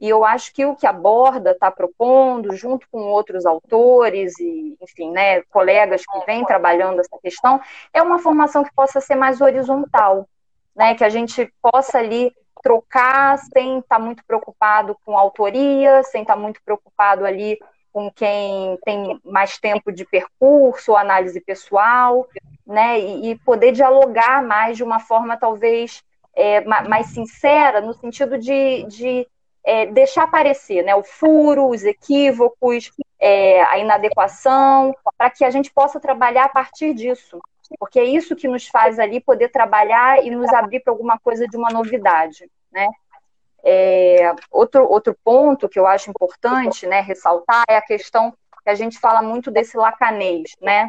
E 0.00 0.08
eu 0.08 0.24
acho 0.24 0.54
que 0.54 0.64
o 0.64 0.76
que 0.76 0.86
a 0.86 0.92
Borda 0.92 1.50
está 1.50 1.70
propondo, 1.70 2.54
junto 2.54 2.86
com 2.90 3.00
outros 3.00 3.44
autores 3.44 4.38
e, 4.38 4.76
enfim, 4.80 5.10
né, 5.10 5.42
colegas 5.42 6.04
que 6.06 6.26
vêm 6.26 6.44
trabalhando 6.44 7.00
essa 7.00 7.18
questão, 7.20 7.60
é 7.92 8.00
uma 8.00 8.18
formação 8.18 8.62
que 8.62 8.74
possa 8.74 9.00
ser 9.00 9.16
mais 9.16 9.40
horizontal, 9.40 10.28
né, 10.74 10.94
que 10.94 11.04
a 11.04 11.08
gente 11.08 11.52
possa 11.60 11.98
ali 11.98 12.32
trocar 12.62 13.38
sem 13.38 13.78
estar 13.78 13.96
tá 13.96 14.02
muito 14.02 14.24
preocupado 14.24 14.96
com 15.04 15.16
autoria, 15.16 16.02
sem 16.04 16.22
estar 16.22 16.34
tá 16.34 16.40
muito 16.40 16.60
preocupado 16.62 17.24
ali 17.24 17.58
com 17.92 18.10
quem 18.10 18.78
tem 18.84 19.20
mais 19.24 19.58
tempo 19.58 19.90
de 19.90 20.04
percurso, 20.04 20.94
análise 20.94 21.40
pessoal, 21.40 22.28
né? 22.66 23.00
E, 23.00 23.30
e 23.30 23.38
poder 23.38 23.72
dialogar 23.72 24.42
mais 24.42 24.76
de 24.76 24.84
uma 24.84 25.00
forma 25.00 25.36
talvez 25.36 26.02
é, 26.34 26.60
mais 26.64 27.06
sincera, 27.06 27.80
no 27.80 27.92
sentido 27.94 28.38
de, 28.38 28.84
de 28.84 29.26
é, 29.68 29.84
deixar 29.84 30.22
aparecer 30.22 30.82
né, 30.82 30.94
o 30.94 31.02
furo, 31.02 31.68
os 31.68 31.84
equívocos, 31.84 32.90
é, 33.20 33.62
a 33.64 33.78
inadequação, 33.78 34.96
para 35.18 35.28
que 35.28 35.44
a 35.44 35.50
gente 35.50 35.70
possa 35.70 36.00
trabalhar 36.00 36.46
a 36.46 36.48
partir 36.48 36.94
disso. 36.94 37.38
Porque 37.78 38.00
é 38.00 38.04
isso 38.04 38.34
que 38.34 38.48
nos 38.48 38.66
faz 38.66 38.98
ali 38.98 39.20
poder 39.20 39.50
trabalhar 39.50 40.24
e 40.24 40.30
nos 40.30 40.50
abrir 40.54 40.80
para 40.80 40.90
alguma 40.90 41.18
coisa 41.18 41.46
de 41.46 41.54
uma 41.54 41.68
novidade. 41.68 42.50
Né? 42.72 42.88
É, 43.62 44.32
outro, 44.50 44.90
outro 44.90 45.14
ponto 45.22 45.68
que 45.68 45.78
eu 45.78 45.86
acho 45.86 46.08
importante 46.08 46.86
né, 46.86 47.02
ressaltar 47.02 47.64
é 47.68 47.76
a 47.76 47.82
questão 47.82 48.32
que 48.64 48.70
a 48.70 48.74
gente 48.74 48.98
fala 48.98 49.20
muito 49.20 49.50
desse 49.50 49.76
lacanês, 49.76 50.52
né? 50.62 50.88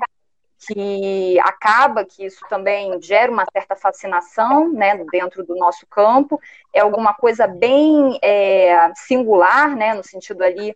Que 0.67 1.39
acaba 1.39 2.04
que 2.04 2.26
isso 2.26 2.41
também 2.50 3.02
gera 3.02 3.32
uma 3.32 3.45
certa 3.52 3.76
fascinação 3.76 4.72
né, 4.72 5.04
dentro 5.12 5.43
do 5.45 5.56
nosso 5.56 5.88
campo, 5.88 6.39
é 6.74 6.82
alguma 6.82 7.13
coisa 7.13 7.48
bem 7.48 8.19
é, 8.22 8.91
singular, 8.95 9.76
né, 9.76 9.93
no 9.93 10.04
sentido 10.04 10.43
ali 10.43 10.76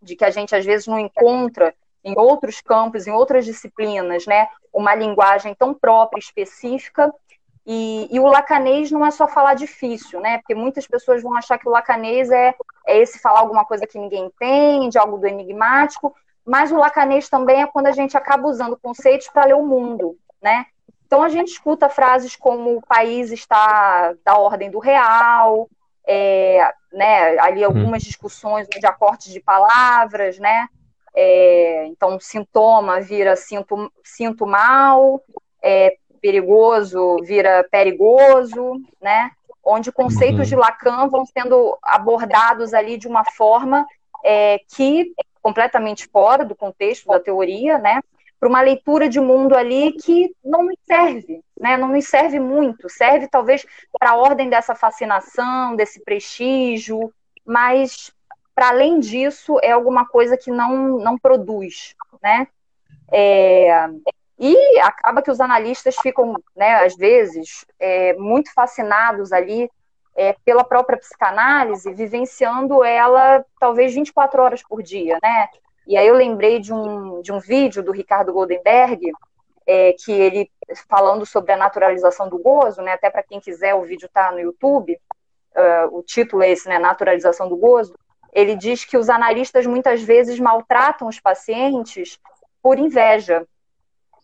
de 0.00 0.16
que 0.16 0.24
a 0.24 0.30
gente 0.30 0.54
às 0.54 0.64
vezes 0.64 0.86
não 0.86 0.98
encontra 0.98 1.74
em 2.02 2.18
outros 2.18 2.62
campos, 2.62 3.06
em 3.06 3.12
outras 3.12 3.44
disciplinas, 3.44 4.26
né, 4.26 4.48
uma 4.72 4.94
linguagem 4.94 5.54
tão 5.54 5.74
própria, 5.74 6.18
específica, 6.18 7.12
e, 7.66 8.08
e, 8.10 8.18
o 8.18 8.26
lacanês 8.26 8.90
não 8.90 9.04
é 9.04 9.10
só 9.10 9.28
falar 9.28 9.52
difícil, 9.54 10.18
né? 10.18 10.38
Porque 10.38 10.54
muitas 10.54 10.86
pessoas 10.86 11.22
vão 11.22 11.36
achar 11.36 11.58
que 11.58 11.68
o 11.68 11.70
lacanês 11.70 12.30
é, 12.30 12.54
é 12.86 12.98
esse 12.98 13.18
falar 13.20 13.40
alguma 13.40 13.66
coisa 13.66 13.86
que 13.86 13.98
ninguém 13.98 14.24
entende, 14.24 14.98
algo 14.98 15.18
do 15.18 15.26
enigmático, 15.26 16.12
mas 16.44 16.72
o 16.72 16.76
lacanês 16.76 17.28
também 17.28 17.62
é 17.62 17.66
quando 17.66 17.86
a 17.86 17.92
gente 17.92 18.16
acaba 18.16 18.48
usando 18.48 18.76
conceitos 18.76 19.28
para 19.28 19.46
ler 19.46 19.54
o 19.54 19.66
mundo, 19.66 20.16
né? 20.42 20.66
Então 21.06 21.22
a 21.22 21.28
gente 21.28 21.48
escuta 21.48 21.88
frases 21.88 22.36
como 22.36 22.76
o 22.76 22.82
país 22.82 23.32
está 23.32 24.14
da 24.24 24.38
ordem 24.38 24.70
do 24.70 24.78
real, 24.78 25.68
é, 26.06 26.72
né, 26.92 27.38
ali 27.38 27.62
algumas 27.62 28.02
discussões 28.02 28.66
de 28.68 28.86
acortes 28.86 29.32
de 29.32 29.40
palavras, 29.40 30.38
né? 30.38 30.68
É, 31.14 31.86
então 31.86 32.18
sintoma 32.20 33.00
vira 33.00 33.34
sinto, 33.34 33.92
sinto 34.04 34.46
mal, 34.46 35.20
é, 35.62 35.96
perigoso 36.20 37.16
vira 37.24 37.66
perigoso, 37.70 38.80
né? 39.00 39.32
Onde 39.64 39.92
conceitos 39.92 40.38
uhum. 40.38 40.44
de 40.44 40.56
Lacan 40.56 41.08
vão 41.08 41.24
sendo 41.26 41.76
abordados 41.82 42.72
ali 42.72 42.96
de 42.96 43.08
uma 43.08 43.24
forma 43.24 43.84
é, 44.24 44.60
que 44.76 45.12
completamente 45.42 46.06
fora 46.08 46.44
do 46.44 46.54
contexto 46.54 47.06
da 47.06 47.20
teoria, 47.20 47.78
né? 47.78 48.00
Para 48.38 48.48
uma 48.48 48.60
leitura 48.60 49.08
de 49.08 49.20
mundo 49.20 49.54
ali 49.54 49.92
que 49.92 50.34
não 50.44 50.64
nos 50.64 50.76
serve, 50.84 51.42
né? 51.58 51.76
Não 51.76 51.88
nos 51.88 52.06
serve 52.06 52.40
muito, 52.40 52.88
serve 52.88 53.28
talvez 53.28 53.66
para 53.98 54.10
a 54.10 54.16
ordem 54.16 54.48
dessa 54.48 54.74
fascinação, 54.74 55.76
desse 55.76 56.02
prestígio, 56.02 57.12
mas 57.44 58.12
para 58.54 58.68
além 58.68 59.00
disso 59.00 59.58
é 59.62 59.72
alguma 59.72 60.06
coisa 60.06 60.36
que 60.36 60.50
não 60.50 60.98
não 60.98 61.18
produz, 61.18 61.94
né? 62.22 62.46
É, 63.12 63.88
e 64.38 64.78
acaba 64.80 65.20
que 65.20 65.30
os 65.30 65.38
analistas 65.38 65.96
ficam, 65.96 66.34
né, 66.56 66.76
às 66.76 66.96
vezes, 66.96 67.66
é, 67.78 68.14
muito 68.14 68.50
fascinados 68.54 69.32
ali 69.32 69.70
é, 70.16 70.34
pela 70.44 70.64
própria 70.64 70.98
psicanálise, 70.98 71.94
vivenciando 71.94 72.84
ela 72.84 73.44
talvez 73.58 73.94
24 73.94 74.42
horas 74.42 74.62
por 74.62 74.82
dia, 74.82 75.18
né? 75.22 75.48
E 75.86 75.96
aí 75.96 76.06
eu 76.06 76.14
lembrei 76.14 76.58
de 76.58 76.72
um, 76.72 77.20
de 77.20 77.32
um 77.32 77.38
vídeo 77.38 77.82
do 77.82 77.92
Ricardo 77.92 78.32
Goldenberg, 78.32 79.12
é, 79.66 79.92
que 79.92 80.12
ele 80.12 80.50
falando 80.88 81.24
sobre 81.24 81.52
a 81.52 81.56
naturalização 81.56 82.28
do 82.28 82.38
gozo, 82.38 82.82
né? 82.82 82.92
Até 82.92 83.10
para 83.10 83.22
quem 83.22 83.40
quiser, 83.40 83.74
o 83.74 83.82
vídeo 83.82 84.06
está 84.06 84.30
no 84.30 84.40
YouTube. 84.40 84.98
Uh, 85.52 85.98
o 85.98 86.02
título 86.02 86.42
é 86.42 86.50
esse, 86.50 86.68
né? 86.68 86.78
Naturalização 86.78 87.48
do 87.48 87.56
gozo. 87.56 87.94
Ele 88.32 88.54
diz 88.54 88.84
que 88.84 88.96
os 88.96 89.08
analistas 89.08 89.66
muitas 89.66 90.02
vezes 90.02 90.38
maltratam 90.38 91.08
os 91.08 91.18
pacientes 91.18 92.18
por 92.62 92.78
inveja, 92.78 93.46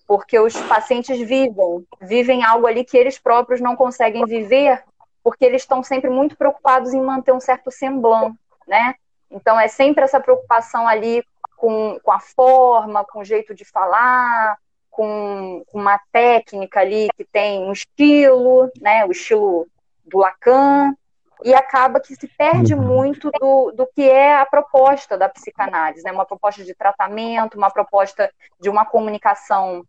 porque 0.06 0.38
os 0.38 0.56
pacientes 0.62 1.18
vivem, 1.18 1.86
vivem 2.00 2.44
algo 2.44 2.66
ali 2.66 2.84
que 2.84 2.96
eles 2.96 3.18
próprios 3.18 3.60
não 3.60 3.74
conseguem 3.74 4.24
viver 4.24 4.82
porque 5.26 5.44
eles 5.44 5.62
estão 5.62 5.82
sempre 5.82 6.08
muito 6.08 6.36
preocupados 6.36 6.94
em 6.94 7.02
manter 7.02 7.32
um 7.32 7.40
certo 7.40 7.68
semblante, 7.68 8.38
né? 8.64 8.94
Então 9.28 9.58
é 9.58 9.66
sempre 9.66 10.04
essa 10.04 10.20
preocupação 10.20 10.86
ali 10.86 11.20
com, 11.56 11.98
com 12.00 12.12
a 12.12 12.20
forma, 12.20 13.04
com 13.04 13.18
o 13.18 13.24
jeito 13.24 13.52
de 13.52 13.64
falar, 13.64 14.56
com, 14.88 15.64
com 15.66 15.80
uma 15.80 16.00
técnica 16.12 16.78
ali 16.78 17.08
que 17.16 17.24
tem 17.24 17.58
um 17.64 17.72
estilo, 17.72 18.70
né? 18.80 19.04
O 19.04 19.10
estilo 19.10 19.66
do 20.04 20.18
Lacan, 20.18 20.94
e 21.42 21.52
acaba 21.52 21.98
que 21.98 22.14
se 22.14 22.28
perde 22.28 22.72
uhum. 22.74 22.82
muito 22.82 23.28
do, 23.32 23.72
do 23.72 23.84
que 23.84 24.08
é 24.08 24.38
a 24.38 24.46
proposta 24.46 25.18
da 25.18 25.28
psicanálise, 25.28 26.04
né? 26.04 26.12
Uma 26.12 26.24
proposta 26.24 26.62
de 26.62 26.72
tratamento, 26.72 27.58
uma 27.58 27.72
proposta 27.72 28.32
de 28.60 28.70
uma 28.70 28.84
comunicação, 28.84 29.84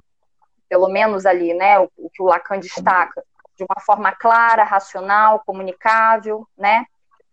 pelo 0.67 0.89
menos 0.89 1.27
ali, 1.27 1.53
né? 1.53 1.77
O, 1.77 1.91
o 1.95 2.09
que 2.09 2.23
o 2.23 2.25
Lacan 2.25 2.59
destaca, 2.59 3.23
de 3.57 3.63
uma 3.63 3.81
forma 3.81 4.11
clara, 4.11 4.63
racional, 4.63 5.41
comunicável, 5.45 6.47
né? 6.57 6.85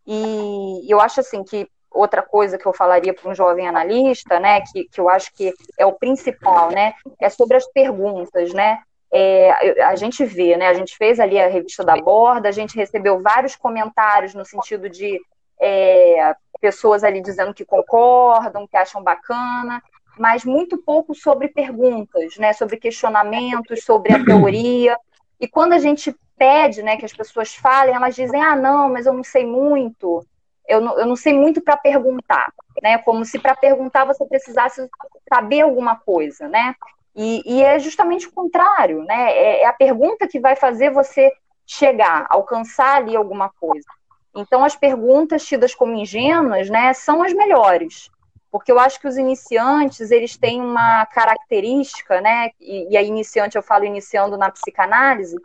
E 0.06 0.86
eu 0.88 1.00
acho 1.00 1.20
assim 1.20 1.44
que 1.44 1.68
outra 1.90 2.22
coisa 2.22 2.58
que 2.58 2.66
eu 2.66 2.72
falaria 2.72 3.14
para 3.14 3.30
um 3.30 3.34
jovem 3.34 3.68
analista, 3.68 4.40
né, 4.40 4.60
que, 4.62 4.84
que 4.88 5.00
eu 5.00 5.08
acho 5.08 5.32
que 5.32 5.54
é 5.78 5.86
o 5.86 5.92
principal, 5.92 6.70
né, 6.70 6.92
é 7.20 7.30
sobre 7.30 7.56
as 7.56 7.66
perguntas, 7.68 8.52
né? 8.52 8.80
É, 9.12 9.84
a 9.84 9.94
gente 9.94 10.24
vê, 10.24 10.56
né? 10.56 10.66
A 10.66 10.74
gente 10.74 10.96
fez 10.96 11.20
ali 11.20 11.38
a 11.38 11.46
revista 11.46 11.84
da 11.84 11.94
Borda, 11.94 12.48
a 12.48 12.52
gente 12.52 12.74
recebeu 12.74 13.22
vários 13.22 13.54
comentários 13.54 14.34
no 14.34 14.44
sentido 14.44 14.90
de 14.90 15.20
é, 15.60 16.34
pessoas 16.60 17.04
ali 17.04 17.20
dizendo 17.20 17.54
que 17.54 17.64
concordam, 17.64 18.66
que 18.66 18.76
acham 18.76 19.04
bacana, 19.04 19.80
mas 20.18 20.44
muito 20.44 20.78
pouco 20.78 21.14
sobre 21.14 21.46
perguntas, 21.46 22.36
né? 22.38 22.52
Sobre 22.54 22.76
questionamentos, 22.76 23.84
sobre 23.84 24.12
a 24.12 24.24
teoria. 24.24 24.98
E 25.44 25.48
quando 25.48 25.74
a 25.74 25.78
gente 25.78 26.16
pede 26.38 26.82
né, 26.82 26.96
que 26.96 27.04
as 27.04 27.12
pessoas 27.12 27.54
falem, 27.54 27.94
elas 27.94 28.14
dizem: 28.14 28.42
ah, 28.42 28.56
não, 28.56 28.88
mas 28.88 29.04
eu 29.04 29.12
não 29.12 29.22
sei 29.22 29.44
muito, 29.44 30.24
eu 30.66 30.80
não, 30.80 30.98
eu 30.98 31.04
não 31.04 31.16
sei 31.16 31.34
muito 31.34 31.60
para 31.60 31.76
perguntar, 31.76 32.50
né? 32.82 32.96
Como 32.96 33.26
se 33.26 33.38
para 33.38 33.54
perguntar 33.54 34.06
você 34.06 34.24
precisasse 34.24 34.88
saber 35.28 35.60
alguma 35.60 35.96
coisa, 35.96 36.48
né? 36.48 36.74
E, 37.14 37.42
e 37.44 37.62
é 37.62 37.78
justamente 37.78 38.26
o 38.26 38.32
contrário, 38.32 39.04
né? 39.04 39.32
É, 39.32 39.62
é, 39.64 39.66
a 39.66 39.72
pergunta 39.74 40.26
que 40.26 40.40
vai 40.40 40.56
fazer 40.56 40.90
você 40.90 41.30
chegar, 41.66 42.26
alcançar 42.30 42.96
ali 42.96 43.14
alguma 43.14 43.50
coisa. 43.50 43.86
Então, 44.34 44.64
as 44.64 44.74
perguntas 44.74 45.44
tidas 45.44 45.74
como 45.74 45.94
ingênuas, 45.94 46.70
né, 46.70 46.94
são 46.94 47.22
as 47.22 47.34
melhores, 47.34 48.10
porque 48.54 48.70
eu 48.70 48.78
acho 48.78 49.00
que 49.00 49.08
os 49.08 49.16
iniciantes 49.16 50.12
eles 50.12 50.36
têm 50.36 50.60
uma 50.60 51.04
característica, 51.06 52.20
né? 52.20 52.52
E, 52.60 52.92
e 52.92 52.96
a 52.96 53.02
iniciante 53.02 53.56
eu 53.56 53.62
falo 53.64 53.84
iniciando 53.84 54.36
na 54.36 54.48
psicanálise, 54.48 55.36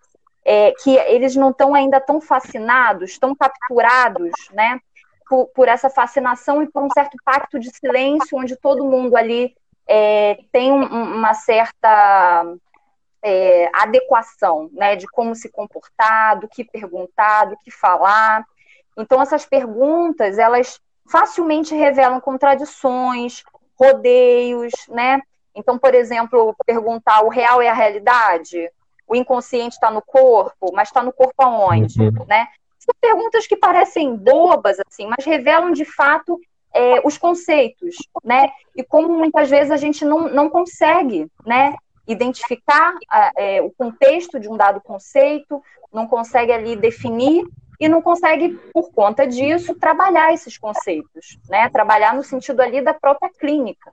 é, 0.45 0.71
que 0.73 0.95
eles 0.95 1.35
não 1.35 1.49
estão 1.49 1.73
ainda 1.73 1.99
tão 1.99 2.21
fascinados, 2.21 3.17
tão 3.17 3.33
capturados, 3.33 4.29
né? 4.53 4.79
Por, 5.27 5.47
por, 5.47 5.67
essa 5.67 5.89
fascinação 5.89 6.61
e 6.61 6.71
por 6.71 6.83
um 6.83 6.89
certo 6.93 7.17
pacto 7.25 7.59
de 7.59 7.75
silêncio, 7.75 8.37
onde 8.37 8.55
todo 8.55 8.85
mundo 8.85 9.17
ali 9.17 9.55
é, 9.87 10.37
tem 10.51 10.71
um, 10.71 10.83
uma 10.83 11.33
certa 11.33 12.45
é, 13.23 13.71
adequação, 13.73 14.69
né? 14.71 14.95
De 14.95 15.07
como 15.07 15.33
se 15.33 15.49
comportar, 15.49 16.39
do 16.39 16.47
que 16.47 16.63
perguntar, 16.63 17.45
do 17.45 17.57
que 17.57 17.71
falar. 17.71 18.45
Então 18.95 19.19
essas 19.19 19.47
perguntas, 19.47 20.37
elas 20.37 20.79
facilmente 21.09 21.75
revelam 21.75 22.19
contradições, 22.21 23.43
rodeios, 23.79 24.71
né? 24.89 25.21
Então, 25.55 25.77
por 25.77 25.93
exemplo, 25.95 26.55
perguntar 26.65 27.21
o 27.23 27.29
real 27.29 27.61
é 27.61 27.69
a 27.69 27.73
realidade? 27.73 28.69
O 29.07 29.15
inconsciente 29.15 29.75
está 29.75 29.89
no 29.89 30.01
corpo, 30.01 30.71
mas 30.73 30.89
está 30.89 31.01
no 31.01 31.11
corpo 31.11 31.41
aonde, 31.41 32.01
uhum. 32.01 32.25
né? 32.27 32.47
São 32.77 32.93
perguntas 33.01 33.47
que 33.47 33.57
parecem 33.57 34.15
bobas, 34.15 34.77
assim, 34.87 35.07
mas 35.07 35.25
revelam 35.25 35.71
de 35.71 35.83
fato 35.83 36.39
é, 36.73 37.05
os 37.05 37.17
conceitos, 37.17 37.95
né? 38.23 38.49
E 38.75 38.83
como 38.83 39.09
muitas 39.09 39.49
vezes 39.49 39.71
a 39.71 39.77
gente 39.77 40.05
não, 40.05 40.29
não 40.29 40.49
consegue, 40.49 41.27
né? 41.45 41.75
Identificar 42.07 42.93
é, 43.37 43.61
o 43.61 43.71
contexto 43.71 44.39
de 44.39 44.47
um 44.47 44.57
dado 44.57 44.81
conceito, 44.81 45.61
não 45.91 46.07
consegue 46.07 46.51
ali 46.51 46.75
definir 46.75 47.45
e 47.79 47.87
não 47.87 48.01
consegue, 48.01 48.49
por 48.73 48.91
conta 48.91 49.25
disso, 49.25 49.73
trabalhar 49.75 50.33
esses 50.33 50.57
conceitos, 50.57 51.39
né? 51.47 51.69
Trabalhar 51.69 52.13
no 52.13 52.23
sentido 52.23 52.61
ali 52.61 52.81
da 52.81 52.93
própria 52.93 53.29
clínica. 53.29 53.91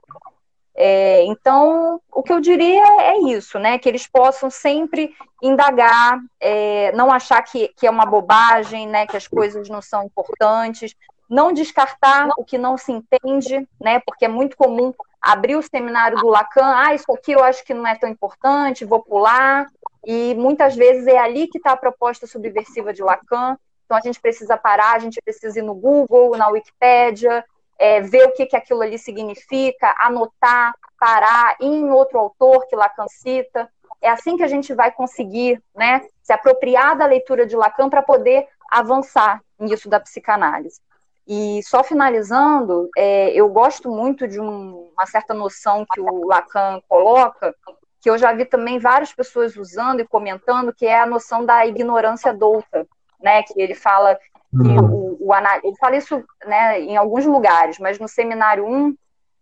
É, 0.75 1.23
então, 1.23 1.99
o 2.11 2.21
que 2.21 2.31
eu 2.31 2.39
diria 2.39 2.83
é 3.01 3.17
isso, 3.29 3.57
né? 3.57 3.79
Que 3.79 3.87
eles 3.87 4.05
possam 4.05 4.49
sempre 4.49 5.15
indagar, 5.41 6.19
é, 6.39 6.91
não 6.91 7.11
achar 7.11 7.41
que, 7.41 7.69
que 7.69 7.87
é 7.87 7.89
uma 7.89 8.05
bobagem, 8.05 8.87
né? 8.87 9.07
Que 9.07 9.17
as 9.17 9.27
coisas 9.27 9.69
não 9.69 9.81
são 9.81 10.03
importantes, 10.03 10.93
não 11.29 11.53
descartar 11.53 12.29
o 12.37 12.43
que 12.43 12.57
não 12.57 12.77
se 12.77 12.91
entende, 12.91 13.67
né? 13.79 13.99
Porque 14.05 14.25
é 14.25 14.29
muito 14.29 14.57
comum 14.57 14.93
abrir 15.21 15.55
o 15.55 15.63
seminário 15.63 16.17
do 16.17 16.27
Lacan, 16.27 16.73
ah, 16.75 16.93
isso 16.93 17.11
aqui 17.11 17.31
eu 17.31 17.43
acho 17.43 17.63
que 17.65 17.73
não 17.73 17.87
é 17.87 17.95
tão 17.95 18.09
importante, 18.09 18.85
vou 18.85 19.01
pular. 19.01 19.67
E 20.05 20.35
muitas 20.35 20.75
vezes 20.75 21.07
é 21.07 21.17
ali 21.17 21.47
que 21.47 21.57
está 21.57 21.71
a 21.71 21.77
proposta 21.77 22.27
subversiva 22.27 22.93
de 22.93 23.01
Lacan. 23.01 23.57
Então 23.87 23.97
a 23.97 24.01
gente 24.01 24.19
precisa 24.19 24.57
parar, 24.57 24.95
a 24.95 24.99
gente 24.99 25.21
precisa 25.23 25.59
ir 25.59 25.61
no 25.61 25.73
Google, 25.73 26.37
na 26.37 26.49
Wikipédia, 26.49 27.43
é, 27.79 28.01
ver 28.01 28.25
o 28.25 28.33
que, 28.33 28.45
que 28.45 28.55
aquilo 28.55 28.81
ali 28.81 28.99
significa, 28.99 29.95
anotar, 29.97 30.73
parar, 30.99 31.55
ir 31.61 31.67
em 31.67 31.89
outro 31.89 32.19
autor 32.19 32.67
que 32.67 32.75
Lacan 32.75 33.07
cita. 33.07 33.69
É 34.01 34.09
assim 34.09 34.35
que 34.35 34.43
a 34.43 34.47
gente 34.47 34.73
vai 34.73 34.91
conseguir 34.91 35.63
né, 35.73 36.05
se 36.21 36.33
apropriar 36.33 36.97
da 36.97 37.05
leitura 37.05 37.45
de 37.45 37.55
Lacan 37.55 37.89
para 37.89 38.01
poder 38.01 38.45
avançar 38.69 39.41
nisso 39.57 39.87
da 39.87 40.01
psicanálise. 40.01 40.81
E 41.25 41.61
só 41.63 41.81
finalizando, 41.81 42.89
é, 42.97 43.31
eu 43.31 43.47
gosto 43.47 43.89
muito 43.89 44.27
de 44.27 44.39
um, 44.39 44.91
uma 44.93 45.05
certa 45.05 45.33
noção 45.33 45.85
que 45.93 46.01
o 46.01 46.27
Lacan 46.27 46.81
coloca, 46.89 47.55
que 48.01 48.09
eu 48.09 48.17
já 48.17 48.33
vi 48.33 48.43
também 48.43 48.79
várias 48.79 49.13
pessoas 49.13 49.55
usando 49.55 50.01
e 50.01 50.07
comentando, 50.07 50.73
que 50.73 50.85
é 50.85 50.99
a 50.99 51.05
noção 51.05 51.45
da 51.45 51.65
ignorância 51.65 52.33
douta, 52.33 52.85
né? 53.21 53.43
Que 53.43 53.59
ele 53.59 53.75
fala 53.75 54.15
que 54.15 54.57
uhum. 54.57 55.17
o, 55.19 55.27
o 55.29 55.35
ele 55.63 55.75
fala 55.77 55.95
isso 55.95 56.23
né, 56.45 56.79
em 56.79 56.95
alguns 56.95 57.25
lugares, 57.25 57.77
mas 57.79 57.99
no 57.99 58.07
seminário 58.07 58.65
1 58.65 58.95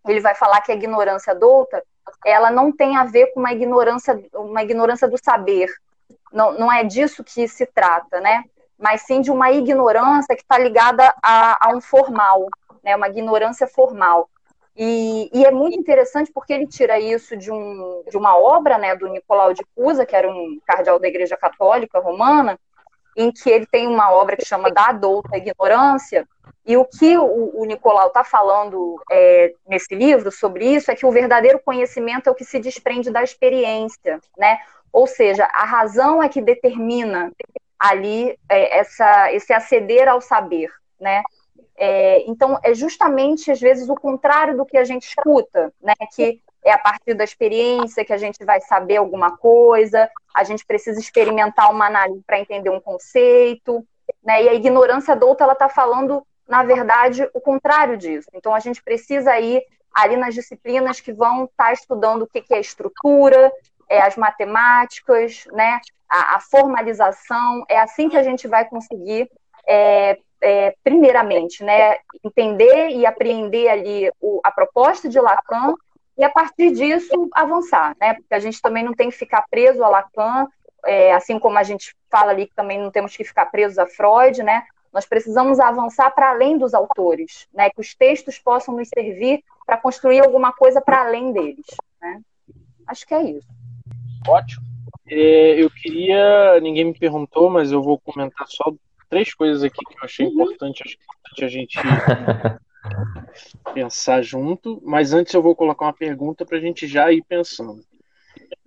ele 0.08 0.20
vai 0.20 0.36
falar 0.36 0.62
que 0.62 0.72
a 0.72 0.76
ignorância 0.76 1.32
adulta 1.32 1.84
ela 2.24 2.52
não 2.52 2.72
tem 2.72 2.98
a 2.98 3.04
ver 3.04 3.28
com 3.28 3.40
uma 3.40 3.52
ignorância, 3.52 4.20
uma 4.34 4.64
ignorância 4.64 5.08
do 5.08 5.18
saber. 5.18 5.68
Não, 6.32 6.58
não 6.58 6.72
é 6.72 6.84
disso 6.84 7.24
que 7.24 7.48
se 7.48 7.66
trata, 7.66 8.20
né? 8.20 8.44
Mas 8.78 9.02
sim 9.02 9.22
de 9.22 9.32
uma 9.32 9.52
ignorância 9.52 10.36
que 10.36 10.42
está 10.42 10.58
ligada 10.58 11.14
a, 11.24 11.68
a, 11.68 11.76
um 11.76 11.82
formal, 11.82 12.48
né? 12.84 12.96
Uma 12.96 13.10
ignorância 13.10 13.68
formal. 13.68 14.30
E, 14.78 15.30
e, 15.34 15.46
é 15.46 15.52
muito 15.52 15.80
interessante 15.80 16.32
porque 16.34 16.52
ele 16.52 16.68
tira 16.68 17.00
isso 17.00 17.38
de, 17.38 17.50
um, 17.50 18.04
de 18.10 18.18
uma 18.18 18.38
obra, 18.38 18.78
né, 18.78 18.94
do 18.94 19.08
Nicolau 19.08 19.54
de 19.54 19.64
Cusa, 19.74 20.06
que 20.06 20.14
era 20.14 20.30
um 20.30 20.60
cardeal 20.66 21.00
da 21.00 21.08
Igreja 21.08 21.38
Católica 21.38 21.98
Romana, 21.98 22.60
em 23.16 23.32
que 23.32 23.50
ele 23.50 23.66
tem 23.66 23.88
uma 23.88 24.12
obra 24.12 24.36
que 24.36 24.46
chama 24.46 24.72
Da 24.72 24.88
Adulta 24.88 25.38
Ignorância, 25.38 26.28
e 26.66 26.76
o 26.76 26.84
que 26.84 27.16
o, 27.18 27.62
o 27.62 27.66
Nicolau 27.66 28.08
está 28.08 28.24
falando 28.24 29.00
é, 29.12 29.54
nesse 29.68 29.94
livro 29.94 30.32
sobre 30.32 30.66
isso 30.66 30.90
é 30.90 30.96
que 30.96 31.06
o 31.06 31.12
verdadeiro 31.12 31.60
conhecimento 31.64 32.28
é 32.28 32.32
o 32.32 32.36
que 32.36 32.44
se 32.44 32.60
desprende 32.60 33.12
da 33.12 33.22
experiência, 33.22 34.20
né? 34.36 34.58
Ou 34.92 35.06
seja, 35.06 35.46
a 35.46 35.64
razão 35.64 36.24
é 36.24 36.30
que 36.30 36.42
determina 36.42 37.32
ali 37.78 38.36
é, 38.50 38.80
essa, 38.80 39.32
esse 39.32 39.54
aceder 39.54 40.08
ao 40.08 40.20
saber, 40.22 40.72
né? 41.00 41.22
É, 41.78 42.24
então, 42.28 42.58
é 42.64 42.74
justamente, 42.74 43.52
às 43.52 43.60
vezes, 43.60 43.88
o 43.88 43.96
contrário 43.96 44.58
do 44.58 44.66
que 44.66 44.78
a 44.78 44.84
gente 44.84 45.08
escuta, 45.08 45.72
né? 45.82 45.94
Que 46.16 46.42
é 46.66 46.72
a 46.72 46.80
partir 46.80 47.14
da 47.14 47.24
experiência 47.24 48.04
que 48.04 48.12
a 48.12 48.18
gente 48.18 48.44
vai 48.44 48.60
saber 48.60 48.98
alguma 48.98 49.38
coisa, 49.38 50.10
a 50.34 50.44
gente 50.44 50.66
precisa 50.66 51.00
experimentar 51.00 51.72
uma 51.72 51.86
análise 51.86 52.24
para 52.26 52.40
entender 52.40 52.72
um 52.72 52.82
conceito, 52.82 53.86
né? 54.24 54.44
E 54.44 54.50
a 54.50 54.54
ignorância 54.56 55.14
adulta 55.14 55.44
ela 55.44 55.54
está 55.54 55.70
falando, 55.70 56.26
na 56.50 56.64
verdade, 56.64 57.30
o 57.36 57.40
contrário 57.40 57.96
disso. 57.96 58.28
Então 58.34 58.54
a 58.54 58.60
gente 58.60 58.82
precisa 58.84 59.40
ir 59.40 59.62
ali 59.94 60.18
nas 60.18 60.34
disciplinas 60.34 61.00
que 61.00 61.14
vão 61.14 61.46
estar 61.46 61.68
tá 61.68 61.74
estudando 61.74 62.24
o 62.24 62.28
que, 62.28 62.42
que 62.42 62.54
é 62.54 62.60
estrutura, 62.60 63.52
é, 63.88 64.02
as 64.02 64.18
matemáticas, 64.18 65.46
né? 65.54 65.80
A, 66.10 66.38
a, 66.38 66.40
formalização. 66.40 67.64
É 67.70 67.80
assim 67.80 68.10
que 68.10 68.18
a 68.18 68.24
gente 68.24 68.48
vai 68.48 68.66
conseguir 68.68 69.30
é, 69.68 70.18
é, 70.42 70.76
primeiramente, 70.84 71.64
né, 71.64 71.98
entender 72.24 72.90
e 72.90 73.06
apreender 73.06 73.68
ali 73.70 74.12
o, 74.20 74.40
a 74.44 74.52
proposta 74.52 75.08
de 75.10 75.20
Lacan 75.20 75.74
e 76.18 76.24
a 76.24 76.30
partir 76.30 76.72
disso 76.72 77.30
avançar, 77.34 77.96
né? 78.00 78.14
Porque 78.14 78.34
a 78.34 78.40
gente 78.40 78.62
também 78.62 78.84
não 78.84 78.94
tem 78.94 79.10
que 79.10 79.18
ficar 79.18 79.46
preso 79.50 79.84
a 79.84 79.90
Lacan, 79.90 80.48
é, 80.86 81.14
assim 81.14 81.38
como 81.40 81.58
a 81.58 81.64
gente 81.64 81.96
fala 82.10 82.32
ali 82.32 82.48
que 82.48 82.56
também 82.56 82.80
não 82.80 82.92
temos 82.92 83.16
que 83.16 83.24
ficar 83.24 83.48
presos 83.48 83.78
a 83.78 83.86
Freud, 83.86 84.42
né? 84.44 84.64
Nós 84.94 85.06
precisamos 85.06 85.60
avançar 85.60 86.10
para 86.12 86.30
além 86.30 86.58
dos 86.58 86.74
autores, 86.74 87.48
né? 87.54 87.70
Que 87.70 87.82
os 87.82 87.94
textos 87.94 88.40
possam 88.40 88.76
nos 88.76 88.88
servir 88.88 89.44
para 89.66 89.78
construir 89.78 90.20
alguma 90.22 90.54
coisa 90.54 90.80
para 90.80 91.02
além 91.02 91.34
deles, 91.34 91.66
né? 92.02 92.22
Acho 92.88 93.06
que 93.06 93.14
é 93.14 93.24
isso. 93.24 93.48
Ótimo. 94.28 94.64
É, 95.08 95.62
eu 95.62 95.70
queria, 95.70 96.60
ninguém 96.62 96.86
me 96.86 96.98
perguntou, 96.98 97.50
mas 97.50 97.72
eu 97.72 97.82
vou 97.82 98.00
comentar 98.00 98.48
só 98.48 98.74
três 99.10 99.34
coisas 99.34 99.64
aqui 99.64 99.84
que 99.86 99.94
eu 99.94 100.04
achei 100.04 100.26
uhum. 100.26 100.32
importante, 100.32 100.84
acho 100.86 100.98
que 101.36 101.46
a 101.46 101.48
gente 101.48 101.78
pensar 103.74 104.22
junto, 104.22 104.82
mas 104.84 105.14
antes 105.14 105.34
eu 105.34 105.42
vou 105.42 105.56
colocar 105.56 105.86
uma 105.86 105.94
pergunta 105.94 106.46
para 106.46 106.58
a 106.58 106.62
gente 106.62 106.88
já 106.88 107.12
ir 107.12 107.24
pensando. 107.24 107.84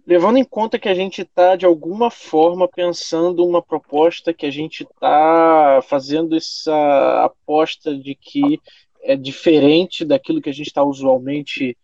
Levando 0.06 0.38
em 0.38 0.44
conta 0.44 0.78
que 0.78 0.88
a 0.88 0.94
gente 0.94 1.22
está, 1.22 1.54
de 1.54 1.66
alguma 1.66 2.10
forma, 2.10 2.66
pensando 2.66 3.46
uma 3.46 3.60
proposta 3.60 4.32
que 4.32 4.46
a 4.46 4.50
gente 4.50 4.82
está 4.82 5.80
fazendo 5.86 6.34
essa 6.34 7.24
aposta 7.24 7.94
de 7.94 8.14
que 8.14 8.60
é 9.02 9.16
diferente 9.16 10.04
daquilo 10.04 10.40
que 10.40 10.48
a 10.48 10.52
gente 10.52 10.68
está 10.68 10.82
usualmente 10.82 11.76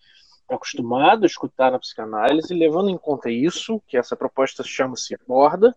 acostumado 0.49 1.25
a 1.25 1.27
escutar 1.27 1.71
na 1.71 1.79
psicanálise, 1.79 2.55
levando 2.55 2.91
em 2.91 2.99
conta 2.99 3.31
isso, 3.31 3.81
que 3.87 3.97
essa 3.97 4.17
proposta 4.17 4.63
chama-se 4.63 5.17
borda, 5.27 5.75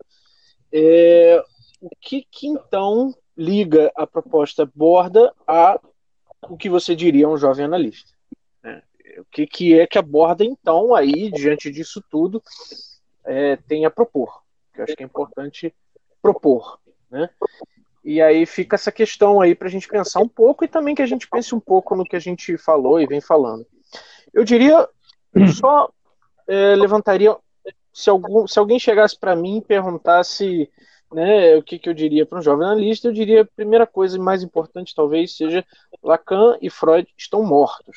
é, 0.72 1.42
o 1.80 1.90
que, 2.00 2.26
que 2.30 2.46
então 2.46 3.14
liga 3.36 3.90
a 3.94 4.06
proposta 4.06 4.70
borda 4.74 5.32
a 5.46 5.78
o 6.42 6.56
que 6.56 6.68
você 6.68 6.94
diria 6.94 7.28
um 7.28 7.36
jovem 7.36 7.64
analista. 7.64 8.12
Né? 8.62 8.82
O 9.18 9.24
que, 9.30 9.46
que 9.46 9.78
é 9.78 9.86
que 9.86 9.98
aborda, 9.98 10.44
então, 10.44 10.94
aí, 10.94 11.30
diante 11.30 11.70
disso 11.70 12.02
tudo, 12.10 12.42
é, 13.24 13.56
tem 13.56 13.84
a 13.84 13.90
propor. 13.90 14.42
Que 14.72 14.80
eu 14.80 14.84
acho 14.84 14.96
que 14.96 15.02
é 15.02 15.06
importante 15.06 15.74
propor. 16.22 16.78
Né? 17.10 17.28
E 18.04 18.22
aí 18.22 18.46
fica 18.46 18.76
essa 18.76 18.92
questão 18.92 19.40
aí 19.40 19.54
para 19.54 19.68
a 19.68 19.70
gente 19.70 19.88
pensar 19.88 20.20
um 20.20 20.28
pouco 20.28 20.64
e 20.64 20.68
também 20.68 20.94
que 20.94 21.02
a 21.02 21.06
gente 21.06 21.28
pense 21.28 21.54
um 21.54 21.60
pouco 21.60 21.94
no 21.94 22.04
que 22.04 22.16
a 22.16 22.20
gente 22.20 22.56
falou 22.56 23.00
e 23.00 23.06
vem 23.06 23.20
falando. 23.20 23.66
Eu 24.32 24.44
diria, 24.44 24.88
só 25.54 25.90
é, 26.46 26.74
levantaria, 26.74 27.36
se, 27.92 28.08
algum, 28.08 28.46
se 28.46 28.58
alguém 28.58 28.78
chegasse 28.78 29.18
para 29.18 29.36
mim 29.36 29.58
e 29.58 29.62
perguntasse 29.62 30.70
né, 31.12 31.56
o 31.56 31.62
que, 31.62 31.78
que 31.78 31.88
eu 31.88 31.94
diria 31.94 32.26
para 32.26 32.38
um 32.38 32.42
jovem 32.42 32.66
analista, 32.66 33.08
eu 33.08 33.12
diria 33.12 33.42
a 33.42 33.44
primeira 33.44 33.86
coisa 33.86 34.16
e 34.16 34.20
mais 34.20 34.42
importante 34.42 34.94
talvez 34.94 35.36
seja 35.36 35.64
Lacan 36.02 36.56
e 36.60 36.68
Freud 36.68 37.08
estão 37.16 37.42
mortos, 37.42 37.96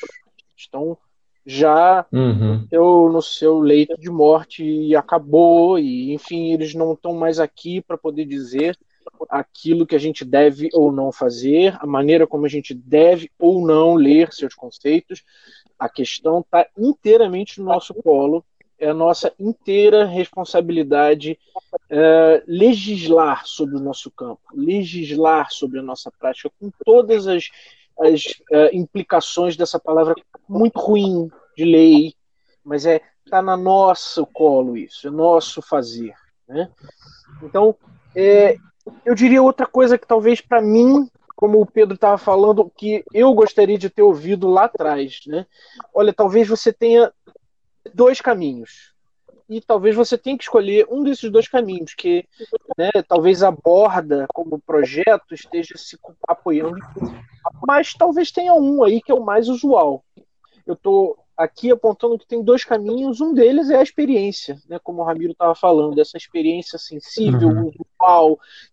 estão 0.56 0.98
já 1.46 2.06
uhum. 2.12 2.68
eu, 2.72 3.10
no 3.12 3.22
seu 3.22 3.60
leito 3.60 4.00
de 4.00 4.10
morte 4.10 4.64
e 4.64 4.96
acabou 4.96 5.80
e 5.80 6.14
enfim 6.14 6.54
eles 6.54 6.76
não 6.76 6.94
estão 6.94 7.16
mais 7.16 7.40
aqui 7.40 7.82
para 7.82 7.98
poder 7.98 8.26
dizer 8.26 8.78
aquilo 9.30 9.86
que 9.86 9.96
a 9.96 10.00
gente 10.00 10.24
deve 10.24 10.70
ou 10.74 10.92
não 10.92 11.12
fazer, 11.12 11.76
a 11.80 11.88
maneira 11.88 12.28
como 12.28 12.46
a 12.46 12.50
gente 12.50 12.74
deve 12.74 13.30
ou 13.40 13.66
não 13.66 13.96
ler 13.96 14.32
seus 14.32 14.54
conceitos. 14.54 15.24
A 15.78 15.90
questão 15.90 16.40
está 16.40 16.68
inteiramente 16.78 17.60
no 17.60 17.66
nosso 17.66 17.94
colo 17.96 18.46
é 18.82 18.92
nossa 18.92 19.32
inteira 19.40 20.06
responsabilidade 20.06 21.38
é, 21.88 22.44
legislar 22.48 23.46
sobre 23.46 23.76
o 23.76 23.80
nosso 23.80 24.10
campo, 24.10 24.42
legislar 24.54 25.52
sobre 25.52 25.80
a 25.80 25.84
nossa 25.84 26.12
prática, 26.12 26.52
com 26.60 26.72
todas 26.84 27.28
as, 27.28 27.50
as 28.00 28.24
é, 28.52 28.76
implicações 28.76 29.56
dessa 29.56 29.80
palavra 29.80 30.16
muito 30.50 30.80
ruim 30.80 31.30
de 31.56 31.64
lei, 31.64 32.16
mas 32.64 32.86
é 32.88 33.02
tá 33.30 33.40
na 33.40 33.56
nosso 33.56 34.26
colo 34.26 34.76
isso, 34.76 35.08
é 35.08 35.12
nosso 35.12 35.62
fazer, 35.62 36.14
né? 36.48 36.70
Então, 37.44 37.76
é, 38.16 38.58
eu 39.06 39.14
diria 39.14 39.44
outra 39.44 39.68
coisa 39.68 39.98
que 39.98 40.08
talvez 40.08 40.42
para 40.42 40.60
mim, 40.60 41.08
como 41.36 41.62
o 41.62 41.66
Pedro 41.66 41.96
estava 41.96 42.18
falando, 42.18 42.70
que 42.76 43.06
eu 43.14 43.32
gostaria 43.34 43.78
de 43.78 43.92
ter 43.92 44.02
ouvido 44.02 44.50
lá 44.50 44.66
atrás, 44.66 45.22
né? 45.28 45.46
Olha, 45.94 46.12
talvez 46.12 46.48
você 46.48 46.74
tenha 46.74 47.12
dois 47.94 48.22
caminhos. 48.22 48.94
E 49.50 49.60
talvez 49.60 49.96
você 49.96 50.18
tenha 50.18 50.38
que 50.38 50.44
escolher 50.44 50.88
um 50.90 51.04
desses 51.04 51.30
dois 51.30 51.48
caminhos, 51.48 51.94
que 51.94 52.26
né, 52.78 52.90
talvez 53.08 53.44
a 53.44 53.52
borda 53.52 54.26
como 54.34 54.62
projeto 54.62 55.34
esteja 55.34 55.78
se 55.78 56.00
apoiando. 56.26 56.80
Mas 57.68 57.94
talvez 57.94 58.32
tenha 58.32 58.54
um 58.54 58.82
aí 58.84 59.02
que 59.02 59.12
é 59.12 59.16
o 59.16 59.24
mais 59.24 59.50
usual. 59.50 60.06
Eu 60.66 60.76
estou 60.76 61.21
aqui 61.42 61.72
apontando 61.72 62.18
que 62.18 62.28
tem 62.28 62.44
dois 62.44 62.64
caminhos. 62.64 63.20
Um 63.20 63.34
deles 63.34 63.70
é 63.70 63.78
a 63.78 63.84
experiência, 63.84 64.62
né? 64.70 64.80
como 64.84 65.02
o 65.02 65.04
Ramiro 65.04 65.32
estava 65.32 65.56
falando, 65.56 66.00
essa 66.00 66.18
experiência 66.18 66.78
sensível, 66.78 67.50
uhum. 67.50 67.72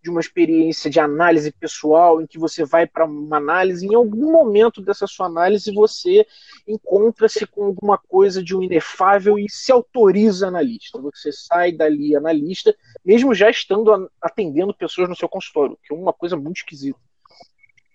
de 0.02 0.10
uma 0.10 0.20
experiência 0.20 0.90
de 0.90 1.00
análise 1.00 1.50
pessoal, 1.52 2.20
em 2.20 2.26
que 2.26 2.38
você 2.38 2.64
vai 2.64 2.86
para 2.86 3.04
uma 3.06 3.36
análise, 3.36 3.86
em 3.86 3.94
algum 3.94 4.32
momento 4.32 4.80
dessa 4.80 5.06
sua 5.06 5.26
análise 5.26 5.72
você 5.72 6.26
encontra-se 6.66 7.46
com 7.46 7.64
alguma 7.64 7.98
coisa 7.98 8.42
de 8.42 8.56
um 8.56 8.62
inefável 8.62 9.38
e 9.38 9.46
se 9.48 9.70
autoriza 9.70 10.48
analista. 10.48 11.00
Você 11.00 11.30
sai 11.32 11.72
dali 11.72 12.16
analista, 12.16 12.74
mesmo 13.04 13.34
já 13.34 13.50
estando 13.50 14.10
atendendo 14.20 14.74
pessoas 14.74 15.08
no 15.08 15.16
seu 15.16 15.28
consultório, 15.28 15.78
que 15.82 15.94
é 15.94 15.96
uma 15.96 16.12
coisa 16.12 16.36
muito 16.36 16.58
esquisita. 16.58 16.98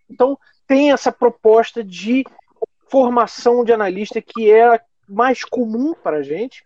Então, 0.09 0.37
tem 0.67 0.91
essa 0.91 1.11
proposta 1.11 1.83
de 1.83 2.23
formação 2.93 3.65
de 3.65 3.73
analista 3.73 4.21
que 4.21 4.51
é 4.51 4.79
mais 5.09 5.43
comum 5.43 5.95
para 5.95 6.17
a 6.17 6.21
gente, 6.21 6.63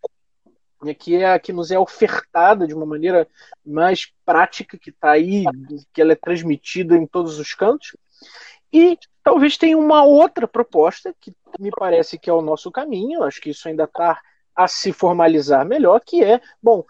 né, 0.83 0.93
que 0.93 1.15
é 1.15 1.31
a 1.31 1.39
que 1.39 1.53
nos 1.53 1.71
é 1.71 1.79
ofertada 1.79 2.67
de 2.67 2.73
uma 2.73 2.85
maneira 2.85 3.25
mais 3.65 4.11
prática, 4.25 4.77
que 4.77 4.89
está 4.89 5.11
aí, 5.11 5.45
que 5.93 6.01
ela 6.01 6.11
é 6.11 6.15
transmitida 6.15 6.97
em 6.97 7.07
todos 7.07 7.39
os 7.39 7.53
cantos. 7.53 7.95
E 8.73 8.99
talvez 9.23 9.57
tenha 9.57 9.77
uma 9.77 10.03
outra 10.03 10.45
proposta, 10.49 11.15
que 11.17 11.33
me 11.57 11.71
parece 11.71 12.19
que 12.19 12.29
é 12.29 12.33
o 12.33 12.41
nosso 12.41 12.69
caminho, 12.71 13.23
acho 13.23 13.39
que 13.39 13.51
isso 13.51 13.65
ainda 13.69 13.85
está 13.85 14.21
a 14.53 14.67
se 14.67 14.91
formalizar 14.91 15.65
melhor, 15.65 16.01
que 16.05 16.21
é, 16.21 16.41
bom, 16.61 16.83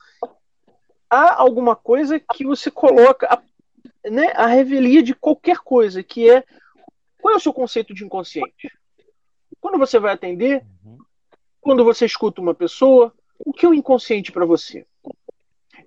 há 1.07 1.39
alguma 1.39 1.75
coisa 1.75 2.19
que 2.19 2.43
você 2.43 2.71
coloca, 2.71 3.27
a, 3.31 4.09
né, 4.09 4.31
a 4.35 4.47
revelia 4.47 5.03
de 5.03 5.13
qualquer 5.13 5.59
coisa, 5.59 6.01
que 6.01 6.27
é 6.27 6.43
qual 7.21 7.35
é 7.35 7.37
o 7.37 7.39
seu 7.39 7.53
conceito 7.53 7.93
de 7.93 8.03
inconsciente? 8.03 8.71
Quando 9.59 9.77
você 9.77 9.99
vai 9.99 10.13
atender, 10.13 10.63
uhum. 10.83 10.97
quando 11.59 11.83
você 11.83 12.05
escuta 12.05 12.41
uma 12.41 12.53
pessoa, 12.53 13.13
o 13.39 13.53
que 13.53 13.65
é 13.65 13.69
o 13.69 13.73
inconsciente 13.73 14.31
para 14.31 14.45
você? 14.45 14.85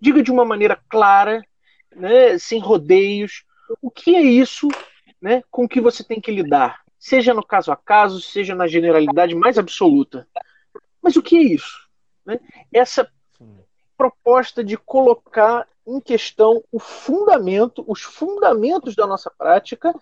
Diga 0.01 0.23
de 0.23 0.31
uma 0.31 0.45
maneira 0.45 0.81
clara, 0.89 1.43
né, 1.95 2.39
sem 2.39 2.61
rodeios, 2.61 3.45
o 3.81 3.91
que 3.91 4.15
é 4.15 4.23
isso 4.23 4.69
né, 5.21 5.43
com 5.51 5.69
que 5.69 5.81
você 5.81 6.03
tem 6.03 6.21
que 6.21 6.31
lidar, 6.31 6.81
seja 6.99 7.35
no 7.35 7.45
caso 7.45 7.71
a 7.71 7.77
caso, 7.77 8.21
seja 8.21 8.55
na 8.55 8.67
generalidade 8.67 9.35
mais 9.35 9.59
absoluta. 9.59 10.27
Mas 11.03 11.17
o 11.17 11.23
que 11.23 11.37
é 11.37 11.43
isso? 11.43 11.89
Né? 12.25 12.41
Essa 12.73 13.11
proposta 13.97 14.65
de 14.65 14.77
colocar 14.79 15.69
em 15.87 16.01
questão 16.01 16.63
o 16.73 16.79
fundamento, 16.79 17.85
os 17.87 18.03
fundamentos 18.03 18.95
da 18.95 19.07
nossa 19.07 19.31
prática, 19.31 19.95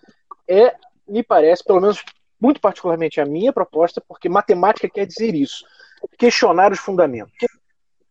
é, 0.47 0.75
me 1.07 1.23
parece, 1.23 1.63
pelo 1.63 1.81
menos 1.81 2.03
muito 2.39 2.61
particularmente 2.61 3.19
a 3.19 3.25
minha 3.25 3.51
proposta, 3.51 4.01
porque 4.07 4.29
matemática 4.29 4.89
quer 4.89 5.05
dizer 5.05 5.35
isso, 5.35 5.65
questionar 6.17 6.71
os 6.71 6.79
fundamentos. 6.79 7.33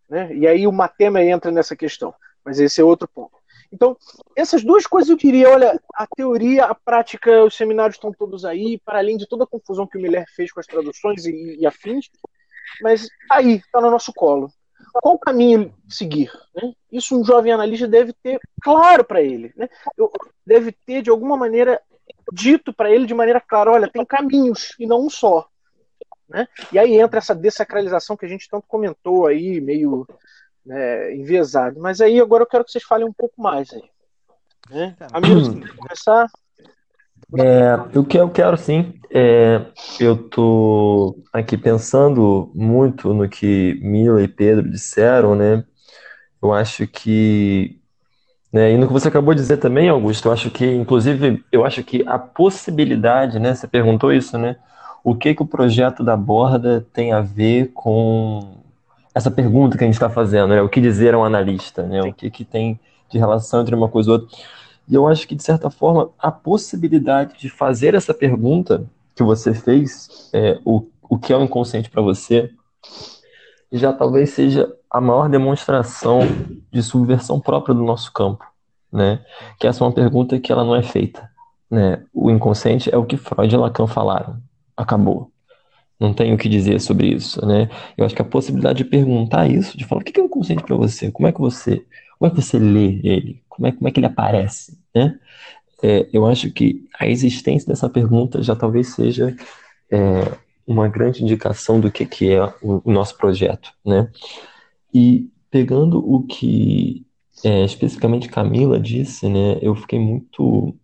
Né? 0.08 0.34
E 0.34 0.46
aí 0.46 0.66
o 0.66 0.72
matema 0.72 1.22
entra 1.22 1.50
nessa 1.50 1.76
questão, 1.76 2.14
mas 2.44 2.60
esse 2.60 2.80
é 2.80 2.84
outro 2.84 3.08
ponto. 3.08 3.38
Então, 3.70 3.96
essas 4.34 4.64
duas 4.64 4.86
coisas 4.86 5.10
eu 5.10 5.16
diria, 5.16 5.50
olha, 5.50 5.78
a 5.94 6.06
teoria, 6.06 6.64
a 6.64 6.74
prática, 6.74 7.44
os 7.44 7.54
seminários 7.54 7.96
estão 7.96 8.12
todos 8.12 8.44
aí, 8.44 8.80
para 8.82 8.98
além 8.98 9.16
de 9.16 9.28
toda 9.28 9.44
a 9.44 9.46
confusão 9.46 9.86
que 9.86 9.98
o 9.98 10.00
Miller 10.00 10.24
fez 10.34 10.50
com 10.50 10.60
as 10.60 10.66
traduções 10.66 11.26
e, 11.26 11.58
e 11.60 11.66
afins, 11.66 12.08
mas 12.80 13.08
aí, 13.30 13.56
está 13.56 13.80
no 13.80 13.90
nosso 13.90 14.12
colo. 14.12 14.50
Qual 14.92 15.14
o 15.14 15.18
caminho 15.18 15.74
seguir? 15.88 16.30
Né? 16.54 16.72
Isso 16.90 17.18
um 17.18 17.24
jovem 17.24 17.52
analista 17.52 17.86
deve 17.86 18.12
ter 18.12 18.40
claro 18.62 19.04
para 19.04 19.20
ele. 19.20 19.52
Né? 19.56 19.68
Deve 20.46 20.72
ter, 20.72 21.02
de 21.02 21.10
alguma 21.10 21.36
maneira, 21.36 21.80
dito 22.32 22.72
para 22.72 22.90
ele 22.90 23.06
de 23.06 23.14
maneira 23.14 23.40
clara: 23.40 23.72
olha, 23.72 23.88
tem 23.88 24.04
caminhos 24.04 24.74
e 24.78 24.86
não 24.86 25.06
um 25.06 25.10
só. 25.10 25.48
Né? 26.28 26.46
E 26.72 26.78
aí 26.78 27.00
entra 27.00 27.18
essa 27.18 27.34
desacralização 27.34 28.16
que 28.16 28.26
a 28.26 28.28
gente 28.28 28.48
tanto 28.48 28.66
comentou 28.68 29.26
aí, 29.26 29.60
meio 29.60 30.06
né, 30.64 31.14
enviesado. 31.14 31.80
Mas 31.80 32.00
aí 32.00 32.20
agora 32.20 32.42
eu 32.42 32.46
quero 32.46 32.64
que 32.64 32.70
vocês 32.70 32.84
falem 32.84 33.06
um 33.06 33.12
pouco 33.12 33.40
mais 33.40 33.72
aí. 33.72 33.82
Né? 34.70 34.96
Amigos, 35.12 35.48
hum. 35.48 35.62
começar. 35.76 36.26
É, 37.36 37.98
o 37.98 38.04
que 38.04 38.18
eu 38.18 38.30
quero 38.30 38.56
sim, 38.56 38.94
é, 39.10 39.66
eu 40.00 40.28
tô 40.28 41.22
aqui 41.32 41.58
pensando 41.58 42.50
muito 42.54 43.12
no 43.12 43.28
que 43.28 43.78
Mila 43.82 44.22
e 44.22 44.28
Pedro 44.28 44.70
disseram, 44.70 45.34
né? 45.34 45.64
Eu 46.40 46.52
acho 46.52 46.86
que 46.86 47.82
né? 48.52 48.72
E 48.72 48.78
no 48.78 48.86
que 48.86 48.92
você 48.92 49.08
acabou 49.08 49.34
de 49.34 49.40
dizer 49.40 49.58
também, 49.58 49.88
Augusto, 49.88 50.28
eu 50.28 50.32
acho 50.32 50.50
que, 50.50 50.66
inclusive, 50.66 51.44
eu 51.52 51.64
acho 51.64 51.82
que 51.84 52.02
a 52.06 52.18
possibilidade, 52.18 53.38
né? 53.38 53.54
Você 53.54 53.66
perguntou 53.66 54.12
isso, 54.12 54.38
né? 54.38 54.56
O 55.04 55.14
que 55.14 55.34
que 55.34 55.42
o 55.42 55.46
projeto 55.46 56.02
da 56.02 56.16
Borda 56.16 56.86
tem 56.92 57.12
a 57.12 57.20
ver 57.20 57.72
com 57.74 58.56
essa 59.14 59.30
pergunta 59.30 59.76
que 59.76 59.84
a 59.84 59.86
gente 59.86 59.94
está 59.94 60.10
fazendo, 60.10 60.48
né? 60.48 60.62
O 60.62 60.68
que 60.68 60.80
dizer 60.80 61.14
a 61.14 61.18
um 61.18 61.24
analista, 61.24 61.82
né? 61.82 62.00
O 62.02 62.12
que 62.12 62.30
que 62.30 62.44
tem 62.44 62.80
de 63.10 63.18
relação 63.18 63.62
entre 63.62 63.74
uma 63.74 63.88
coisa 63.88 64.10
e 64.10 64.12
outra. 64.12 64.38
E 64.88 64.94
eu 64.94 65.06
acho 65.06 65.28
que, 65.28 65.34
de 65.34 65.42
certa 65.42 65.68
forma, 65.70 66.10
a 66.18 66.30
possibilidade 66.30 67.38
de 67.38 67.50
fazer 67.50 67.94
essa 67.94 68.14
pergunta 68.14 68.86
que 69.14 69.22
você 69.22 69.52
fez, 69.52 70.30
é, 70.32 70.58
o, 70.64 70.86
o 71.08 71.18
que 71.18 71.32
é 71.32 71.36
o 71.36 71.42
inconsciente 71.42 71.90
para 71.90 72.00
você, 72.00 72.50
já 73.70 73.92
talvez 73.92 74.30
seja 74.30 74.72
a 74.90 75.00
maior 75.00 75.28
demonstração 75.28 76.20
de 76.72 76.82
subversão 76.82 77.40
própria 77.40 77.74
do 77.74 77.82
nosso 77.82 78.12
campo, 78.12 78.44
né? 78.92 79.24
Que 79.58 79.66
essa 79.66 79.82
é 79.82 79.86
uma 79.86 79.92
pergunta 79.92 80.38
que 80.38 80.50
ela 80.50 80.64
não 80.64 80.74
é 80.74 80.82
feita, 80.82 81.28
né? 81.70 82.02
O 82.12 82.30
inconsciente 82.30 82.92
é 82.92 82.96
o 82.96 83.04
que 83.04 83.16
Freud 83.16 83.54
e 83.54 83.58
Lacan 83.58 83.86
falaram. 83.86 84.40
Acabou. 84.76 85.30
Não 86.00 86.14
tenho 86.14 86.36
o 86.36 86.38
que 86.38 86.48
dizer 86.48 86.80
sobre 86.80 87.08
isso, 87.08 87.44
né? 87.44 87.68
Eu 87.96 88.06
acho 88.06 88.14
que 88.14 88.22
a 88.22 88.24
possibilidade 88.24 88.78
de 88.78 88.84
perguntar 88.84 89.48
isso, 89.48 89.76
de 89.76 89.84
falar 89.84 90.00
o 90.00 90.04
que 90.04 90.18
é 90.18 90.22
o 90.22 90.26
inconsciente 90.26 90.62
para 90.62 90.76
você, 90.76 91.10
como 91.10 91.26
é 91.26 91.32
que 91.32 91.40
você, 91.40 91.84
como 92.18 92.30
é 92.30 92.34
que 92.34 92.40
você 92.40 92.58
lê 92.58 93.00
ele, 93.02 93.42
como 93.48 93.66
é, 93.66 93.72
como 93.72 93.88
é 93.88 93.90
que 93.90 93.98
ele 93.98 94.06
aparece, 94.06 94.78
né? 94.94 95.18
É, 95.82 96.08
eu 96.12 96.26
acho 96.26 96.50
que 96.50 96.88
a 96.98 97.06
existência 97.06 97.68
dessa 97.68 97.88
pergunta 97.88 98.42
já 98.42 98.56
talvez 98.56 98.94
seja 98.94 99.36
é, 99.90 100.22
uma 100.66 100.88
grande 100.88 101.22
indicação 101.22 101.80
do 101.80 101.90
que, 101.90 102.04
que 102.04 102.32
é 102.32 102.44
o, 102.62 102.82
o 102.84 102.92
nosso 102.92 103.16
projeto, 103.16 103.72
né? 103.84 104.08
E 104.92 105.28
pegando 105.50 105.98
o 105.98 106.22
que 106.22 107.06
é, 107.44 107.64
especificamente 107.64 108.28
Camila 108.28 108.78
disse, 108.80 109.28
né, 109.28 109.58
eu 109.60 109.74
fiquei 109.74 109.98
muito, 109.98 110.74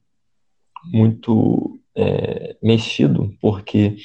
muito 0.85 1.79
é, 1.95 2.57
mexido, 2.63 3.35
porque 3.41 3.97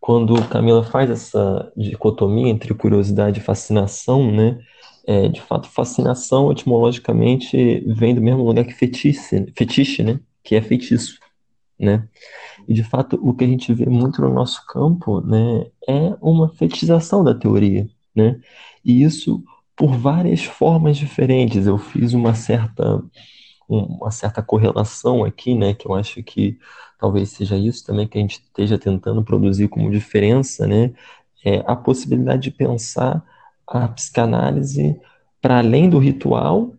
quando 0.00 0.34
Camila 0.48 0.84
faz 0.84 1.10
essa 1.10 1.72
dicotomia 1.76 2.48
entre 2.48 2.74
curiosidade 2.74 3.40
e 3.40 3.42
fascinação, 3.42 4.30
né, 4.30 4.58
é, 5.06 5.28
de 5.28 5.40
fato, 5.40 5.68
fascinação 5.68 6.52
etimologicamente 6.52 7.80
vem 7.86 8.14
do 8.14 8.20
mesmo 8.20 8.44
lugar 8.44 8.64
que 8.64 8.74
fetiche, 8.74 9.46
fetiche, 9.56 10.02
né, 10.02 10.20
que 10.42 10.54
é 10.54 10.60
feitiço, 10.60 11.18
né? 11.78 12.06
E 12.66 12.74
de 12.74 12.82
fato, 12.82 13.18
o 13.22 13.32
que 13.32 13.44
a 13.44 13.46
gente 13.46 13.72
vê 13.72 13.86
muito 13.86 14.20
no 14.20 14.32
nosso 14.32 14.66
campo, 14.66 15.20
né, 15.22 15.66
é 15.88 16.14
uma 16.20 16.50
fetichização 16.50 17.24
da 17.24 17.34
teoria, 17.34 17.88
né? 18.14 18.38
E 18.88 19.02
isso 19.02 19.44
por 19.76 19.96
várias 19.96 20.44
formas 20.44 20.96
diferentes. 20.96 21.66
Eu 21.66 21.78
fiz 21.78 22.14
uma 22.14 22.34
certa 22.34 23.02
uma 23.68 24.10
certa 24.10 24.42
correlação 24.42 25.24
aqui, 25.24 25.54
né, 25.54 25.74
que 25.74 25.86
eu 25.86 25.94
acho 25.94 26.22
que 26.22 26.58
talvez 26.98 27.30
seja 27.30 27.56
isso 27.56 27.84
também 27.84 28.08
que 28.08 28.16
a 28.16 28.20
gente 28.22 28.36
esteja 28.40 28.78
tentando 28.78 29.22
produzir 29.22 29.68
como 29.68 29.90
diferença, 29.90 30.66
né, 30.66 30.94
é 31.44 31.62
a 31.66 31.76
possibilidade 31.76 32.44
de 32.44 32.50
pensar 32.50 33.22
a 33.66 33.86
psicanálise 33.88 34.98
para 35.42 35.58
além 35.58 35.90
do 35.90 35.98
ritual 35.98 36.72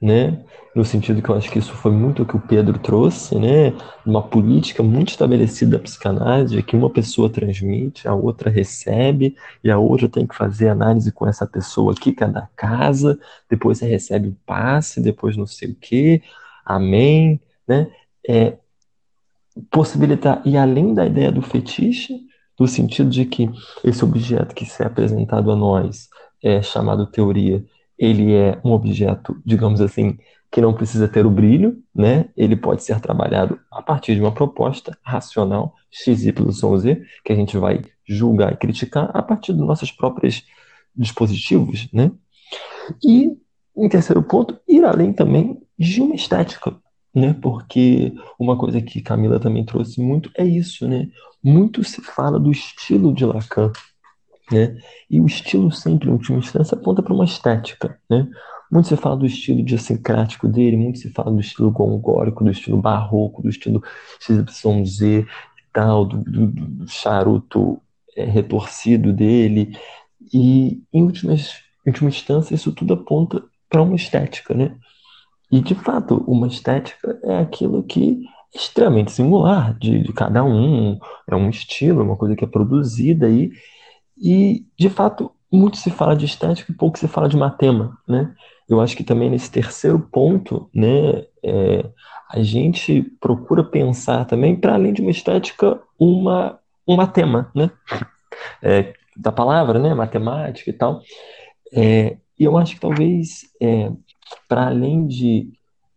né? 0.00 0.38
No 0.74 0.84
sentido 0.84 1.20
que 1.20 1.28
eu 1.28 1.34
acho 1.34 1.50
que 1.50 1.58
isso 1.58 1.72
foi 1.72 1.92
muito 1.92 2.22
o 2.22 2.26
que 2.26 2.36
o 2.36 2.40
Pedro 2.40 2.78
trouxe, 2.78 3.34
né? 3.38 3.72
Uma 4.06 4.22
política 4.22 4.82
muito 4.82 5.10
estabelecida 5.10 5.76
da 5.76 5.82
psicanálise, 5.82 6.62
que 6.62 6.76
uma 6.76 6.88
pessoa 6.88 7.28
transmite, 7.28 8.08
a 8.08 8.14
outra 8.14 8.48
recebe, 8.48 9.36
e 9.62 9.70
a 9.70 9.78
outra 9.78 10.08
tem 10.08 10.26
que 10.26 10.34
fazer 10.34 10.68
análise 10.68 11.12
com 11.12 11.26
essa 11.26 11.46
pessoa 11.46 11.92
aqui, 11.92 12.12
que 12.12 12.24
é 12.24 12.28
da 12.28 12.48
casa, 12.56 13.18
depois 13.48 13.78
você 13.78 13.86
recebe 13.86 14.28
o 14.28 14.36
passe, 14.46 15.02
depois 15.02 15.36
não 15.36 15.46
sei 15.46 15.70
o 15.70 15.74
quê, 15.74 16.22
amém, 16.64 17.40
né? 17.68 17.90
É, 18.26 18.56
possibilitar, 19.70 20.40
e 20.44 20.56
além 20.56 20.94
da 20.94 21.04
ideia 21.04 21.32
do 21.32 21.42
fetiche, 21.42 22.20
no 22.58 22.68
sentido 22.68 23.10
de 23.10 23.24
que 23.24 23.50
esse 23.82 24.04
objeto 24.04 24.54
que 24.54 24.64
se 24.64 24.82
é 24.82 24.86
apresentado 24.86 25.50
a 25.50 25.56
nós 25.56 26.08
é 26.42 26.62
chamado 26.62 27.06
teoria, 27.06 27.64
ele 28.00 28.32
é 28.32 28.58
um 28.64 28.72
objeto, 28.72 29.36
digamos 29.44 29.78
assim, 29.78 30.16
que 30.50 30.58
não 30.58 30.72
precisa 30.72 31.06
ter 31.06 31.26
o 31.26 31.30
brilho, 31.30 31.76
né? 31.94 32.30
Ele 32.34 32.56
pode 32.56 32.82
ser 32.82 32.98
trabalhado 32.98 33.60
a 33.70 33.82
partir 33.82 34.14
de 34.14 34.22
uma 34.22 34.32
proposta 34.32 34.98
racional, 35.02 35.74
x, 35.90 36.24
y, 36.24 36.78
z, 36.78 37.02
que 37.22 37.32
a 37.32 37.36
gente 37.36 37.58
vai 37.58 37.82
julgar 38.08 38.54
e 38.54 38.56
criticar 38.56 39.10
a 39.14 39.22
partir 39.22 39.52
dos 39.52 39.66
nossos 39.66 39.92
próprios 39.92 40.42
dispositivos, 40.96 41.88
né? 41.92 42.10
E, 43.04 43.36
em 43.76 43.88
terceiro 43.88 44.22
ponto, 44.22 44.58
ir 44.66 44.82
além 44.82 45.12
também 45.12 45.60
de 45.78 46.00
uma 46.00 46.14
estética, 46.14 46.74
né? 47.14 47.36
Porque 47.40 48.14
uma 48.38 48.56
coisa 48.56 48.80
que 48.80 49.02
Camila 49.02 49.38
também 49.38 49.64
trouxe 49.64 50.00
muito 50.00 50.30
é 50.34 50.44
isso, 50.44 50.88
né? 50.88 51.06
Muito 51.44 51.84
se 51.84 52.00
fala 52.00 52.40
do 52.40 52.50
estilo 52.50 53.12
de 53.12 53.26
Lacan, 53.26 53.70
Né? 54.50 54.76
E 55.08 55.20
o 55.20 55.26
estilo 55.26 55.70
sempre, 55.70 56.08
em 56.08 56.12
última 56.12 56.38
instância, 56.38 56.76
aponta 56.76 57.02
para 57.02 57.14
uma 57.14 57.24
estética. 57.24 57.98
Né? 58.08 58.28
Muito 58.70 58.88
se 58.88 58.96
fala 58.96 59.16
do 59.16 59.26
estilo 59.26 59.60
idiosincrático 59.60 60.46
dele, 60.48 60.76
muito 60.76 60.98
se 60.98 61.10
fala 61.10 61.30
do 61.30 61.40
estilo 61.40 61.70
gongórico, 61.70 62.44
do 62.44 62.50
estilo 62.50 62.80
barroco, 62.80 63.42
do 63.42 63.48
estilo 63.48 63.82
XYZ 64.20 65.00
e 65.00 65.26
tal, 65.72 66.04
do, 66.04 66.18
do, 66.18 66.46
do 66.46 66.88
charuto 66.88 67.80
é, 68.16 68.24
retorcido 68.24 69.12
dele. 69.12 69.76
E, 70.32 70.82
em, 70.92 71.02
últimas, 71.02 71.54
última 71.86 72.08
instância, 72.08 72.54
isso 72.54 72.72
tudo 72.72 72.94
aponta 72.94 73.42
para 73.68 73.82
uma 73.82 73.96
estética. 73.96 74.54
Né? 74.54 74.76
E, 75.50 75.60
de 75.60 75.74
fato, 75.74 76.24
uma 76.26 76.46
estética 76.46 77.18
é 77.24 77.38
aquilo 77.38 77.82
que 77.82 78.22
é 78.54 78.58
extremamente 78.58 79.12
singular 79.12 79.76
de, 79.78 80.00
de 80.00 80.12
cada 80.12 80.44
um, 80.44 80.98
é 81.28 81.34
um 81.34 81.50
estilo, 81.50 82.00
é 82.00 82.04
uma 82.04 82.16
coisa 82.16 82.36
que 82.36 82.44
é 82.44 82.48
produzida 82.48 83.26
aí. 83.26 83.50
E, 84.20 84.66
de 84.78 84.90
fato, 84.90 85.32
muito 85.50 85.78
se 85.78 85.90
fala 85.90 86.14
de 86.14 86.26
estética 86.26 86.70
e 86.70 86.74
pouco 86.74 86.98
se 86.98 87.08
fala 87.08 87.28
de 87.28 87.36
matema, 87.36 87.98
né? 88.06 88.34
Eu 88.68 88.80
acho 88.80 88.96
que 88.96 89.02
também 89.02 89.30
nesse 89.30 89.50
terceiro 89.50 89.98
ponto, 89.98 90.70
né, 90.72 91.24
é, 91.42 91.84
a 92.30 92.40
gente 92.40 93.02
procura 93.20 93.64
pensar 93.64 94.24
também, 94.26 94.54
para 94.54 94.74
além 94.74 94.92
de 94.92 95.02
uma 95.02 95.10
estética, 95.10 95.80
uma, 95.98 96.60
um 96.86 96.94
matema, 96.94 97.50
né? 97.54 97.70
É, 98.62 98.92
da 99.16 99.32
palavra, 99.32 99.78
né, 99.78 99.92
matemática 99.92 100.70
e 100.70 100.72
tal. 100.72 101.02
É, 101.72 102.16
e 102.38 102.44
eu 102.44 102.56
acho 102.56 102.74
que 102.74 102.80
talvez, 102.80 103.42
é, 103.60 103.90
para 104.48 104.68
além 104.68 105.06
de 105.06 105.52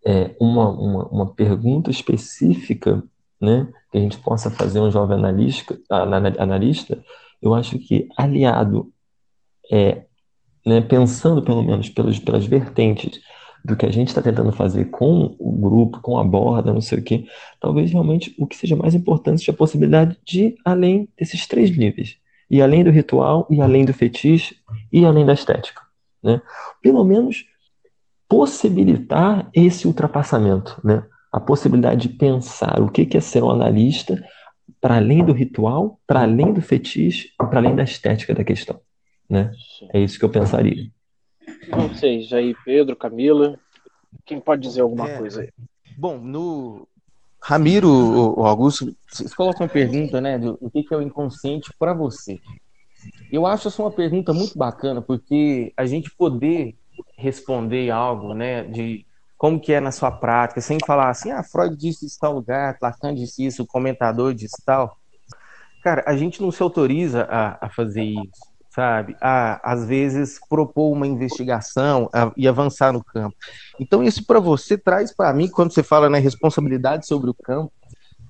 é, 0.06 0.36
uma, 0.40 0.70
uma, 0.70 1.08
uma, 1.08 1.34
pergunta 1.34 1.92
específica, 1.92 3.04
né, 3.40 3.68
que 3.92 3.98
a 3.98 4.02
gente 4.02 4.18
possa 4.18 4.50
fazer 4.50 4.80
um 4.80 4.92
jovem 4.92 5.18
analista, 5.18 5.80
analista 6.40 7.02
eu 7.44 7.54
acho 7.54 7.78
que 7.78 8.08
aliado 8.18 8.92
é, 9.72 10.06
né, 10.66 10.82
pensando 10.82 11.44
pelo 11.44 11.62
menos 11.62 11.90
pelas, 11.90 12.18
pelas 12.18 12.46
vertentes 12.46 13.20
do 13.64 13.76
que 13.76 13.86
a 13.86 13.92
gente 13.92 14.08
está 14.08 14.22
tentando 14.22 14.52
fazer 14.52 14.86
com 14.86 15.36
o 15.38 15.52
grupo, 15.52 16.02
com 16.02 16.18
a 16.18 16.24
borda, 16.24 16.74
não 16.74 16.82
sei 16.82 17.00
o 17.00 17.04
quê, 17.04 17.26
talvez 17.60 17.92
realmente 17.92 18.34
o 18.38 18.48
que 18.48 18.56
seja 18.56 18.76
mais 18.76 18.96
importante 18.96 19.40
seja 19.40 19.52
a 19.52 19.56
possibilidade 19.56 20.18
de 20.26 20.56
além 20.66 21.08
desses 21.18 21.48
três 21.48 21.76
níveis. 21.76 22.18
E 22.50 22.62
além 22.62 22.84
do 22.84 22.92
ritual, 22.92 23.48
e 23.50 23.62
além 23.62 23.86
do 23.86 23.94
fetiche, 23.94 24.56
e 24.92 25.06
além 25.06 25.26
da 25.26 25.34
estética. 25.34 25.82
Né? 26.22 26.42
Pelo 26.82 27.04
menos 27.04 27.46
possibilitar 28.28 29.50
esse 29.54 29.88
ultrapassamento, 29.88 30.80
né? 30.84 31.04
a 31.32 31.40
possibilidade 31.40 32.08
de 32.08 32.16
pensar 32.16 32.82
o 32.82 32.90
que 32.90 33.18
é 33.18 33.22
ser 33.22 33.44
um 33.44 33.50
analista 33.50 34.22
para 34.84 34.98
além 34.98 35.24
do 35.24 35.32
ritual, 35.32 35.98
para 36.06 36.24
além 36.24 36.52
do 36.52 36.62
fetiche, 36.62 37.32
para 37.38 37.60
além 37.60 37.74
da 37.74 37.84
estética 37.84 38.36
da 38.36 38.44
questão. 38.44 38.82
Né? 39.30 39.50
É 39.94 40.00
isso 40.02 40.20
que 40.20 40.26
eu 40.26 40.30
pensaria. 40.30 40.92
Não 41.70 41.96
sei, 41.96 42.22
Jair, 42.24 42.54
Pedro, 42.66 42.94
Camila, 42.94 43.58
quem 44.26 44.42
pode 44.42 44.62
dizer 44.62 44.82
alguma 44.82 45.10
é, 45.10 45.18
coisa 45.18 45.44
aí? 45.44 45.50
Bom, 45.98 46.18
no 46.18 46.86
Ramiro, 47.42 47.88
o 48.38 48.46
Augusto, 48.46 48.94
vocês 49.08 49.34
colocam 49.34 49.62
uma 49.62 49.72
pergunta, 49.72 50.20
né, 50.20 50.38
do, 50.38 50.58
o 50.60 50.70
que 50.70 50.86
é 50.92 50.98
o 50.98 51.02
inconsciente 51.02 51.72
para 51.80 51.94
você. 51.94 52.42
Eu 53.32 53.46
acho 53.46 53.70
essa 53.70 53.82
uma 53.82 53.92
pergunta 53.92 54.34
muito 54.34 54.58
bacana, 54.58 55.02
porque 55.02 55.72
a 55.78 55.86
gente 55.86 56.14
poder 56.14 56.76
responder 57.18 57.90
algo, 57.90 58.34
né, 58.34 58.64
de 58.64 59.06
como 59.44 59.60
que 59.60 59.74
é 59.74 59.82
na 59.82 59.92
sua 59.92 60.10
prática, 60.10 60.62
sem 60.62 60.78
falar 60.88 61.10
assim, 61.10 61.30
ah, 61.30 61.44
Freud 61.44 61.76
disse 61.76 62.06
isso 62.06 62.18
tal 62.18 62.32
lugar, 62.32 62.78
Lacan 62.82 63.14
disse 63.14 63.46
isso, 63.46 63.64
o 63.64 63.68
comentador 63.68 64.34
disse 64.34 64.56
tal. 64.66 64.96
Cara, 65.84 66.02
a 66.08 66.16
gente 66.16 66.42
não 66.42 66.50
se 66.50 66.64
autoriza 66.64 67.28
a, 67.30 67.66
a 67.66 67.70
fazer 67.70 68.04
isso 68.04 68.54
sabe? 68.70 69.18
A, 69.20 69.60
às 69.70 69.86
vezes, 69.86 70.40
propor 70.50 70.94
uma 70.94 71.06
investigação 71.06 72.10
a, 72.14 72.32
e 72.38 72.48
avançar 72.48 72.94
no 72.94 73.04
campo. 73.04 73.36
Então, 73.78 74.02
isso 74.02 74.26
para 74.26 74.40
você 74.40 74.78
traz 74.78 75.14
para 75.14 75.34
mim, 75.34 75.50
quando 75.50 75.74
você 75.74 75.84
fala 75.84 76.10
na 76.10 76.18
né, 76.18 76.24
responsabilidade 76.24 77.06
sobre 77.06 77.30
o 77.30 77.34
campo, 77.34 77.72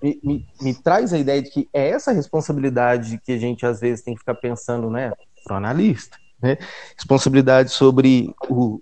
me, 0.01 0.19
me, 0.23 0.47
me, 0.59 0.73
traz 0.73 1.13
a 1.13 1.19
ideia 1.19 1.43
de 1.43 1.51
que 1.51 1.69
é 1.71 1.89
essa 1.89 2.11
responsabilidade 2.11 3.21
que 3.23 3.33
a 3.33 3.37
gente 3.37 3.67
às 3.67 3.79
vezes 3.79 4.03
tem 4.03 4.15
que 4.15 4.19
ficar 4.21 4.35
pensando, 4.35 4.89
né, 4.89 5.13
pro 5.45 5.55
analista, 5.55 6.17
né? 6.41 6.57
Responsabilidade 6.97 7.69
sobre 7.69 8.33
o 8.49 8.81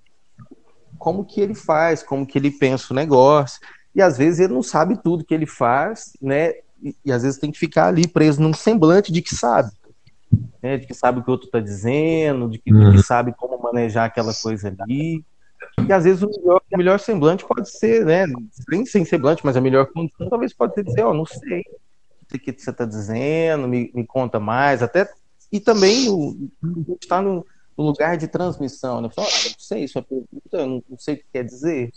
como 1.01 1.25
que 1.25 1.41
ele 1.41 1.55
faz, 1.55 2.03
como 2.03 2.27
que 2.27 2.37
ele 2.37 2.51
pensa 2.51 2.93
o 2.93 2.95
negócio. 2.95 3.59
E 3.93 4.01
às 4.01 4.19
vezes 4.19 4.39
ele 4.39 4.53
não 4.53 4.61
sabe 4.61 5.01
tudo 5.01 5.25
que 5.25 5.33
ele 5.33 5.47
faz, 5.47 6.13
né? 6.21 6.51
E, 6.81 6.95
e 7.03 7.11
às 7.11 7.23
vezes 7.23 7.39
tem 7.39 7.51
que 7.51 7.57
ficar 7.57 7.87
ali 7.87 8.07
preso 8.07 8.39
num 8.39 8.53
semblante 8.53 9.11
de 9.11 9.21
que 9.21 9.35
sabe 9.35 9.71
né, 10.61 10.77
de 10.77 10.85
que 10.85 10.93
sabe 10.93 11.19
o 11.19 11.23
que 11.23 11.29
o 11.29 11.33
outro 11.33 11.47
está 11.47 11.59
dizendo, 11.59 12.47
de 12.47 12.59
que, 12.59 12.71
uhum. 12.71 12.91
de 12.91 12.97
que, 12.97 13.03
sabe 13.03 13.33
como 13.33 13.61
manejar 13.61 14.05
aquela 14.05 14.33
coisa 14.33 14.73
ali. 14.79 15.25
E 15.87 15.91
às 15.91 16.03
vezes 16.03 16.21
o 16.21 16.29
melhor, 16.29 16.61
o 16.71 16.77
melhor 16.77 16.99
semblante 16.99 17.45
pode 17.45 17.69
ser, 17.69 18.05
né, 18.05 18.25
nem 18.69 18.85
sem 18.85 19.03
semblante, 19.03 19.45
mas 19.45 19.57
a 19.57 19.61
melhor 19.61 19.87
condição 19.87 20.29
talvez 20.29 20.53
pode 20.53 20.73
ser 20.73 20.83
dizer, 20.83 21.03
ó, 21.03 21.11
oh, 21.11 21.13
não 21.13 21.25
sei 21.25 21.63
o 22.33 22.39
que 22.39 22.53
você 22.57 22.69
está 22.69 22.85
dizendo, 22.85 23.67
me, 23.67 23.91
me 23.93 24.05
conta 24.05 24.39
mais, 24.39 24.81
até 24.81 25.09
e 25.51 25.59
também 25.59 26.09
o, 26.09 26.49
está 27.01 27.21
no, 27.21 27.45
no, 27.78 27.86
lugar 27.86 28.17
de 28.17 28.28
transmissão, 28.28 29.01
né? 29.01 29.09
Fala, 29.13 29.28
oh, 29.28 29.49
não 29.49 29.55
sei, 29.57 29.88
sua 29.88 30.01
pergunta, 30.01 30.30
eu 30.53 30.67
não, 30.67 30.84
não 30.89 30.97
sei 30.97 31.15
o 31.15 31.17
que 31.17 31.26
quer 31.32 31.43
dizer. 31.43 31.91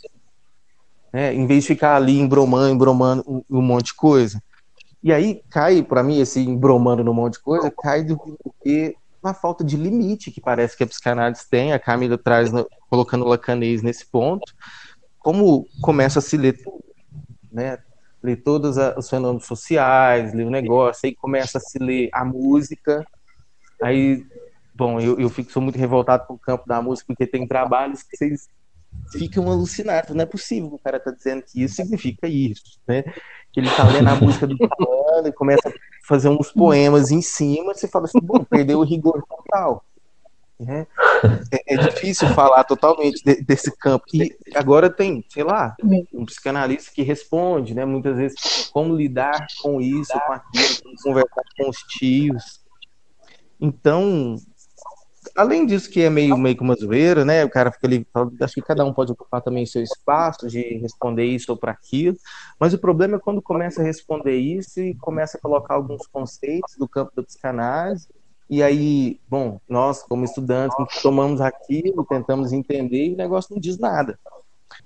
É, 1.12 1.32
em 1.32 1.46
vez 1.46 1.62
de 1.62 1.68
ficar 1.68 1.96
ali 1.96 2.18
embromando, 2.18 2.74
embromando 2.74 3.24
um, 3.26 3.58
um 3.58 3.62
monte 3.62 3.86
de 3.86 3.94
coisa. 3.94 4.42
E 5.02 5.12
aí 5.12 5.42
cai, 5.50 5.82
para 5.82 6.02
mim, 6.02 6.20
esse 6.20 6.40
embromando 6.40 7.04
num 7.04 7.14
monte 7.14 7.34
de 7.34 7.40
coisa, 7.40 7.70
cai 7.70 8.02
do 8.02 8.18
que 8.62 8.96
uma 9.22 9.34
falta 9.34 9.62
de 9.62 9.76
limite 9.76 10.30
que 10.30 10.40
parece 10.40 10.76
que 10.76 10.82
a 10.82 10.86
psicanálise 10.86 11.48
tem, 11.48 11.72
a 11.72 11.78
Camila 11.78 12.18
traz, 12.18 12.50
no, 12.50 12.68
colocando 12.90 13.24
o 13.24 13.28
lacanês 13.28 13.82
nesse 13.82 14.04
ponto, 14.06 14.52
como 15.18 15.66
começa 15.80 16.18
a 16.18 16.22
se 16.22 16.36
ler 16.36 16.58
né? 17.54 17.78
Ler 18.22 18.36
todos 18.36 18.76
os 18.76 19.08
fenômenos 19.08 19.46
sociais, 19.46 20.34
ler 20.34 20.46
o 20.46 20.50
negócio, 20.50 21.06
aí 21.06 21.14
começa 21.14 21.58
a 21.58 21.60
se 21.60 21.78
ler 21.78 22.08
a 22.12 22.24
música, 22.24 23.06
aí, 23.80 24.26
bom, 24.74 25.00
eu, 25.00 25.18
eu 25.18 25.28
fico, 25.28 25.52
sou 25.52 25.62
muito 25.62 25.78
revoltado 25.78 26.26
com 26.26 26.34
o 26.34 26.38
campo 26.38 26.66
da 26.66 26.82
música, 26.82 27.06
porque 27.08 27.26
tem 27.26 27.46
trabalhos 27.46 28.02
que 28.02 28.16
vocês 28.16 28.48
ficam 29.12 29.50
alucinados, 29.50 30.14
não 30.14 30.22
é 30.22 30.26
possível 30.26 30.70
que 30.70 30.76
o 30.76 30.78
cara 30.78 31.00
tá 31.00 31.10
dizendo 31.10 31.42
que 31.42 31.62
isso 31.62 31.76
significa 31.76 32.26
isso, 32.28 32.78
né? 32.86 33.04
que 33.54 33.60
ele 33.60 33.70
tá 33.70 33.84
lendo 33.88 34.08
a 34.08 34.16
música 34.16 34.48
do 34.48 34.56
fulano 34.56 35.28
e 35.28 35.32
começa 35.32 35.68
a 35.68 35.72
fazer 36.08 36.28
uns 36.28 36.50
poemas 36.50 37.12
em 37.12 37.22
cima, 37.22 37.72
você 37.72 37.86
fala 37.86 38.06
assim, 38.06 38.18
bom, 38.20 38.42
perdeu 38.42 38.80
o 38.80 38.84
rigor 38.84 39.24
total. 39.28 39.84
Né? 40.58 40.86
É, 41.52 41.74
é, 41.74 41.76
difícil 41.76 42.28
falar 42.28 42.64
totalmente 42.64 43.22
de, 43.24 43.42
desse 43.42 43.70
campo. 43.76 44.04
E 44.12 44.36
agora 44.54 44.90
tem, 44.90 45.24
sei 45.28 45.44
lá, 45.44 45.76
um 46.12 46.24
psicanalista 46.24 46.90
que 46.92 47.02
responde, 47.02 47.74
né? 47.74 47.84
Muitas 47.84 48.16
vezes, 48.16 48.68
como 48.72 48.94
lidar 48.94 49.46
com 49.62 49.80
isso, 49.80 50.12
com 50.12 50.32
aquilo, 50.32 50.82
como 50.82 50.96
conversar 51.02 51.42
com 51.56 51.68
os 51.68 51.78
tios. 51.78 52.60
Então, 53.60 54.36
além 55.36 55.66
disso 55.66 55.90
que 55.90 56.02
é 56.02 56.10
meio, 56.10 56.36
meio 56.36 56.56
que 56.56 56.62
uma 56.62 56.74
zoeira, 56.74 57.24
né? 57.24 57.44
O 57.44 57.50
cara 57.50 57.72
fica 57.72 57.86
ali, 57.86 58.06
acho 58.40 58.54
que 58.54 58.62
cada 58.62 58.84
um 58.84 58.92
pode 58.92 59.12
ocupar 59.12 59.42
também 59.42 59.66
seu 59.66 59.82
espaço 59.82 60.48
de 60.48 60.78
responder 60.78 61.24
isso 61.24 61.50
ou 61.52 61.58
para 61.58 61.72
aquilo, 61.72 62.16
mas 62.58 62.72
o 62.72 62.78
problema 62.78 63.16
é 63.16 63.20
quando 63.20 63.42
começa 63.42 63.82
a 63.82 63.84
responder 63.84 64.36
isso 64.36 64.80
e 64.80 64.94
começa 64.94 65.36
a 65.36 65.40
colocar 65.40 65.74
alguns 65.74 66.06
conceitos 66.06 66.76
do 66.78 66.88
campo 66.88 67.12
da 67.16 67.22
psicanálise, 67.22 68.08
e 68.48 68.62
aí, 68.62 69.18
bom, 69.28 69.58
nós 69.68 70.02
como 70.02 70.24
estudantes 70.24 70.76
tomamos 71.02 71.40
aquilo, 71.40 72.04
tentamos 72.04 72.52
entender 72.52 73.06
e 73.06 73.14
o 73.14 73.16
negócio 73.16 73.54
não 73.54 73.60
diz 73.60 73.78
nada. 73.78 74.18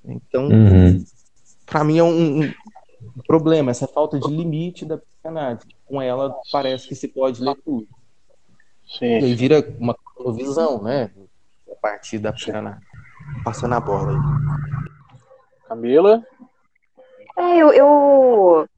Então, 0.04 0.48
uhum. 0.48 1.04
para 1.66 1.82
mim 1.82 1.98
é 1.98 2.04
um, 2.04 2.44
um 2.44 2.52
problema, 3.26 3.70
essa 3.70 3.86
falta 3.86 4.18
de 4.18 4.30
limite 4.30 4.84
da 4.84 4.98
psicanálise. 4.98 5.66
Com 5.86 6.00
ela 6.00 6.34
parece 6.52 6.86
que 6.86 6.94
se 6.94 7.08
pode 7.08 7.42
ler 7.42 7.56
tudo. 7.64 7.88
Sim. 8.88 9.18
E 9.18 9.34
vira 9.34 9.66
uma 9.78 9.96
visão, 10.34 10.82
né? 10.82 11.10
A 11.70 11.74
partir 11.76 12.18
da 12.18 12.32
psicanálise. 12.32 12.84
Passando 13.44 13.74
a 13.74 13.80
bola 13.80 14.10
aí. 14.10 15.68
Camila? 15.68 16.26
É, 17.36 17.56
eu, 17.58 17.72
eu, 17.72 18.68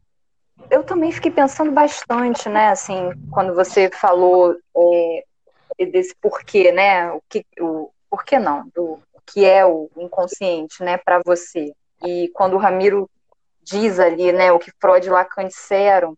eu, 0.71 0.85
também 0.85 1.13
fiquei 1.13 1.31
pensando 1.31 1.71
bastante, 1.71 2.49
né? 2.49 2.71
Assim, 2.71 3.13
quando 3.31 3.55
você 3.55 3.89
falou 3.91 4.57
é, 5.79 5.87
desse 5.87 6.15
porquê, 6.21 6.73
né? 6.73 7.11
O 7.13 7.23
que, 7.29 7.45
o 7.61 7.91
porquê 8.11 8.39
não, 8.39 8.69
do 8.75 9.01
que 9.33 9.45
é 9.45 9.65
o 9.65 9.89
inconsciente, 9.97 10.83
né, 10.83 10.99
para 10.99 11.21
você. 11.25 11.73
E 12.05 12.29
quando 12.35 12.55
o 12.55 12.59
Ramiro 12.59 13.09
diz 13.63 14.01
ali, 14.01 14.33
né, 14.33 14.51
o 14.53 14.59
que 14.59 14.73
Freud 14.81 15.07
e 15.07 15.11
Lacan 15.11 15.47
disseram, 15.47 16.17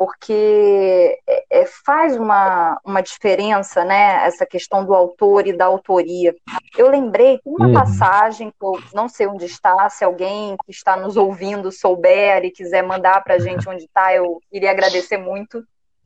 porque 0.00 1.20
é, 1.28 1.44
é, 1.50 1.66
faz 1.84 2.16
uma, 2.16 2.80
uma 2.82 3.02
diferença, 3.02 3.84
né, 3.84 4.24
essa 4.24 4.46
questão 4.46 4.82
do 4.82 4.94
autor 4.94 5.46
e 5.46 5.52
da 5.52 5.66
autoria. 5.66 6.34
Eu 6.74 6.88
lembrei 6.88 7.34
de 7.36 7.42
uma 7.44 7.66
uhum. 7.66 7.74
passagem, 7.74 8.50
que 8.50 8.64
eu 8.64 8.80
não 8.94 9.10
sei 9.10 9.26
onde 9.26 9.44
está, 9.44 9.90
se 9.90 10.02
alguém 10.02 10.56
que 10.64 10.70
está 10.70 10.96
nos 10.96 11.18
ouvindo 11.18 11.70
souber 11.70 12.46
e 12.46 12.50
quiser 12.50 12.82
mandar 12.82 13.22
para 13.22 13.34
a 13.34 13.38
gente 13.38 13.68
onde 13.68 13.84
está, 13.84 14.14
eu 14.14 14.40
iria 14.50 14.70
agradecer 14.70 15.18
muito, 15.18 15.62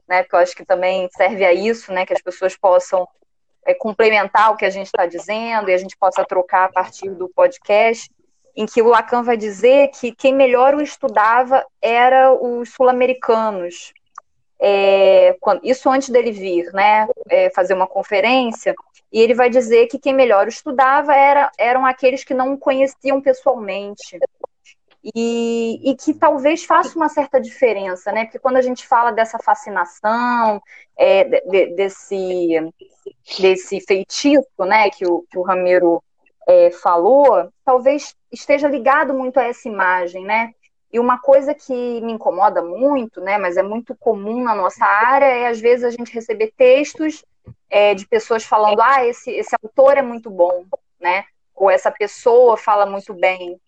né? 0.09 0.25
Porque 0.25 0.35
eu 0.35 0.41
acho 0.41 0.57
que 0.57 0.65
também 0.65 1.09
serve 1.17 1.45
a 1.45 1.53
isso, 1.53 1.93
né? 1.93 2.05
Que 2.05 2.15
as 2.15 2.21
pessoas 2.21 2.57
possam 2.57 3.07
é, 3.65 3.75
complementar 3.75 4.51
o 4.51 4.57
que 4.57 4.65
a 4.65 4.71
gente 4.71 4.87
está 4.87 5.07
dizendo 5.07 5.71
e 5.71 5.73
a 5.73 5.79
gente 5.79 5.97
possa 5.97 6.25
trocar 6.25 6.65
a 6.65 6.73
partir 6.73 7.11
do 7.11 7.29
podcast, 7.29 8.11
em 8.57 8.67
que 8.67 8.81
o 8.81 8.89
Lacan 8.89 9.23
vai 9.23 9.37
dizer 9.37 9.89
que 9.89 10.13
quem 10.13 10.35
melhor 10.35 10.75
o 10.75 10.83
estudava 10.83 11.65
era 11.83 12.33
os 12.33 12.71
sul-americanos. 12.71 13.93
É, 14.61 15.37
isso 15.63 15.91
antes 15.91 16.09
dele 16.09 16.33
vir, 16.33 16.73
né? 16.73 17.07
É, 17.29 17.51
fazer 17.51 17.75
uma 17.75 17.87
conferência, 17.87 18.75
e 19.13 19.21
ele 19.21 19.35
vai 19.35 19.51
dizer 19.51 19.87
que 19.87 19.99
quem 19.99 20.15
melhor 20.15 20.47
o 20.47 20.49
estudava 20.49 21.15
era, 21.15 21.51
eram 21.59 21.85
aqueles 21.85 22.25
que 22.25 22.35
não 22.35 22.55
o 22.55 22.59
conheciam 22.59 23.21
pessoalmente 23.21 24.19
e, 25.15 25.91
e, 25.91 25.95
que 25.97 26.15
talvez 26.15 26.65
faça 26.65 26.97
uma 26.97 27.09
certa 27.09 27.39
diferença, 27.39 28.11
né? 28.11 28.25
Porque 28.25 28.39
quando 28.39 28.57
a 28.57 28.63
gente 28.63 28.87
fala 28.87 29.11
dessa 29.11 29.39
fascinação, 29.39 30.63
é, 30.97 31.25
de, 31.25 31.67
desse, 31.75 32.73
desse 33.39 33.81
feitiço, 33.83 34.49
né, 34.61 34.89
que 34.89 35.07
o, 35.07 35.25
que 35.31 35.39
o 35.39 35.43
Ramiro 35.43 36.03
é, 36.49 36.71
falou, 36.71 37.51
talvez 37.65 38.15
esteja 38.35 38.69
ligado 38.69 39.15
muito 39.15 39.39
a 39.39 39.45
essa 39.45 39.69
imagem, 39.69 40.25
né? 40.25 40.53
E 40.93 41.01
uma 41.01 41.19
coisa 41.19 41.55
que 41.55 41.73
me 41.73 42.13
incomoda 42.13 42.63
muito, 42.63 43.21
né, 43.21 43.37
mas 43.37 43.57
é 43.57 43.65
muito 43.65 43.97
comum 43.97 44.45
na 44.45 44.55
nossa 44.55 44.85
área, 44.85 45.27
é 45.27 45.49
às 45.49 45.61
vezes 45.61 45.85
a 45.85 45.91
gente 45.91 46.15
receber 46.15 46.53
textos 46.57 47.25
é, 47.69 47.95
de 47.95 48.07
pessoas 48.07 48.45
falando, 48.45 48.81
ah, 48.81 49.05
esse, 49.05 49.31
esse 49.33 49.57
autor 49.61 49.97
é 49.97 50.03
muito 50.03 50.31
bom, 50.31 50.65
né? 51.01 51.25
Ou 51.55 51.69
essa 51.69 51.91
pessoa 51.91 52.57
fala 52.57 52.87
muito 52.87 53.13
bem. 53.13 53.61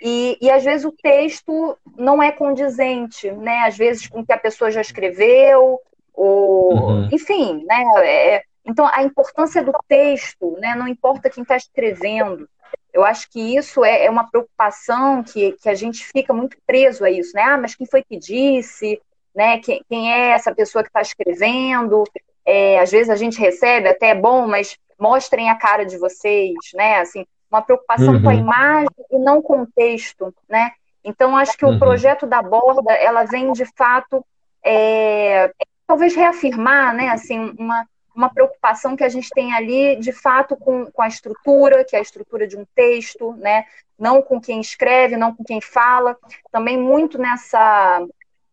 E, 0.00 0.36
e 0.40 0.50
às 0.50 0.64
vezes 0.64 0.84
o 0.84 0.90
texto 0.90 1.78
não 1.96 2.20
é 2.20 2.32
condizente, 2.32 3.30
né? 3.30 3.60
Às 3.60 3.76
vezes 3.76 4.08
com 4.08 4.20
o 4.20 4.26
que 4.26 4.32
a 4.32 4.38
pessoa 4.38 4.70
já 4.70 4.80
escreveu, 4.80 5.80
ou 6.12 6.74
uhum. 6.74 7.08
enfim, 7.12 7.64
né? 7.64 7.84
É, 8.04 8.42
então 8.64 8.88
a 8.92 9.04
importância 9.04 9.62
do 9.62 9.72
texto, 9.86 10.56
né? 10.58 10.74
Não 10.74 10.88
importa 10.88 11.30
quem 11.30 11.42
está 11.42 11.56
escrevendo. 11.56 12.48
Eu 12.92 13.04
acho 13.04 13.30
que 13.30 13.56
isso 13.56 13.84
é, 13.84 14.04
é, 14.04 14.10
uma 14.10 14.28
preocupação 14.28 15.22
que, 15.22 15.52
que 15.52 15.68
a 15.68 15.74
gente 15.74 16.04
fica 16.04 16.32
muito 16.32 16.56
preso 16.66 17.04
a 17.04 17.10
isso, 17.10 17.32
né? 17.34 17.42
Ah, 17.42 17.58
mas 17.58 17.74
quem 17.74 17.86
foi 17.86 18.02
que 18.02 18.18
disse? 18.18 19.00
Né? 19.34 19.58
Quem, 19.58 19.82
quem 19.88 20.12
é 20.12 20.30
essa 20.30 20.54
pessoa 20.54 20.82
que 20.82 20.90
está 20.90 21.00
escrevendo? 21.00 22.04
É, 22.44 22.78
às 22.80 22.90
vezes 22.90 23.08
a 23.08 23.16
gente 23.16 23.38
recebe 23.40 23.88
até 23.88 24.08
é 24.08 24.14
bom, 24.14 24.46
mas 24.46 24.76
mostrem 24.98 25.48
a 25.50 25.54
cara 25.54 25.84
de 25.84 25.96
vocês, 25.96 26.54
né? 26.74 27.00
Assim, 27.00 27.24
uma 27.50 27.62
preocupação 27.62 28.14
uhum. 28.14 28.22
com 28.22 28.28
a 28.28 28.32
uhum. 28.32 28.38
imagem 28.38 28.88
e 29.10 29.18
não 29.18 29.42
com 29.42 29.62
o 29.62 29.66
texto, 29.66 30.34
né? 30.48 30.72
Então, 31.04 31.36
acho 31.36 31.56
que 31.56 31.64
uhum. 31.64 31.76
o 31.76 31.78
projeto 31.78 32.26
da 32.26 32.40
Borda, 32.42 32.92
ela 32.92 33.24
vem, 33.24 33.52
de 33.52 33.64
fato, 33.76 34.24
é, 34.64 35.50
talvez 35.86 36.14
reafirmar, 36.14 36.94
né, 36.94 37.08
assim, 37.08 37.54
uma, 37.58 37.84
uma 38.14 38.32
preocupação 38.32 38.96
que 38.96 39.04
a 39.04 39.08
gente 39.08 39.30
tem 39.30 39.54
ali, 39.54 39.96
de 39.96 40.12
fato, 40.12 40.56
com, 40.56 40.90
com 40.90 41.02
a 41.02 41.08
estrutura, 41.08 41.84
que 41.84 41.96
é 41.96 41.98
a 41.98 42.02
estrutura 42.02 42.46
de 42.46 42.56
um 42.56 42.64
texto, 42.74 43.32
né, 43.34 43.64
não 43.98 44.22
com 44.22 44.40
quem 44.40 44.60
escreve, 44.60 45.16
não 45.16 45.34
com 45.34 45.44
quem 45.44 45.60
fala, 45.60 46.16
também 46.50 46.78
muito 46.78 47.18
nessa, 47.18 48.06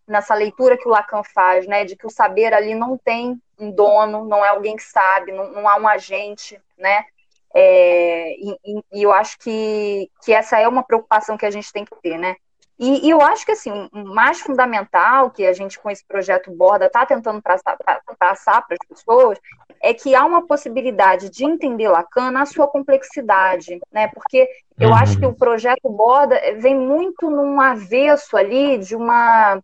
nessa 0.08 0.34
leitura 0.34 0.78
que 0.78 0.88
o 0.88 0.92
Lacan 0.92 1.24
faz, 1.24 1.68
né, 1.68 1.86
de 1.86 1.96
que 1.96 2.08
o 2.08 2.10
saber 2.10 2.54
ali 2.54 2.74
não 2.74 2.98
tem 2.98 3.42
um 3.58 3.72
dono, 3.72 4.26
não 4.26 4.44
é 4.44 4.50
alguém 4.50 4.76
que 4.76 4.84
sabe, 4.84 5.32
não, 5.32 5.52
não 5.52 5.68
há 5.68 5.78
um 5.78 5.88
agente, 5.88 6.60
né, 6.78 7.06
é, 7.54 8.36
e, 8.36 8.58
e, 8.94 9.04
eu 9.04 9.12
acho 9.12 9.38
que, 9.40 10.10
que 10.24 10.32
essa 10.32 10.60
é 10.60 10.68
uma 10.68 10.84
preocupação 10.84 11.38
que 11.38 11.46
a 11.46 11.52
gente 11.52 11.72
tem 11.74 11.84
que 11.84 11.96
ter, 12.02 12.18
né? 12.18 12.36
E, 12.80 13.08
e 13.08 13.10
eu 13.10 13.22
acho 13.22 13.46
que 13.46 13.52
assim, 13.52 13.90
o 13.92 14.06
mais 14.16 14.40
fundamental 14.40 15.30
que 15.30 15.46
a 15.46 15.54
gente 15.54 15.78
com 15.80 15.90
esse 15.90 16.06
projeto 16.06 16.50
Borda 16.50 16.86
está 16.86 17.06
tentando 17.06 17.42
passar 17.42 17.76
para 17.76 18.78
as 18.82 18.88
pessoas 18.88 19.38
é 19.82 19.94
que 19.94 20.16
há 20.16 20.26
uma 20.26 20.48
possibilidade 20.48 21.30
de 21.30 21.44
entender 21.44 21.90
Lacan 21.90 22.32
na 22.32 22.46
sua 22.46 22.68
complexidade, 22.68 23.80
né? 23.92 24.08
Porque 24.08 24.48
eu 24.80 24.90
uhum. 24.90 24.96
acho 24.96 25.20
que 25.20 25.26
o 25.26 25.34
projeto 25.34 25.90
Borda 25.90 26.40
vem 26.58 26.76
muito 26.76 27.30
num 27.30 27.60
avesso 27.60 28.38
ali 28.38 28.78
de 28.78 28.96
uma 28.96 29.62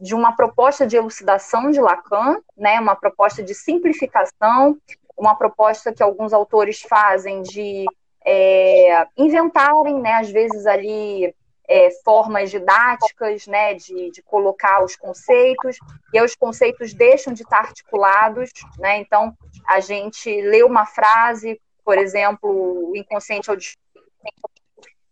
de 0.00 0.14
uma 0.14 0.30
proposta 0.30 0.86
de 0.86 0.96
elucidação 0.96 1.72
de 1.72 1.80
Lacan, 1.80 2.36
né? 2.56 2.78
Uma 2.78 2.94
proposta 2.94 3.42
de 3.42 3.54
simplificação 3.54 4.78
uma 5.18 5.34
proposta 5.34 5.92
que 5.92 6.02
alguns 6.02 6.32
autores 6.32 6.80
fazem 6.80 7.42
de 7.42 7.84
é, 8.24 9.06
inventarem, 9.16 10.00
né, 10.00 10.14
às 10.14 10.30
vezes 10.30 10.64
ali 10.66 11.34
é, 11.68 11.90
formas 12.02 12.50
didáticas, 12.50 13.46
né, 13.46 13.74
de, 13.74 14.10
de 14.10 14.22
colocar 14.22 14.82
os 14.82 14.96
conceitos, 14.96 15.76
e 16.12 16.18
aí 16.18 16.24
os 16.24 16.34
conceitos 16.34 16.94
deixam 16.94 17.32
de 17.34 17.42
estar 17.42 17.58
articulados, 17.58 18.50
né, 18.78 18.98
então 18.98 19.36
a 19.66 19.78
gente 19.78 20.40
lê 20.40 20.62
uma 20.62 20.86
frase, 20.86 21.60
por 21.84 21.98
exemplo, 21.98 22.90
o 22.90 22.96
inconsciente 22.96 23.50
auditivo, 23.50 23.78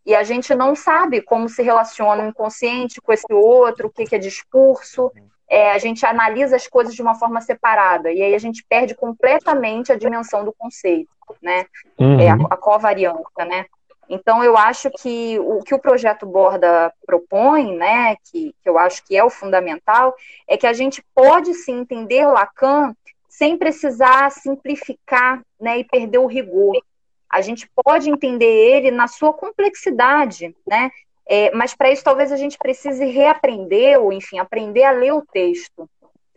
e 0.03 0.15
a 0.15 0.23
gente 0.23 0.55
não 0.55 0.73
sabe 0.73 1.21
como 1.21 1.49
se 1.49 1.61
relaciona 1.61 2.23
o 2.23 2.29
inconsciente 2.29 3.01
com 3.01 3.11
esse 3.11 3.31
outro, 3.31 3.87
o 3.87 3.91
que, 3.91 4.05
que 4.05 4.15
é 4.15 4.19
discurso, 4.19 5.11
é, 5.49 5.71
a 5.71 5.77
gente 5.77 6.05
analisa 6.05 6.55
as 6.55 6.67
coisas 6.67 6.95
de 6.95 7.01
uma 7.01 7.15
forma 7.15 7.39
separada, 7.41 8.11
e 8.11 8.21
aí 8.21 8.33
a 8.33 8.39
gente 8.39 8.65
perde 8.67 8.95
completamente 8.95 9.91
a 9.91 9.97
dimensão 9.97 10.43
do 10.43 10.53
conceito, 10.53 11.09
né? 11.41 11.65
Uhum. 11.99 12.19
É 12.19 12.29
a, 12.29 12.35
a 12.35 12.57
covariância, 12.57 13.45
né? 13.45 13.65
Então, 14.09 14.43
eu 14.43 14.57
acho 14.57 14.89
que 14.91 15.37
o 15.39 15.61
que 15.61 15.75
o 15.75 15.79
projeto 15.79 16.25
Borda 16.25 16.93
propõe, 17.05 17.75
né, 17.75 18.15
que, 18.23 18.55
que 18.63 18.69
eu 18.69 18.77
acho 18.77 19.03
que 19.05 19.15
é 19.17 19.23
o 19.23 19.29
fundamental, 19.29 20.15
é 20.47 20.57
que 20.57 20.67
a 20.67 20.73
gente 20.73 21.03
pode 21.13 21.53
sim 21.53 21.79
entender 21.79 22.25
Lacan 22.25 22.93
sem 23.27 23.57
precisar 23.57 24.31
simplificar 24.31 25.41
né, 25.59 25.79
e 25.79 25.83
perder 25.83 26.17
o 26.17 26.25
rigor. 26.25 26.81
A 27.29 27.41
gente 27.41 27.69
pode 27.83 28.09
entender 28.09 28.45
ele 28.45 28.89
na 28.89 29.07
sua 29.07 29.33
complexidade, 29.33 30.55
né? 30.65 30.89
É, 31.29 31.51
mas 31.51 31.75
para 31.75 31.91
isso 31.91 32.03
talvez 32.03 32.31
a 32.31 32.37
gente 32.37 32.57
precise 32.57 33.05
reaprender, 33.05 33.99
ou 33.99 34.13
enfim, 34.13 34.39
aprender 34.39 34.85
a 34.85 34.91
ler 34.91 35.13
o 35.13 35.21
texto. 35.21 35.87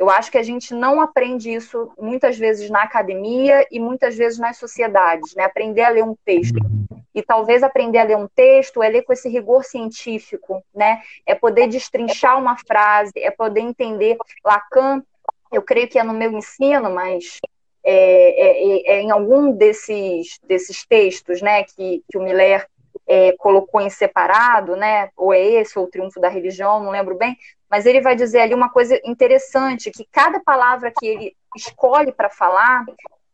Eu 0.00 0.08
acho 0.08 0.32
que 0.32 0.38
a 0.38 0.42
gente 0.42 0.72
não 0.72 0.98
aprende 0.98 1.52
isso 1.52 1.92
muitas 1.98 2.38
vezes 2.38 2.70
na 2.70 2.84
academia 2.84 3.66
e 3.70 3.78
muitas 3.78 4.16
vezes 4.16 4.38
nas 4.38 4.56
sociedades, 4.56 5.34
né? 5.34 5.44
Aprender 5.44 5.82
a 5.82 5.90
ler 5.90 6.02
um 6.02 6.16
texto. 6.24 6.58
E 7.14 7.22
talvez 7.22 7.62
aprender 7.62 7.98
a 7.98 8.04
ler 8.04 8.16
um 8.16 8.26
texto 8.26 8.82
é 8.82 8.88
ler 8.88 9.02
com 9.02 9.12
esse 9.12 9.28
rigor 9.28 9.62
científico, 9.62 10.64
né? 10.74 11.02
É 11.26 11.34
poder 11.34 11.68
destrinchar 11.68 12.38
uma 12.38 12.56
frase, 12.56 13.12
é 13.16 13.30
poder 13.30 13.60
entender. 13.60 14.16
Lacan, 14.42 15.02
eu 15.52 15.60
creio 15.60 15.86
que 15.86 15.98
é 15.98 16.02
no 16.02 16.14
meu 16.14 16.32
ensino, 16.32 16.88
mas 16.88 17.38
é, 17.84 17.92
é, 17.92 18.92
é 18.94 19.02
em 19.02 19.10
algum 19.10 19.52
desses, 19.52 20.40
desses 20.48 20.82
textos, 20.86 21.42
né, 21.42 21.64
que, 21.64 22.02
que 22.10 22.16
o 22.16 22.22
Miller 22.22 22.66
é, 23.10 23.34
colocou 23.36 23.80
em 23.80 23.90
separado, 23.90 24.76
né? 24.76 25.10
Ou 25.16 25.34
é 25.34 25.40
esse 25.40 25.76
ou 25.76 25.86
o 25.86 25.88
triunfo 25.88 26.20
da 26.20 26.28
religião, 26.28 26.80
não 26.80 26.92
lembro 26.92 27.16
bem. 27.16 27.36
Mas 27.68 27.84
ele 27.84 28.00
vai 28.00 28.14
dizer 28.14 28.38
ali 28.38 28.54
uma 28.54 28.70
coisa 28.70 29.00
interessante, 29.04 29.90
que 29.90 30.06
cada 30.12 30.38
palavra 30.38 30.92
que 30.96 31.04
ele 31.04 31.36
escolhe 31.56 32.12
para 32.12 32.30
falar 32.30 32.84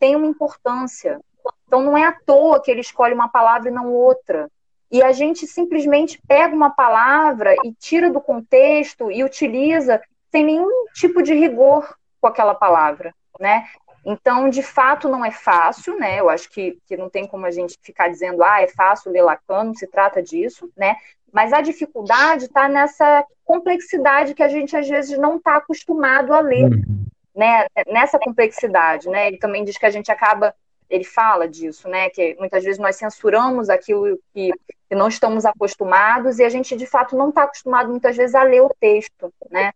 tem 0.01 0.17
uma 0.17 0.27
importância. 0.27 1.21
Então 1.67 1.83
não 1.83 1.95
é 1.95 2.05
à 2.05 2.13
toa 2.13 2.63
que 2.63 2.71
ele 2.71 2.81
escolhe 2.81 3.13
uma 3.13 3.29
palavra 3.29 3.69
e 3.69 3.73
não 3.73 3.93
outra. 3.93 4.51
E 4.91 5.03
a 5.03 5.13
gente 5.13 5.47
simplesmente 5.47 6.19
pega 6.27 6.57
uma 6.57 6.71
palavra 6.71 7.55
e 7.63 7.71
tira 7.75 8.09
do 8.09 8.21
contexto 8.21 9.13
e 9.13 9.23
utiliza 9.23 10.01
sem 10.31 10.43
nenhum 10.43 10.87
tipo 10.95 11.23
de 11.23 11.35
rigor 11.35 11.95
com 12.19 12.29
aquela 12.29 12.55
palavra, 12.55 13.15
né? 13.39 13.67
Então, 14.09 14.49
de 14.49 14.63
fato, 14.63 15.09
não 15.09 15.25
é 15.25 15.33
fácil, 15.33 15.99
né? 15.99 16.21
Eu 16.21 16.31
acho 16.31 16.49
que, 16.49 16.79
que 16.87 16.97
não 16.97 17.11
tem 17.11 17.27
como 17.27 17.45
a 17.45 17.51
gente 17.51 17.77
ficar 17.83 18.07
dizendo, 18.07 18.41
ah, 18.45 18.63
é 18.63 18.69
fácil 18.69 19.11
ler 19.11 19.23
Lacan, 19.23 19.65
não 19.65 19.75
se 19.75 19.89
trata 19.89 20.23
disso, 20.23 20.71
né? 20.77 20.95
Mas 21.33 21.53
a 21.53 21.61
dificuldade 21.61 22.45
está 22.45 22.69
nessa 22.69 23.27
complexidade 23.45 24.33
que 24.33 24.45
a 24.45 24.49
gente 24.49 24.77
às 24.77 24.89
vezes 24.89 25.19
não 25.19 25.39
está 25.39 25.57
acostumado 25.57 26.33
a 26.33 26.39
ler, 26.39 26.67
uhum. 26.67 27.07
né? 27.35 27.67
Nessa 27.89 28.17
complexidade, 28.17 29.09
né? 29.09 29.27
Ele 29.27 29.39
também 29.39 29.65
diz 29.65 29.77
que 29.77 29.87
a 29.87 29.91
gente 29.91 30.13
acaba, 30.13 30.55
ele 30.89 31.03
fala 31.03 31.49
disso, 31.49 31.89
né? 31.89 32.09
Que 32.11 32.37
muitas 32.39 32.63
vezes 32.63 32.79
nós 32.79 32.95
censuramos 32.95 33.69
aquilo 33.69 34.17
que, 34.33 34.53
que 34.89 34.95
não 34.95 35.09
estamos 35.09 35.45
acostumados 35.45 36.39
e 36.39 36.45
a 36.45 36.49
gente 36.49 36.77
de 36.77 36.87
fato 36.87 37.17
não 37.17 37.31
está 37.31 37.43
acostumado 37.43 37.91
muitas 37.91 38.17
vezes 38.17 38.37
a 38.37 38.45
ler 38.45 38.63
o 38.63 38.71
texto, 38.79 39.35
né? 39.51 39.73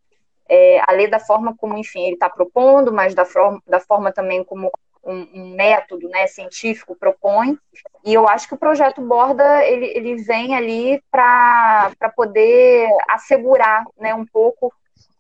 É, 0.51 0.83
a 0.85 0.93
lei 0.93 1.07
da 1.07 1.21
forma 1.21 1.57
como, 1.57 1.79
enfim, 1.79 2.03
ele 2.03 2.15
está 2.15 2.29
propondo, 2.29 2.93
mas 2.93 3.15
da 3.15 3.25
forma, 3.25 3.63
da 3.69 3.79
forma 3.79 4.11
também 4.11 4.43
como 4.43 4.69
um, 5.05 5.29
um, 5.33 5.55
método 5.55 6.09
né, 6.09 6.27
científico 6.27 6.97
propõe. 6.97 7.57
E 8.05 8.13
eu 8.13 8.29
acho 8.29 8.49
que 8.49 8.55
o 8.55 8.59
projeto 8.59 9.01
Borda 9.01 9.65
ele, 9.65 9.87
ele 9.87 10.17
vem 10.17 10.57
ali 10.57 11.01
para 11.09 11.93
poder 12.17 12.89
assegurar 13.09 13.85
né, 13.97 14.13
um 14.13 14.27
pouco, 14.27 14.75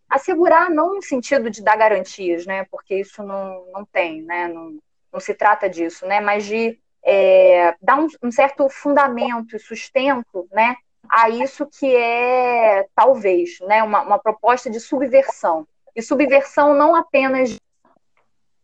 assegurar 0.08 0.68
não 0.68 0.96
no 0.96 1.02
sentido 1.02 1.48
de 1.48 1.62
dar 1.62 1.76
garantias, 1.76 2.44
né, 2.44 2.66
porque 2.68 2.96
isso 2.96 3.22
não, 3.22 3.64
não 3.72 3.84
tem, 3.84 4.22
né, 4.22 4.48
não, 4.48 4.78
não 5.12 5.20
se 5.20 5.32
trata 5.32 5.70
disso, 5.70 6.06
né, 6.06 6.20
mas 6.20 6.44
de 6.44 6.76
é, 7.04 7.76
dar 7.80 8.00
um, 8.00 8.08
um 8.20 8.32
certo 8.32 8.68
fundamento 8.68 9.54
e 9.54 9.60
sustento 9.60 10.48
né, 10.50 10.74
a 11.10 11.28
isso 11.28 11.66
que 11.66 11.94
é, 11.94 12.86
talvez, 12.94 13.58
né, 13.60 13.82
uma, 13.82 14.02
uma 14.02 14.18
proposta 14.18 14.70
de 14.70 14.78
subversão. 14.78 15.66
E 15.94 16.00
subversão 16.00 16.74
não 16.74 16.94
apenas 16.94 17.58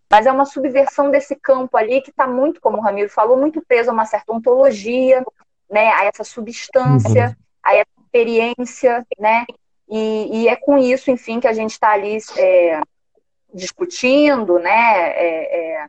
mas 0.09 0.25
é 0.25 0.31
uma 0.31 0.45
subversão 0.45 1.11
desse 1.11 1.35
campo 1.35 1.77
ali 1.77 2.01
que 2.01 2.11
está 2.11 2.27
muito, 2.27 2.61
como 2.61 2.79
o 2.79 2.81
Ramiro 2.81 3.09
falou, 3.09 3.37
muito 3.37 3.61
preso 3.61 3.91
a 3.91 3.93
uma 3.93 4.05
certa 4.05 4.33
ontologia, 4.33 5.25
né, 5.69 5.89
a 5.89 6.05
essa 6.05 6.23
substância, 6.23 7.27
uhum. 7.27 7.35
a 7.63 7.75
essa 7.75 7.91
experiência, 8.05 9.07
né, 9.19 9.45
e, 9.89 10.43
e, 10.43 10.49
é 10.49 10.57
com 10.57 10.79
isso, 10.79 11.11
enfim, 11.11 11.41
que 11.41 11.49
a 11.49 11.53
gente 11.53 11.73
está 11.73 11.91
ali 11.91 12.19
é, 12.37 12.81
discutindo, 13.53 14.59
né, 14.59 15.11
é, 15.11 15.75
é, 15.83 15.87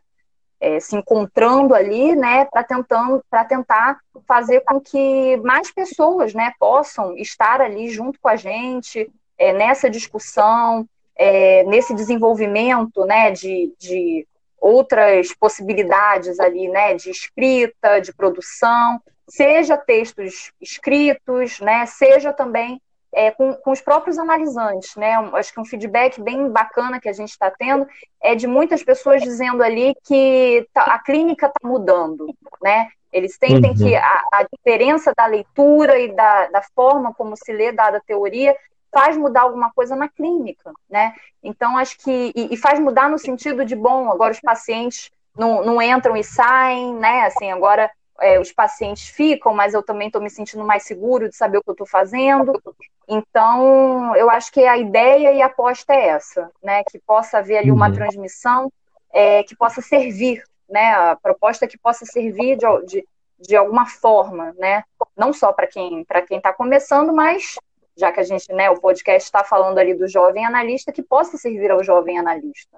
é 0.59 0.79
se 0.79 0.95
encontrando 0.95 1.73
ali, 1.73 2.15
né, 2.15 2.45
para 2.45 2.63
tentando, 2.63 3.23
para 3.29 3.45
tentar 3.45 3.99
fazer 4.27 4.61
com 4.61 4.79
que 4.81 5.37
mais 5.37 5.71
pessoas, 5.71 6.33
né, 6.33 6.51
possam 6.59 7.15
estar 7.17 7.61
ali 7.61 7.89
junto 7.89 8.19
com 8.19 8.27
a 8.27 8.35
gente 8.35 9.09
é, 9.37 9.53
nessa 9.53 9.89
discussão, 9.89 10.87
é, 11.15 11.63
nesse 11.63 11.93
desenvolvimento, 11.93 13.05
né, 13.05 13.31
de, 13.31 13.73
de 13.79 14.27
outras 14.59 15.33
possibilidades 15.33 16.39
ali, 16.39 16.67
né, 16.67 16.95
de 16.95 17.09
escrita, 17.11 17.99
de 17.99 18.11
produção, 18.13 18.99
seja 19.29 19.77
textos 19.77 20.51
escritos, 20.59 21.59
né, 21.59 21.85
seja 21.85 22.33
também 22.33 22.81
é, 23.17 23.31
com, 23.31 23.51
com, 23.55 23.71
os 23.71 23.81
próprios 23.81 24.19
analisantes, 24.19 24.95
né? 24.95 25.15
Acho 25.33 25.51
que 25.51 25.59
um 25.59 25.65
feedback 25.65 26.21
bem 26.21 26.49
bacana 26.51 26.99
que 26.99 27.09
a 27.09 27.13
gente 27.13 27.31
está 27.31 27.49
tendo 27.49 27.87
é 28.21 28.35
de 28.35 28.45
muitas 28.45 28.83
pessoas 28.83 29.23
dizendo 29.23 29.63
ali 29.63 29.95
que 30.03 30.67
tá, 30.71 30.83
a 30.83 30.99
clínica 30.99 31.47
está 31.47 31.67
mudando, 31.67 32.27
né? 32.61 32.89
Eles 33.11 33.35
sentem 33.35 33.71
uhum. 33.71 33.75
que 33.75 33.95
a, 33.95 34.21
a, 34.31 34.43
diferença 34.43 35.13
da 35.17 35.25
leitura 35.25 35.97
e 35.97 36.13
da, 36.13 36.45
da 36.49 36.61
forma 36.75 37.11
como 37.11 37.35
se 37.35 37.51
lê 37.51 37.71
dada 37.71 37.99
teoria 38.05 38.55
faz 38.91 39.17
mudar 39.17 39.41
alguma 39.41 39.71
coisa 39.73 39.95
na 39.95 40.07
clínica, 40.07 40.71
né? 40.87 41.15
Então 41.41 41.75
acho 41.75 41.97
que 41.97 42.31
e, 42.35 42.53
e 42.53 42.57
faz 42.57 42.79
mudar 42.79 43.09
no 43.09 43.17
sentido 43.17 43.65
de 43.65 43.75
bom, 43.75 44.11
agora 44.11 44.31
os 44.31 44.39
pacientes 44.39 45.09
não, 45.35 45.65
não 45.65 45.81
entram 45.81 46.15
e 46.15 46.23
saem, 46.23 46.93
né? 46.93 47.25
Assim, 47.25 47.51
agora 47.51 47.89
é, 48.21 48.39
os 48.39 48.51
pacientes 48.51 49.07
ficam, 49.07 49.53
mas 49.53 49.73
eu 49.73 49.83
também 49.83 50.07
estou 50.07 50.21
me 50.21 50.29
sentindo 50.29 50.63
mais 50.65 50.83
seguro 50.83 51.29
de 51.29 51.35
saber 51.35 51.57
o 51.57 51.63
que 51.63 51.69
eu 51.69 51.73
estou 51.73 51.87
fazendo. 51.87 52.61
Então, 53.07 54.15
eu 54.15 54.29
acho 54.29 54.51
que 54.51 54.65
a 54.65 54.77
ideia 54.77 55.33
e 55.33 55.41
a 55.41 55.45
aposta 55.45 55.93
é 55.93 56.09
essa, 56.09 56.51
né? 56.61 56.83
Que 56.83 56.99
possa 56.99 57.39
haver 57.39 57.57
ali 57.57 57.71
uma 57.71 57.87
uhum. 57.87 57.93
transmissão 57.93 58.71
é, 59.11 59.43
que 59.43 59.55
possa 59.55 59.81
servir, 59.81 60.43
né? 60.69 60.93
A 60.93 61.15
proposta 61.15 61.65
é 61.65 61.67
que 61.67 61.77
possa 61.77 62.05
servir 62.05 62.57
de, 62.57 62.65
de, 62.85 63.07
de 63.39 63.55
alguma 63.55 63.85
forma, 63.85 64.53
né? 64.57 64.83
Não 65.15 65.31
só 65.31 65.53
para 65.53 65.67
quem 65.67 66.03
para 66.03 66.21
quem 66.21 66.37
está 66.37 66.51
começando, 66.51 67.13
mas 67.13 67.55
já 67.97 68.11
que 68.11 68.19
a 68.19 68.23
gente, 68.23 68.51
né, 68.53 68.69
o 68.69 68.79
podcast 68.79 69.25
está 69.25 69.43
falando 69.43 69.79
ali 69.79 69.95
do 69.95 70.07
jovem 70.07 70.45
analista, 70.45 70.91
que 70.91 71.01
possa 71.01 71.35
servir 71.35 71.71
ao 71.71 71.83
jovem 71.83 72.19
analista. 72.19 72.77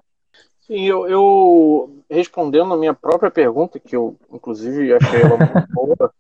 Sim, 0.70 0.86
eu, 0.86 1.08
eu, 1.08 2.04
respondendo 2.08 2.72
a 2.72 2.78
minha 2.78 2.94
própria 2.94 3.32
pergunta, 3.32 3.80
que 3.80 3.96
eu 3.96 4.16
inclusive 4.32 4.94
achei 4.94 5.20
ela 5.20 5.36
muito 5.36 5.68
boa, 5.74 6.14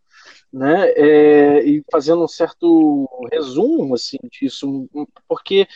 né, 0.51 0.89
é, 0.95 1.63
e 1.63 1.83
fazendo 1.91 2.23
um 2.23 2.27
certo 2.27 3.07
resumo 3.31 3.93
assim 3.93 4.17
disso, 4.31 4.89
porque 5.27 5.67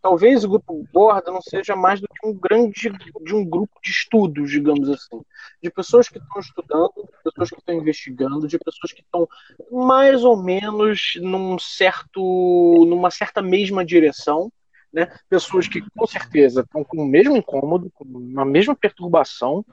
talvez 0.00 0.44
o 0.44 0.48
grupo 0.48 0.82
Borda 0.90 1.30
não 1.30 1.42
seja 1.42 1.76
mais 1.76 2.00
do 2.00 2.08
que 2.08 2.26
um 2.26 2.32
grande 2.32 2.90
de 3.20 3.34
um 3.34 3.44
grupo 3.44 3.78
de 3.84 3.90
estudos, 3.90 4.50
digamos 4.50 4.88
assim, 4.88 5.20
de 5.62 5.70
pessoas 5.70 6.08
que 6.08 6.16
estão 6.16 6.40
estudando, 6.40 6.92
de 6.96 7.22
pessoas 7.24 7.50
que 7.50 7.58
estão 7.58 7.74
investigando, 7.74 8.48
de 8.48 8.58
pessoas 8.58 8.92
que 8.94 9.02
estão 9.02 9.28
mais 9.70 10.24
ou 10.24 10.42
menos 10.42 11.18
num 11.20 11.58
certo, 11.58 12.86
numa 12.88 13.10
certa 13.10 13.42
mesma 13.42 13.84
direção, 13.84 14.50
né? 14.92 15.10
Pessoas 15.28 15.66
que 15.66 15.80
com 15.96 16.06
certeza 16.06 16.60
estão 16.60 16.84
com 16.84 16.98
o 16.98 17.06
mesmo 17.06 17.36
incômodo, 17.36 17.90
com 17.94 18.04
a 18.36 18.44
mesma 18.44 18.74
perturbação, 18.74 19.64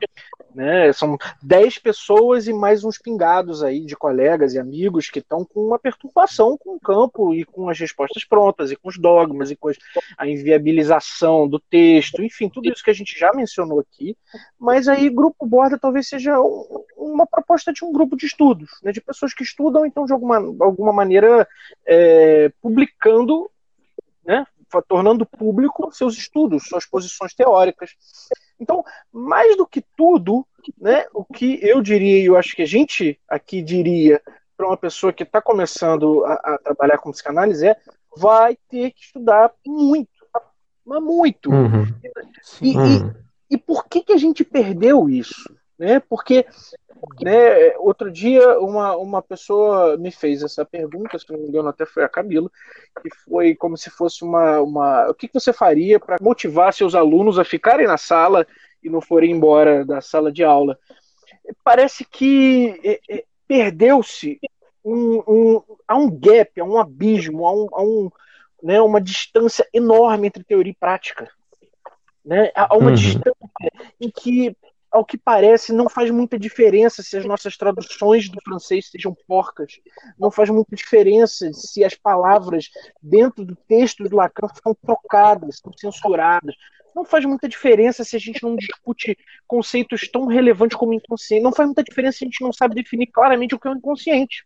né? 0.55 0.91
São 0.93 1.17
10 1.43 1.79
pessoas 1.79 2.47
e 2.47 2.53
mais 2.53 2.83
uns 2.83 2.97
pingados 2.97 3.61
aí 3.61 3.85
de 3.85 3.95
colegas 3.95 4.53
e 4.53 4.59
amigos 4.59 5.09
que 5.09 5.19
estão 5.19 5.43
com 5.43 5.67
uma 5.67 5.77
perturbação 5.77 6.57
com 6.57 6.75
o 6.75 6.79
campo 6.79 7.33
e 7.33 7.43
com 7.43 7.69
as 7.69 7.79
respostas 7.79 8.23
prontas 8.23 8.71
e 8.71 8.75
com 8.75 8.87
os 8.87 8.97
dogmas 8.97 9.51
e 9.51 9.55
com 9.55 9.69
a 10.17 10.27
inviabilização 10.27 11.47
do 11.47 11.59
texto, 11.59 12.23
enfim, 12.23 12.49
tudo 12.49 12.71
isso 12.71 12.83
que 12.83 12.89
a 12.89 12.93
gente 12.93 13.17
já 13.17 13.31
mencionou 13.33 13.79
aqui. 13.79 14.15
Mas 14.57 14.87
aí 14.87 15.09
grupo 15.09 15.45
borda 15.45 15.77
talvez 15.77 16.07
seja 16.07 16.39
uma 16.95 17.27
proposta 17.27 17.73
de 17.73 17.83
um 17.83 17.91
grupo 17.91 18.15
de 18.15 18.25
estudos, 18.25 18.69
né? 18.81 18.91
De 18.91 19.01
pessoas 19.01 19.33
que 19.33 19.43
estudam 19.43 19.85
então 19.85 20.05
de 20.05 20.13
alguma, 20.13 20.37
alguma 20.37 20.93
maneira 20.93 21.47
é, 21.85 22.51
publicando 22.61 23.49
né, 24.25 24.45
tornando 24.87 25.25
público 25.25 25.91
seus 25.91 26.17
estudos, 26.17 26.67
suas 26.67 26.85
posições 26.85 27.33
teóricas. 27.33 27.91
Então, 28.59 28.83
mais 29.11 29.55
do 29.57 29.65
que 29.65 29.83
tudo, 29.95 30.45
né, 30.77 31.05
o 31.13 31.23
que 31.23 31.59
eu 31.61 31.81
diria, 31.81 32.21
e 32.21 32.25
eu 32.25 32.37
acho 32.37 32.55
que 32.55 32.61
a 32.61 32.67
gente 32.67 33.19
aqui 33.27 33.61
diria 33.61 34.21
para 34.55 34.67
uma 34.67 34.77
pessoa 34.77 35.13
que 35.13 35.23
está 35.23 35.41
começando 35.41 36.25
a, 36.25 36.33
a, 36.33 36.57
trabalhar 36.57 36.97
com 36.97 37.11
psicanálise 37.11 37.65
é 37.65 37.77
vai 38.17 38.57
ter 38.67 38.91
que 38.91 39.01
estudar 39.01 39.53
muito, 39.65 40.09
mas 40.85 41.01
muito. 41.01 41.49
Uhum. 41.49 41.85
E, 42.61 42.75
uhum. 42.75 43.13
E, 43.49 43.55
e, 43.55 43.57
por 43.57 43.85
que, 43.87 44.01
que 44.01 44.11
a 44.11 44.17
gente 44.17 44.43
perdeu 44.43 45.09
isso? 45.09 45.55
Né? 45.79 46.01
Porque 46.01 46.45
né, 47.21 47.73
outro 47.77 48.11
dia 48.11 48.59
uma, 48.59 48.97
uma 48.97 49.21
pessoa 49.21 49.95
me 49.95 50.11
fez 50.11 50.43
essa 50.43 50.65
pergunta, 50.65 51.17
se 51.17 51.31
não 51.31 51.39
me 51.39 51.47
engano 51.47 51.69
até 51.69 51.85
foi 51.85 52.03
a 52.03 52.09
Camila, 52.09 52.51
que 53.01 53.09
foi 53.23 53.55
como 53.55 53.77
se 53.77 53.89
fosse 53.89 54.23
uma, 54.25 54.59
uma 54.59 55.09
o 55.09 55.13
que 55.13 55.29
você 55.33 55.53
faria 55.53 55.97
para 55.97 56.17
motivar 56.19 56.73
seus 56.73 56.95
alunos 56.95 57.39
a 57.39 57.45
ficarem 57.45 57.87
na 57.87 57.97
sala 57.97 58.45
e 58.83 58.89
não 58.89 58.99
forem 58.99 59.31
embora 59.31 59.85
da 59.85 60.01
sala 60.01 60.29
de 60.29 60.43
aula? 60.43 60.77
Parece 61.63 62.03
que 62.03 62.77
é, 62.83 62.99
é, 63.09 63.23
perdeu-se 63.47 64.37
um, 64.83 65.23
um, 65.25 65.63
há 65.87 65.95
um 65.95 66.09
gap, 66.11 66.59
há 66.59 66.63
um 66.63 66.77
abismo, 66.77 67.47
há, 67.47 67.53
um, 67.53 67.67
há 67.71 67.81
um, 67.81 68.11
né, 68.61 68.81
uma 68.81 68.99
distância 68.99 69.65
enorme 69.73 70.27
entre 70.27 70.43
teoria 70.43 70.71
e 70.71 70.75
prática. 70.75 71.29
Né? 72.23 72.51
Há 72.53 72.75
uma 72.75 72.89
uhum. 72.89 72.95
distância 72.95 73.71
em 73.99 74.11
que 74.11 74.55
ao 74.91 75.05
que 75.05 75.17
parece, 75.17 75.71
não 75.71 75.87
faz 75.87 76.09
muita 76.09 76.37
diferença 76.37 77.03
se 77.03 77.17
as 77.17 77.25
nossas 77.25 77.55
traduções 77.55 78.29
do 78.29 78.41
francês 78.41 78.89
sejam 78.89 79.15
porcas. 79.27 79.79
Não 80.17 80.31
faz 80.31 80.49
muita 80.49 80.75
diferença 80.75 81.51
se 81.53 81.83
as 81.83 81.95
palavras 81.95 82.69
dentro 83.01 83.45
do 83.45 83.55
texto 83.55 84.03
do 84.03 84.15
Lacan 84.15 84.47
são 84.63 84.73
trocadas, 84.73 85.59
são 85.59 85.71
censuradas. 85.77 86.55
Não 86.95 87.05
faz 87.05 87.23
muita 87.23 87.47
diferença 87.47 88.03
se 88.03 88.15
a 88.15 88.19
gente 88.19 88.41
não 88.43 88.55
discute 88.55 89.17
conceitos 89.47 90.09
tão 90.09 90.25
relevantes 90.25 90.77
como 90.77 90.93
inconsciente. 90.93 91.43
Não 91.43 91.51
faz 91.51 91.67
muita 91.67 91.83
diferença 91.83 92.17
se 92.17 92.25
a 92.25 92.27
gente 92.27 92.43
não 92.43 92.51
sabe 92.51 92.75
definir 92.75 93.07
claramente 93.07 93.53
o 93.53 93.59
que 93.59 93.67
é 93.67 93.71
o 93.71 93.75
inconsciente. 93.77 94.43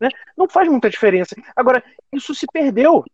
Né? 0.00 0.08
Não 0.36 0.48
faz 0.48 0.68
muita 0.68 0.90
diferença. 0.90 1.36
Agora, 1.54 1.84
isso 2.12 2.34
se 2.34 2.46
perdeu. 2.52 3.04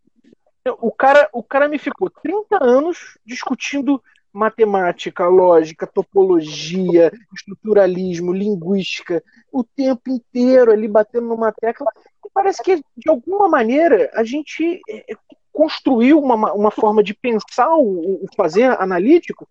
O 0.79 0.91
cara, 0.91 1.29
o 1.33 1.43
cara 1.43 1.67
me 1.67 1.77
ficou 1.77 2.09
30 2.09 2.63
anos 2.63 3.17
discutindo 3.25 4.01
matemática, 4.33 5.27
lógica, 5.27 5.85
topologia, 5.85 7.11
estruturalismo, 7.33 8.33
linguística, 8.33 9.23
o 9.51 9.63
tempo 9.63 10.09
inteiro 10.09 10.71
ali 10.71 10.87
batendo 10.87 11.27
numa 11.27 11.51
tecla. 11.51 11.87
E 12.25 12.29
parece 12.33 12.63
que, 12.63 12.77
de 12.77 13.09
alguma 13.09 13.47
maneira, 13.47 14.09
a 14.15 14.23
gente 14.23 14.81
é, 14.89 15.13
é, 15.13 15.15
construiu 15.51 16.19
uma, 16.19 16.51
uma 16.53 16.71
forma 16.71 17.03
de 17.03 17.13
pensar 17.13 17.69
o, 17.75 18.23
o 18.23 18.27
fazer 18.35 18.75
analítico 18.81 19.47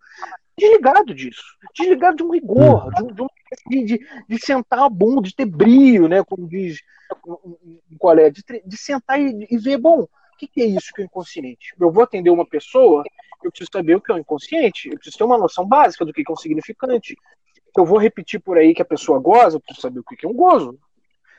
desligado 0.57 1.15
disso, 1.15 1.43
desligado 1.75 2.17
de 2.17 2.23
um 2.23 2.31
rigor, 2.31 2.89
de, 3.67 3.83
de, 3.85 4.07
de, 4.27 4.45
sentar 4.45 4.79
a 4.79 4.89
bunda, 4.89 5.21
de 5.21 5.35
ter 5.35 5.45
brilho, 5.45 6.07
né, 6.07 6.23
como 6.23 6.47
diz 6.47 6.79
um, 7.25 7.57
um 7.91 7.97
colega, 7.97 8.31
de, 8.31 8.43
de 8.63 8.77
sentar 8.77 9.19
e, 9.19 9.47
e 9.49 9.57
ver, 9.57 9.77
bom, 9.77 10.07
o 10.33 10.37
que, 10.37 10.47
que 10.47 10.61
é 10.61 10.65
isso 10.65 10.91
que 10.93 11.01
é 11.01 11.05
inconsciente? 11.05 11.73
Eu 11.79 11.91
vou 11.91 12.03
atender 12.03 12.29
uma 12.29 12.45
pessoa 12.45 13.03
eu 13.47 13.51
preciso 13.51 13.69
saber 13.71 13.95
o 13.95 14.01
que 14.01 14.11
é 14.11 14.15
o 14.15 14.17
inconsciente, 14.17 14.89
eu 14.89 14.95
preciso 14.95 15.17
ter 15.17 15.23
uma 15.23 15.37
noção 15.37 15.65
básica 15.65 16.05
do 16.05 16.13
que 16.13 16.23
é 16.27 16.31
um 16.31 16.35
significante. 16.35 17.15
Eu 17.75 17.85
vou 17.85 17.97
repetir 17.97 18.39
por 18.39 18.57
aí 18.57 18.73
que 18.73 18.81
a 18.81 18.85
pessoa 18.85 19.19
goza, 19.19 19.57
eu 19.57 19.59
preciso 19.59 19.81
saber 19.81 19.99
o 19.99 20.03
que 20.03 20.25
é 20.25 20.29
um 20.29 20.33
gozo. 20.33 20.77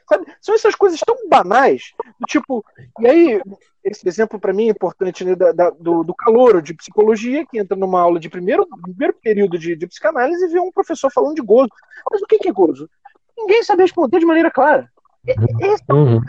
Sabe? 0.09 0.26
São 0.40 0.55
essas 0.55 0.74
coisas 0.74 1.01
tão 1.01 1.16
banais, 1.28 1.95
do 2.20 2.26
tipo, 2.26 2.62
e 3.01 3.07
aí, 3.07 3.42
esse 3.82 4.07
exemplo 4.07 4.38
para 4.38 4.53
mim 4.53 4.66
é 4.66 4.70
importante 4.70 5.24
né, 5.24 5.34
da, 5.34 5.53
da, 5.53 5.70
do, 5.70 6.05
do 6.05 6.14
calor 6.14 6.61
de 6.61 6.74
psicologia, 6.74 7.47
que 7.47 7.59
entra 7.59 7.76
numa 7.76 8.03
aula 8.03 8.20
de 8.20 8.28
primeiro, 8.28 8.66
primeiro 8.82 9.14
período 9.14 9.59
de, 9.59 9.74
de 9.74 9.86
psicanálise 9.86 10.45
e 10.45 10.49
vê 10.49 10.61
um 10.61 10.72
professor 10.72 11.11
falando 11.11 11.36
de 11.36 11.42
gozo. 11.42 11.70
Mas 12.11 12.20
o 12.20 12.26
que 12.26 12.47
é 12.47 12.53
gozo? 12.53 12.88
Ninguém 13.36 13.62
sabe 13.62 13.82
responder 13.82 14.18
de 14.18 14.26
maneira 14.26 14.51
clara. 14.51 14.90
Esse 15.26 15.82
é 15.88 15.95
um, 15.95 16.16
uhum. 16.16 16.22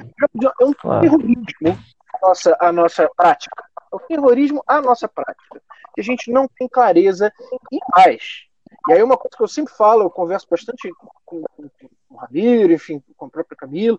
é 0.61 0.66
um 0.66 1.01
terrorismo, 1.01 1.45
né? 1.61 1.78
A 2.16 2.28
nossa, 2.28 2.57
a 2.59 2.72
nossa 2.72 3.09
prática 3.16 3.66
o 3.95 3.99
terrorismo 3.99 4.63
à 4.68 4.82
nossa 4.82 5.07
prática. 5.07 5.61
Que 5.93 6.01
a 6.01 6.03
gente 6.03 6.32
não 6.32 6.47
tem 6.47 6.68
clareza 6.68 7.32
e 7.72 7.80
mais. 7.95 8.43
E 8.88 8.93
aí 8.93 9.01
uma 9.01 9.18
coisa 9.18 9.36
que 9.36 9.43
eu 9.43 9.47
sempre 9.47 9.74
falo, 9.74 10.03
eu 10.03 10.09
converso 10.09 10.47
bastante 10.49 10.91
com, 10.93 11.07
com, 11.26 11.43
com 11.57 11.89
o 12.09 12.18
Ramiro, 12.18 12.74
enfim, 12.74 13.01
com 13.16 13.26
a 13.26 13.30
própria 13.30 13.57
Camila, 13.57 13.97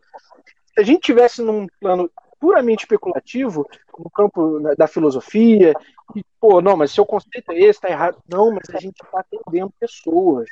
se 0.67 0.81
a 0.81 0.83
gente 0.83 1.01
tivesse 1.01 1.43
num 1.43 1.67
plano 1.81 2.11
puramente 2.39 2.85
especulativo 2.85 3.67
no 3.99 4.11
campo 4.11 4.61
da 4.77 4.87
filosofia. 4.87 5.73
E, 6.15 6.23
pô, 6.39 6.61
não, 6.61 6.77
mas 6.77 6.93
seu 6.93 7.07
conceito 7.07 7.51
é 7.51 7.59
esse, 7.59 7.81
tá 7.81 7.89
errado. 7.89 8.19
Não, 8.29 8.53
mas 8.53 8.69
a 8.75 8.79
gente 8.79 9.03
está 9.03 9.21
atendendo 9.21 9.73
pessoas. 9.81 10.49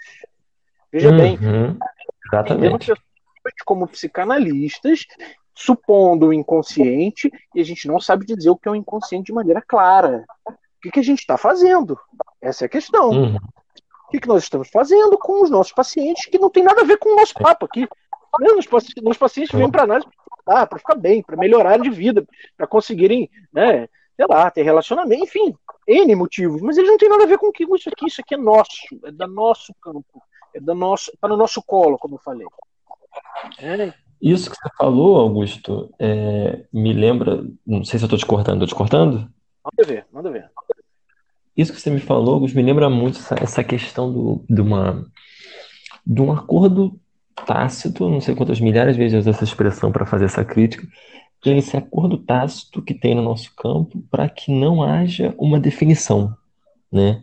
Veja 0.91 1.11
uhum, 1.11 1.17
bem, 1.17 1.39
atendendo 2.33 2.79
pessoas 2.79 2.99
como 3.67 3.87
psicanalistas, 3.87 5.07
supondo 5.55 6.29
o 6.29 6.33
inconsciente, 6.33 7.31
e 7.55 7.61
a 7.61 7.65
gente 7.65 7.87
não 7.87 8.01
sabe 8.01 8.27
dizer 8.27 8.51
o 8.51 8.57
que 8.57 8.69
é 8.69 8.73
o 8.73 8.77
inconsciente 8.77 9.27
de 9.27 9.33
maneira 9.33 9.63
clara. 9.63 10.25
O 10.47 10.53
que, 10.83 10.91
que 10.91 11.01
a 11.01 11.05
gente 11.05 11.21
está 11.21 11.39
fazendo? 11.39 11.99
Essa 12.41 12.65
é 12.65 12.67
a 12.67 12.69
questão. 12.69 13.11
Uhum. 13.11 13.37
O 13.37 14.11
que, 14.11 14.21
que 14.21 14.29
nós 14.29 14.43
estamos 14.43 14.69
fazendo 14.69 15.17
com 15.19 15.43
os 15.43 15.51
nossos 15.51 15.73
pacientes 15.73 16.27
que 16.27 16.39
não 16.39 16.51
tem 16.51 16.63
nada 16.63 16.83
a 16.83 16.85
ver 16.85 16.99
com 16.99 17.11
o 17.11 17.17
nosso 17.17 17.35
papo 17.35 17.67
aqui? 17.67 17.89
Os 18.59 18.67
pacientes, 18.67 19.03
os 19.05 19.17
pacientes 19.17 19.57
vêm 19.57 19.71
para 19.71 19.87
nós 19.87 20.05
para 20.45 20.79
ficar 20.79 20.95
bem, 20.95 21.23
para 21.23 21.37
melhorar 21.37 21.79
de 21.79 21.89
vida, 21.89 22.27
para 22.57 22.67
conseguirem, 22.67 23.31
né, 23.53 23.89
sei 24.17 24.27
lá, 24.29 24.51
ter 24.51 24.63
relacionamento, 24.63 25.25
enfim, 25.25 25.57
N 25.87 26.15
motivos, 26.15 26.61
mas 26.61 26.77
eles 26.77 26.91
não 26.91 26.99
têm 26.99 27.09
nada 27.09 27.25
a 27.25 27.27
ver 27.27 27.39
com 27.39 27.51
isso 27.75 27.89
aqui, 27.89 28.07
isso 28.07 28.21
aqui 28.21 28.35
é 28.35 28.39
nosso, 28.39 28.77
é 29.05 29.11
do 29.11 29.27
nosso 29.27 29.75
campo, 29.81 30.23
é 30.55 30.61
do 30.61 30.75
nosso, 30.75 31.11
tá 31.21 31.29
no 31.29 31.37
nosso 31.37 31.63
colo, 31.63 31.99
como 31.99 32.17
eu 32.17 32.21
falei. 32.21 32.47
É. 33.59 33.95
Isso 34.25 34.51
que 34.51 34.57
você 34.57 34.71
falou, 34.79 35.17
Augusto, 35.17 35.93
é, 35.99 36.65
me 36.73 36.95
lembra, 36.95 37.45
não 37.67 37.85
sei 37.85 37.99
se 37.99 38.05
eu 38.05 38.07
estou 38.07 38.19
te 38.19 38.25
cortando, 38.25 38.63
estou 38.63 38.69
te 38.69 38.75
cortando? 38.75 39.31
Manda 39.63 39.87
ver, 39.87 40.07
manda 40.11 40.31
ver. 40.31 40.51
Isso 41.55 41.75
que 41.75 41.79
você 41.79 41.91
me 41.91 42.01
falou, 42.01 42.37
Augusto, 42.37 42.57
me 42.57 42.63
lembra 42.63 42.89
muito 42.89 43.19
essa, 43.19 43.35
essa 43.39 43.63
questão 43.63 44.11
do, 44.11 44.43
de, 44.49 44.63
uma, 44.63 45.07
de 46.07 46.23
um 46.23 46.33
acordo 46.33 46.99
tácito, 47.47 48.09
não 48.09 48.19
sei 48.23 48.35
quantas 48.35 48.59
milhares 48.61 48.95
de 48.95 48.99
vezes 48.99 49.13
eu 49.13 49.21
uso 49.21 49.29
essa 49.29 49.45
expressão 49.45 49.93
para 49.93 50.07
fazer 50.07 50.25
essa 50.25 50.43
crítica, 50.43 50.89
que 51.43 51.51
é 51.51 51.59
esse 51.59 51.77
acordo 51.77 52.17
tácito 52.17 52.81
que 52.81 52.95
tem 52.95 53.15
no 53.15 53.23
nosso 53.23 53.55
campo 53.55 54.03
para 54.11 54.27
que 54.27 54.51
não 54.51 54.83
haja 54.83 55.35
uma 55.37 55.61
definição, 55.61 56.35
né? 56.91 57.23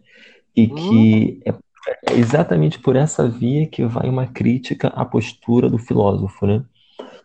E 0.55 0.67
que 0.67 1.41
hum. 1.47 1.51
é, 1.51 2.11
é 2.11 2.19
exatamente 2.19 2.77
por 2.77 2.95
essa 2.95 3.27
via 3.27 3.65
que 3.65 3.83
vai 3.85 4.07
uma 4.07 4.27
crítica 4.27 4.89
à 4.89 5.03
postura 5.03 5.67
do 5.67 5.79
filósofo, 5.79 6.45
né? 6.45 6.63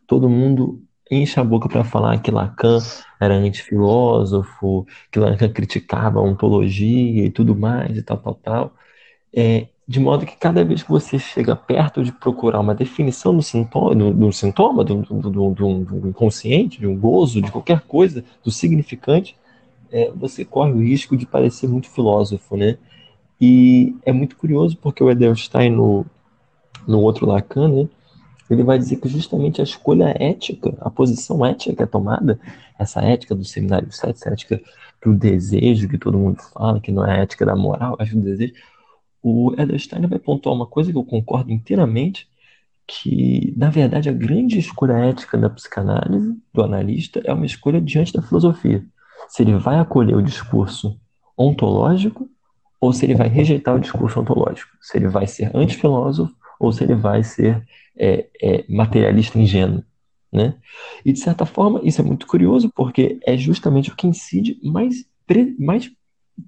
Todo 0.07 0.28
mundo 0.28 0.82
enche 1.11 1.38
a 1.38 1.44
boca 1.44 1.68
para 1.68 1.84
falar 1.84 2.20
que 2.20 2.30
Lacan 2.30 2.78
era 3.20 3.34
antifilósofo, 3.34 4.86
que 5.11 5.18
Lacan 5.18 5.48
criticava 5.48 6.18
a 6.18 6.22
ontologia 6.22 7.24
e 7.24 7.30
tudo 7.30 7.54
mais 7.57 7.96
e 7.96 8.02
tal, 8.02 8.18
tal, 8.18 8.34
tal. 8.34 8.74
É, 9.34 9.68
de 9.88 10.00
modo 10.00 10.26
que 10.26 10.36
cada 10.36 10.64
vez 10.64 10.82
que 10.82 10.90
você 10.90 11.18
chega 11.18 11.54
perto 11.54 12.02
de 12.02 12.11
procurar 12.11 12.59
uma 12.61 12.74
definição 12.74 13.34
do 13.36 13.42
sintoma, 13.42 13.94
do, 13.94 14.12
do 14.12 14.32
sintoma, 14.32 14.82
do, 14.84 15.02
do, 15.02 15.50
do, 15.54 16.09
inconsciente, 16.09 16.80
de 16.80 16.86
um 16.86 16.98
gozo, 16.98 17.40
de 17.40 17.52
qualquer 17.52 17.82
coisa, 17.82 18.24
do 18.42 18.50
significante, 18.50 19.36
é, 19.92 20.11
você 20.11 20.44
corre 20.44 20.72
o 20.72 20.80
risco 20.82 21.16
de 21.16 21.24
parecer 21.24 21.68
muito 21.68 21.88
filósofo, 21.88 22.57
né? 22.57 22.78
E 23.40 23.94
é 24.04 24.12
muito 24.12 24.36
curioso 24.36 24.76
porque 24.78 25.04
o 25.04 25.11
Edelstein, 25.11 25.70
no, 25.70 26.04
no 26.86 27.00
outro 27.00 27.26
Lacan, 27.26 27.68
né, 27.68 27.88
ele 28.55 28.62
vai 28.62 28.78
dizer 28.78 28.97
que 28.97 29.09
justamente 29.09 29.61
a 29.61 29.64
escolha 29.64 30.14
ética, 30.18 30.76
a 30.80 30.90
posição 30.90 31.44
ética 31.44 31.74
que 31.74 31.82
é 31.82 31.86
tomada, 31.86 32.38
essa 32.78 33.01
ética 33.01 33.34
do 33.34 33.44
seminário 33.44 33.90
7, 33.90 34.11
essa 34.11 34.30
ética 34.30 34.61
do 35.05 35.14
desejo 35.14 35.88
que 35.88 35.99
todo 35.99 36.18
mundo 36.18 36.40
fala, 36.53 36.80
que 36.80 36.92
não 36.92 37.05
é 37.05 37.12
a 37.12 37.22
ética 37.22 37.44
da 37.44 37.57
moral, 37.57 37.97
que 37.97 38.14
do 38.14 38.20
desejo, 38.20 38.55
o 39.22 39.53
Edelstein 39.59 40.07
vai 40.07 40.18
pontuar 40.18 40.55
uma 40.55 40.66
coisa 40.66 40.92
que 40.92 40.99
eu 40.99 41.05
concordo 41.05 41.51
inteiramente, 41.51 42.28
que, 42.86 43.53
na 43.57 43.68
verdade, 43.68 44.09
a 44.09 44.12
grande 44.12 44.59
escolha 44.59 44.92
ética 44.92 45.36
da 45.36 45.51
psicanálise, 45.51 46.36
do 46.55 46.62
analista, 46.62 47.20
é 47.24 47.32
uma 47.32 47.44
escolha 47.44 47.80
diante 47.80 48.12
da 48.12 48.22
filosofia. 48.22 48.84
Se 49.28 49.42
ele 49.42 49.57
vai 49.57 49.80
acolher 49.80 50.14
o 50.14 50.22
discurso 50.22 50.97
ontológico 51.36 52.28
ou 52.80 52.92
se 52.92 53.05
ele 53.05 53.16
vai 53.16 53.28
rejeitar 53.28 53.74
o 53.74 53.80
discurso 53.80 54.20
ontológico. 54.20 54.70
Se 54.80 54.97
ele 54.97 55.09
vai 55.09 55.26
ser 55.26 55.51
antifilósofo 55.57 56.36
ou 56.59 56.72
se 56.72 56.84
ele 56.84 56.94
vai 56.94 57.22
ser 57.22 57.64
é, 57.96 58.26
é, 58.42 58.64
materialista 58.68 59.38
ingênuo. 59.38 59.82
Né? 60.32 60.54
E, 61.04 61.12
de 61.12 61.18
certa 61.18 61.46
forma, 61.46 61.80
isso 61.82 62.00
é 62.00 62.04
muito 62.04 62.26
curioso, 62.26 62.70
porque 62.74 63.18
é 63.26 63.36
justamente 63.36 63.90
o 63.90 63.96
que 63.96 64.07
incide 64.07 64.59
mais, 64.62 65.07
pre, 65.26 65.54
mais 65.59 65.90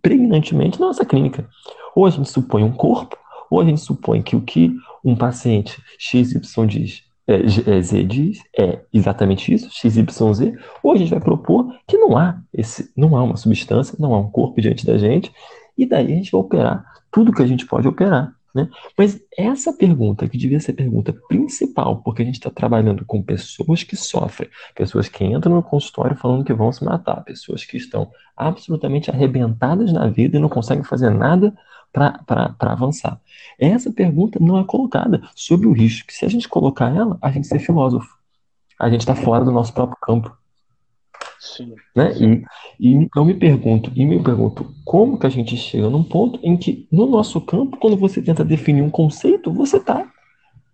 pregnantemente 0.03 0.79
na 0.79 0.87
nossa 0.87 1.05
clínica. 1.05 1.49
Ou 1.95 2.07
a 2.07 2.11
gente 2.11 2.29
supõe 2.29 2.63
um 2.63 2.73
corpo, 2.73 3.17
ou 3.51 3.61
a 3.61 3.65
gente 3.65 3.81
supõe 3.81 4.23
que 4.23 4.37
o 4.37 4.43
que 4.43 4.75
um 5.05 5.17
paciente 5.17 5.81
XYZ 5.99 6.41
diz, 6.67 7.03
é, 7.27 7.37
é, 7.77 7.83
Z 7.83 8.05
diz 8.05 8.43
é 8.59 8.81
exatamente 8.93 9.53
isso, 9.53 9.71
XYZ, 9.71 10.55
ou 10.83 10.93
a 10.93 10.97
gente 10.97 11.11
vai 11.11 11.21
propor 11.21 11.73
que 11.87 11.97
não 11.97 12.17
há 12.17 12.41
esse, 12.53 12.93
não 12.97 13.17
há 13.17 13.23
uma 13.23 13.37
substância, 13.37 13.97
não 13.99 14.15
há 14.15 14.19
um 14.19 14.31
corpo 14.31 14.61
diante 14.61 14.85
da 14.85 14.99
gente, 14.99 15.33
e 15.77 15.87
daí 15.87 16.13
a 16.13 16.17
gente 16.17 16.33
vai 16.33 16.41
operar 16.41 16.85
tudo 17.11 17.33
que 17.33 17.43
a 17.43 17.47
gente 17.47 17.67
pode 17.67 17.87
operar. 17.87 18.35
Né? 18.59 18.69
Mas 18.97 19.21
essa 19.37 19.73
pergunta, 19.73 20.29
que 20.29 20.37
devia 20.37 20.59
ser 20.59 20.73
a 20.73 20.75
pergunta 20.75 21.13
principal, 21.29 22.03
porque 22.03 22.23
a 22.23 22.25
gente 22.25 22.35
está 22.35 22.51
trabalhando 22.51 23.05
com 23.05 23.23
pessoas 23.23 23.85
que 23.85 23.95
sofrem, 23.95 24.51
pessoas 24.75 25.09
que 25.09 25.25
entram 25.25 25.55
no 25.55 25.63
consultório 25.63 26.17
falando 26.17 26.45
que 26.45 26.53
vão 26.53 26.73
se 26.73 26.85
matar, 26.85 27.23
pessoas 27.23 27.65
que 27.65 27.77
estão 27.77 28.11
absolutamente 28.37 29.11
arrebentadas 29.11 29.93
na 29.93 30.09
vida 30.09 30.37
e 30.37 30.41
não 30.41 30.49
conseguem 30.49 30.83
fazer 30.83 31.11
nada 31.11 31.57
para 31.93 32.57
avançar. 32.59 33.21
Essa 33.59 33.93
pergunta 33.93 34.41
não 34.41 34.59
é 34.59 34.65
colocada 34.65 35.23
sobre 35.37 35.69
o 35.69 35.73
risco 35.73 36.13
se 36.13 36.25
a 36.25 36.29
gente 36.29 36.49
colocar 36.49 36.95
ela, 36.95 37.17
a 37.23 37.31
gente 37.31 37.47
ser 37.47 37.61
filósofo. 37.61 38.19
A 38.79 38.91
gente 38.91 39.01
está 39.01 39.15
fora 39.15 39.45
do 39.45 39.53
nosso 39.53 39.73
próprio 39.73 39.99
campo. 40.03 40.37
Sim. 41.39 41.75
Né? 41.95 42.13
E, 42.19 42.45
e 42.81 43.09
eu 43.15 43.25
me 43.25 43.35
pergunto, 43.35 43.93
e 43.95 44.05
me 44.05 44.23
pergunto, 44.23 44.75
como 44.85 45.19
que 45.19 45.27
a 45.27 45.31
gente 45.31 45.57
chega 45.57 45.89
num 45.89 46.03
ponto 46.03 46.41
em 46.43 46.57
que, 46.57 46.89
no 46.91 47.07
nosso 47.07 47.41
campo, 47.41 47.77
quando 47.77 47.97
você 47.97 48.21
tenta 48.21 48.45
definir 48.45 48.83
um 48.83 48.91
conceito, 48.91 49.53
você 49.53 49.77
está 49.77 50.11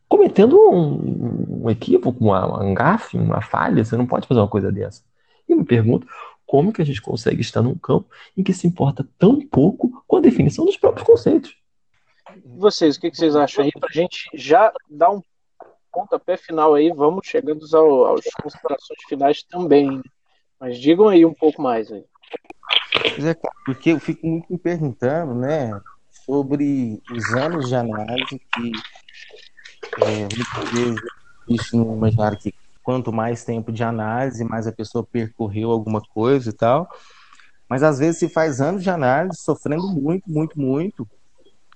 cometendo 0.09 0.57
um, 0.57 1.65
um 1.65 1.71
equívoco, 1.71 2.25
uma, 2.25 2.63
um 2.63 2.73
gafe, 2.73 3.17
uma 3.17 3.43
falha, 3.43 3.85
você 3.85 3.97
não 3.97 4.07
pode 4.07 4.27
fazer 4.27 4.41
uma 4.41 4.49
coisa 4.49 4.73
dessa. 4.73 5.03
E 5.49 5.55
me 5.55 5.65
pergunto, 5.65 6.07
como 6.47 6.73
que 6.73 6.81
a 6.81 6.85
gente 6.85 7.03
consegue 7.03 7.41
estar 7.41 7.63
num 7.63 7.75
campo 7.75 8.09
em 8.37 8.43
que 8.43 8.53
se 8.53 8.67
importa 8.67 9.07
tão 9.19 9.41
pouco 9.47 10.05
com 10.07 10.17
a 10.17 10.21
definição 10.21 10.65
dos 10.65 10.77
próprios 10.77 11.07
conceitos? 11.07 11.57
Vocês, 12.45 12.97
o 12.97 13.01
que, 13.01 13.15
vocês 13.15 13.37
acham 13.37 13.65
aí? 13.65 13.73
Para 13.73 13.89
a 13.91 13.93
gente 13.93 14.31
já 14.35 14.73
dar 14.89 15.11
um 15.11 15.21
pontapé 15.93 16.37
final 16.37 16.75
aí, 16.75 16.91
vamos 16.91 17.27
chegando 17.27 17.65
ao, 17.73 18.07
aos 18.07 18.25
considerações 18.43 19.03
finais 19.09 19.43
também. 19.45 20.03
Mas 20.65 20.79
digam 20.79 21.09
aí 21.09 21.27
um 21.27 21.35
pouco 21.35 21.61
mais 21.61 21.93
aí. 21.93 22.03
É, 23.23 23.37
porque 23.67 23.91
eu 23.91 24.01
fico 24.01 24.27
muito 24.27 24.51
me 24.51 24.59
perguntando, 24.59 25.35
né, 25.35 25.79
sobre 26.25 27.03
os 27.13 27.37
anos 27.37 27.69
de 27.69 27.77
análise 27.77 28.41
que 28.55 28.73
é, 29.99 30.21
muitas 30.21 31.03
isso 31.47 31.77
no 31.77 31.95
imaginário 31.95 32.39
que 32.39 32.55
quanto 32.83 33.13
mais 33.13 33.45
tempo 33.45 33.71
de 33.71 33.85
análise, 33.85 34.43
mais 34.43 34.67
a 34.67 34.73
pessoa 34.73 35.05
percorreu 35.05 35.71
alguma 35.71 36.01
coisa 36.01 36.49
e 36.49 36.55
tal. 36.55 36.89
Mas 37.69 37.83
às 37.83 37.99
vezes 37.99 38.21
se 38.21 38.29
faz 38.31 38.59
anos 38.63 38.83
de 38.83 38.89
análise, 38.89 39.43
sofrendo 39.43 39.87
muito, 39.89 40.31
muito, 40.31 40.59
muito, 40.59 41.07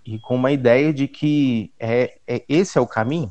e 0.03 0.18
com 0.18 0.34
uma 0.34 0.51
ideia 0.51 0.95
de 0.95 1.07
que 1.07 1.74
é, 1.78 2.16
é 2.26 2.43
esse 2.49 2.78
é 2.78 2.80
o 2.80 2.86
caminho, 2.86 3.30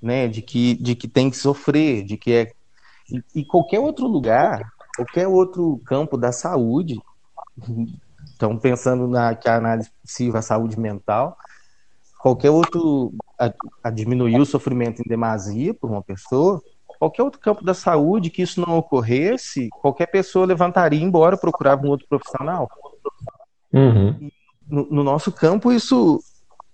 né? 0.00 0.26
De 0.26 0.40
que, 0.40 0.74
de 0.76 0.94
que 0.94 1.06
tem 1.06 1.28
que 1.28 1.36
sofrer, 1.36 2.02
de 2.02 2.16
que 2.16 2.32
é 2.32 2.57
e, 3.10 3.40
e 3.40 3.44
qualquer 3.44 3.80
outro 3.80 4.06
lugar, 4.06 4.70
qualquer 4.96 5.26
outro 5.26 5.80
campo 5.84 6.16
da 6.16 6.32
saúde, 6.32 7.00
estão 8.26 8.56
pensando 8.58 9.06
na 9.08 9.34
que 9.34 9.48
a 9.48 9.56
análise 9.56 9.90
possível 10.02 10.38
a 10.38 10.42
saúde 10.42 10.78
mental, 10.78 11.36
qualquer 12.18 12.50
outro 12.50 13.12
a, 13.38 13.52
a, 13.84 13.90
diminuir 13.90 14.40
o 14.40 14.46
sofrimento 14.46 15.00
em 15.00 15.08
demasia 15.08 15.72
por 15.72 15.90
uma 15.90 16.02
pessoa, 16.02 16.62
qualquer 16.98 17.22
outro 17.22 17.40
campo 17.40 17.64
da 17.64 17.74
saúde 17.74 18.30
que 18.30 18.42
isso 18.42 18.60
não 18.60 18.76
ocorresse, 18.76 19.68
qualquer 19.80 20.06
pessoa 20.06 20.46
levantaria 20.46 20.98
e 20.98 21.02
embora 21.02 21.36
procurava 21.36 21.86
um 21.86 21.90
outro 21.90 22.06
profissional. 22.08 22.68
Uhum. 23.72 24.30
No, 24.66 24.86
no, 24.90 25.04
nosso 25.04 25.30
campo 25.30 25.72
isso 25.72 26.20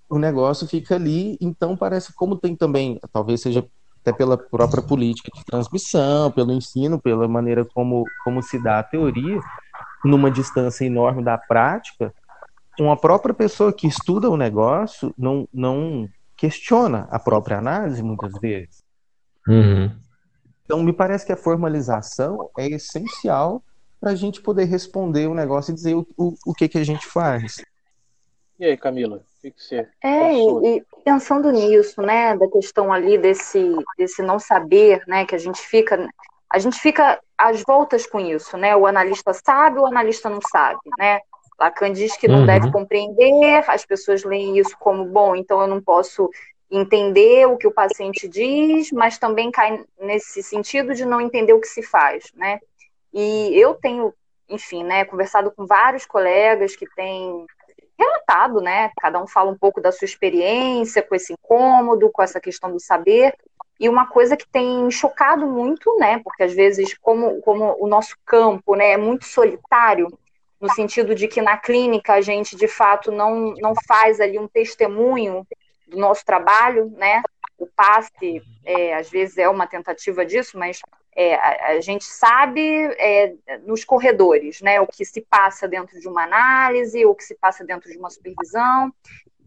o 0.09 0.19
negócio 0.19 0.67
fica 0.67 0.95
ali, 0.95 1.37
então 1.41 1.77
parece 1.77 2.13
como 2.15 2.37
tem 2.37 2.55
também, 2.57 2.99
talvez 3.13 3.41
seja 3.41 3.67
até 4.05 4.13
pela 4.13 4.37
própria 4.37 4.83
política 4.83 5.31
de 5.35 5.43
transmissão, 5.47 6.31
pelo 6.31 6.53
ensino, 6.53 7.01
pela 7.01 7.27
maneira 7.27 7.65
como, 7.65 8.05
como 8.23 8.43
se 8.43 8.63
dá 8.63 8.79
a 8.79 8.83
teoria, 8.83 9.41
numa 10.05 10.31
distância 10.31 10.85
enorme 10.85 11.25
da 11.25 11.39
prática, 11.39 12.13
uma 12.79 12.97
própria 12.97 13.35
pessoa 13.35 13.73
que 13.73 13.87
estuda 13.87 14.29
o 14.29 14.37
negócio 14.37 15.15
não, 15.17 15.49
não 15.53 16.07
questiona 16.37 17.09
a 17.11 17.19
própria 17.19 17.59
análise 17.59 18.03
muitas 18.03 18.33
vezes. 18.39 18.85
Uhum. 19.49 19.91
Então, 20.65 20.83
me 20.83 20.93
parece 20.93 21.25
que 21.25 21.33
a 21.33 21.37
formalização 21.37 22.51
é 22.59 22.67
essencial 22.67 23.63
para 23.99 24.11
a 24.11 24.15
gente 24.15 24.43
poder 24.43 24.65
responder 24.65 25.29
o 25.29 25.35
negócio 25.35 25.73
e 25.73 25.75
dizer 25.75 25.95
o, 25.95 26.07
o, 26.17 26.35
o 26.47 26.53
que, 26.53 26.69
que 26.69 26.79
a 26.79 26.85
gente 26.85 27.07
faz. 27.07 27.65
E 28.59 28.65
aí, 28.67 28.77
Camila? 28.77 29.17
O 29.17 29.41
que, 29.41 29.55
você 29.57 29.89
É, 30.03 30.33
e, 30.33 30.77
e, 30.77 30.85
pensando 31.05 31.51
nisso, 31.51 32.01
né, 32.01 32.37
da 32.37 32.49
questão 32.49 32.93
ali 32.93 33.19
desse, 33.19 33.75
desse 33.97 34.23
não 34.23 34.39
saber, 34.39 35.03
né, 35.07 35.27
que 35.27 35.35
a 35.35 35.39
gente 35.39 35.61
fica 35.61 36.09
a 36.55 36.59
gente 36.61 36.79
fica 36.79 37.21
às 37.37 37.65
voltas 37.67 38.07
com 38.07 38.21
isso, 38.21 38.57
né? 38.57 38.77
O 38.77 38.87
analista 38.87 39.33
sabe, 39.33 39.81
o 39.81 39.87
analista 39.87 40.31
não 40.31 40.39
sabe, 40.41 40.79
né? 40.97 41.19
Lacan 41.59 41.93
diz 41.93 42.17
que 42.17 42.29
não 42.29 42.41
uhum. 42.41 42.47
deve 42.47 42.71
compreender, 42.71 43.65
as 43.69 43.85
pessoas 43.85 44.23
leem 44.23 44.57
isso 44.59 44.77
como, 44.79 45.05
bom, 45.05 45.35
então 45.35 45.61
eu 45.61 45.67
não 45.67 45.83
posso 45.83 46.31
entender 46.71 47.47
o 47.47 47.57
que 47.57 47.67
o 47.67 47.75
paciente 47.75 48.29
diz, 48.29 48.93
mas 48.93 49.19
também 49.19 49.51
cai 49.51 49.83
nesse 50.01 50.45
sentido 50.45 50.95
de 50.95 51.05
não 51.05 51.21
entender 51.21 51.53
o 51.53 51.61
que 51.61 51.67
se 51.67 51.83
faz, 51.83 52.31
né? 52.35 52.61
E 53.13 53.59
eu 53.59 53.75
tenho, 53.75 54.15
enfim, 54.49 54.85
né, 54.85 55.05
conversado 55.05 55.51
com 55.51 55.67
vários 55.67 56.07
colegas 56.07 56.77
que 56.77 56.87
têm 56.95 57.47
relatado, 57.99 58.61
né? 58.61 58.91
Cada 59.01 59.23
um 59.23 59.27
fala 59.27 59.51
um 59.51 59.59
pouco 59.59 59.81
da 59.81 59.93
sua 59.93 60.07
experiência 60.07 61.03
com 61.03 61.15
esse 61.15 61.33
incômodo, 61.33 62.11
com 62.11 62.23
essa 62.23 62.41
questão 62.41 62.71
do 62.71 62.81
saber. 62.81 63.35
E 63.79 63.89
uma 63.89 64.07
coisa 64.07 64.37
que 64.37 64.47
tem 64.47 64.91
chocado 64.91 65.47
muito, 65.47 65.97
né? 65.99 66.21
Porque 66.23 66.43
às 66.43 66.55
vezes, 66.55 66.97
como, 66.99 67.41
como 67.41 67.77
o 67.79 67.87
nosso 67.87 68.17
campo 68.25 68.75
né, 68.75 68.93
é 68.93 68.97
muito 68.97 69.25
solitário, 69.25 70.09
no 70.61 70.73
sentido 70.73 71.15
de 71.15 71.29
que 71.29 71.43
na 71.43 71.57
clínica 71.57 72.15
a 72.15 72.21
gente 72.21 72.57
de 72.57 72.69
fato 72.69 73.13
não, 73.13 73.55
não 73.61 73.75
faz 73.87 74.21
ali 74.21 74.39
um 74.39 74.49
testemunho 74.49 75.47
do 75.87 75.99
nosso 75.99 76.25
trabalho, 76.25 76.91
né? 76.97 77.23
O 77.59 77.67
passe, 77.67 78.43
é, 78.65 78.95
às 78.95 79.11
vezes, 79.11 79.39
é 79.39 79.49
uma 79.49 79.67
tentativa 79.67 80.25
disso, 80.25 80.59
mas 80.59 80.81
é, 81.17 81.35
a, 81.35 81.69
a, 81.73 81.81
gente 81.81 82.05
sabe 82.05 82.61
é, 82.99 83.35
nos 83.65 83.85
corredores, 83.85 84.61
né? 84.61 84.81
O 84.81 84.87
que 84.87 85.05
se 85.05 85.21
passa 85.21 85.69
dentro 85.69 85.99
de 86.01 86.09
uma 86.09 86.25
análise, 86.25 87.05
o 87.07 87.15
que 87.15 87.25
se 87.25 87.35
passa 87.37 87.65
dentro 87.65 87.91
de 87.91 87.99
uma 87.99 88.11
supervisão. 88.11 88.93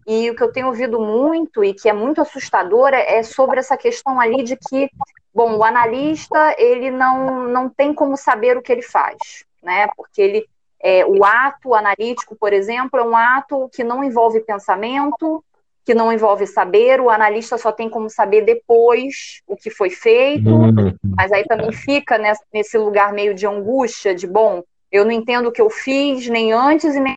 E 0.08 0.30
o 0.32 0.36
que 0.36 0.42
eu 0.42 0.52
tenho 0.52 0.68
ouvido 0.68 1.00
muito 1.00 1.64
e 1.64 1.74
que 1.74 1.90
é 1.90 1.94
muito 1.94 2.22
assustador 2.22 2.94
é, 2.94 3.18
é 3.18 3.24
sobre 3.24 3.60
essa 3.60 3.76
questão 3.76 4.20
ali 4.22 4.42
de 4.44 4.56
que, 4.56 4.90
bom, 5.34 5.58
o 5.58 5.64
analista 5.64 6.56
ele 6.58 6.90
não, 6.90 7.48
não 7.50 7.70
tem 7.70 7.94
como 7.94 8.16
saber 8.16 8.56
o 8.56 8.62
que 8.62 8.72
ele 8.72 8.82
faz, 8.82 9.18
né? 9.62 9.88
Porque 9.98 10.22
ele 10.22 10.50
é, 10.80 11.06
o 11.06 11.26
ato 11.26 11.74
analítico, 11.74 12.36
por 12.36 12.54
exemplo, 12.54 13.00
é 13.00 13.04
um 13.04 13.18
ato 13.18 13.70
que 13.74 13.84
não 13.84 14.04
envolve 14.04 14.40
pensamento, 14.42 15.44
que 15.88 15.96
não 15.96 16.14
envolve 16.14 16.46
saber, 16.46 17.02
o 17.02 17.10
analista 17.10 17.58
só 17.58 17.72
tem 17.72 17.90
como 17.90 18.10
saber 18.10 18.42
depois 18.42 19.42
o 19.48 19.56
que 19.56 19.72
foi 19.72 19.90
feito, 19.90 20.50
uhum. 20.50 20.94
mas 21.16 21.32
aí 21.32 21.46
também 21.46 21.72
fica 21.72 22.20
nesse 22.54 22.78
lugar 22.78 23.12
meio 23.12 23.34
de 23.34 23.48
angústia, 23.48 24.14
de 24.14 24.28
bom, 24.28 24.62
eu 24.92 25.04
não 25.04 25.12
entendo 25.12 25.48
o 25.48 25.52
que 25.52 25.62
eu 25.62 25.70
fiz, 25.70 26.28
nem 26.28 26.54
antes 26.54 26.94
e 26.94 27.00
nem. 27.00 27.16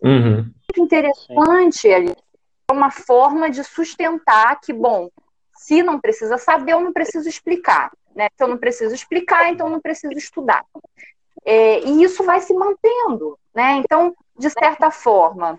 Uhum 0.00 0.52
muito 0.68 0.80
interessante 0.82 1.88
ali. 1.88 2.14
É 2.70 2.72
uma 2.72 2.90
forma 2.90 3.50
de 3.50 3.64
sustentar 3.64 4.60
que, 4.60 4.72
bom, 4.72 5.08
se 5.54 5.82
não 5.82 5.98
precisa 5.98 6.36
saber, 6.36 6.72
eu 6.72 6.80
não 6.80 6.92
preciso 6.92 7.28
explicar. 7.28 7.90
Né? 8.14 8.28
Se 8.36 8.44
eu 8.44 8.48
não 8.48 8.58
preciso 8.58 8.94
explicar, 8.94 9.50
então 9.50 9.66
eu 9.66 9.72
não 9.72 9.80
preciso 9.80 10.14
estudar. 10.14 10.64
É, 11.44 11.80
e 11.80 12.02
isso 12.02 12.22
vai 12.24 12.40
se 12.40 12.52
mantendo. 12.52 13.38
Né? 13.54 13.76
Então, 13.76 14.14
de 14.38 14.50
certa 14.50 14.90
forma, 14.90 15.58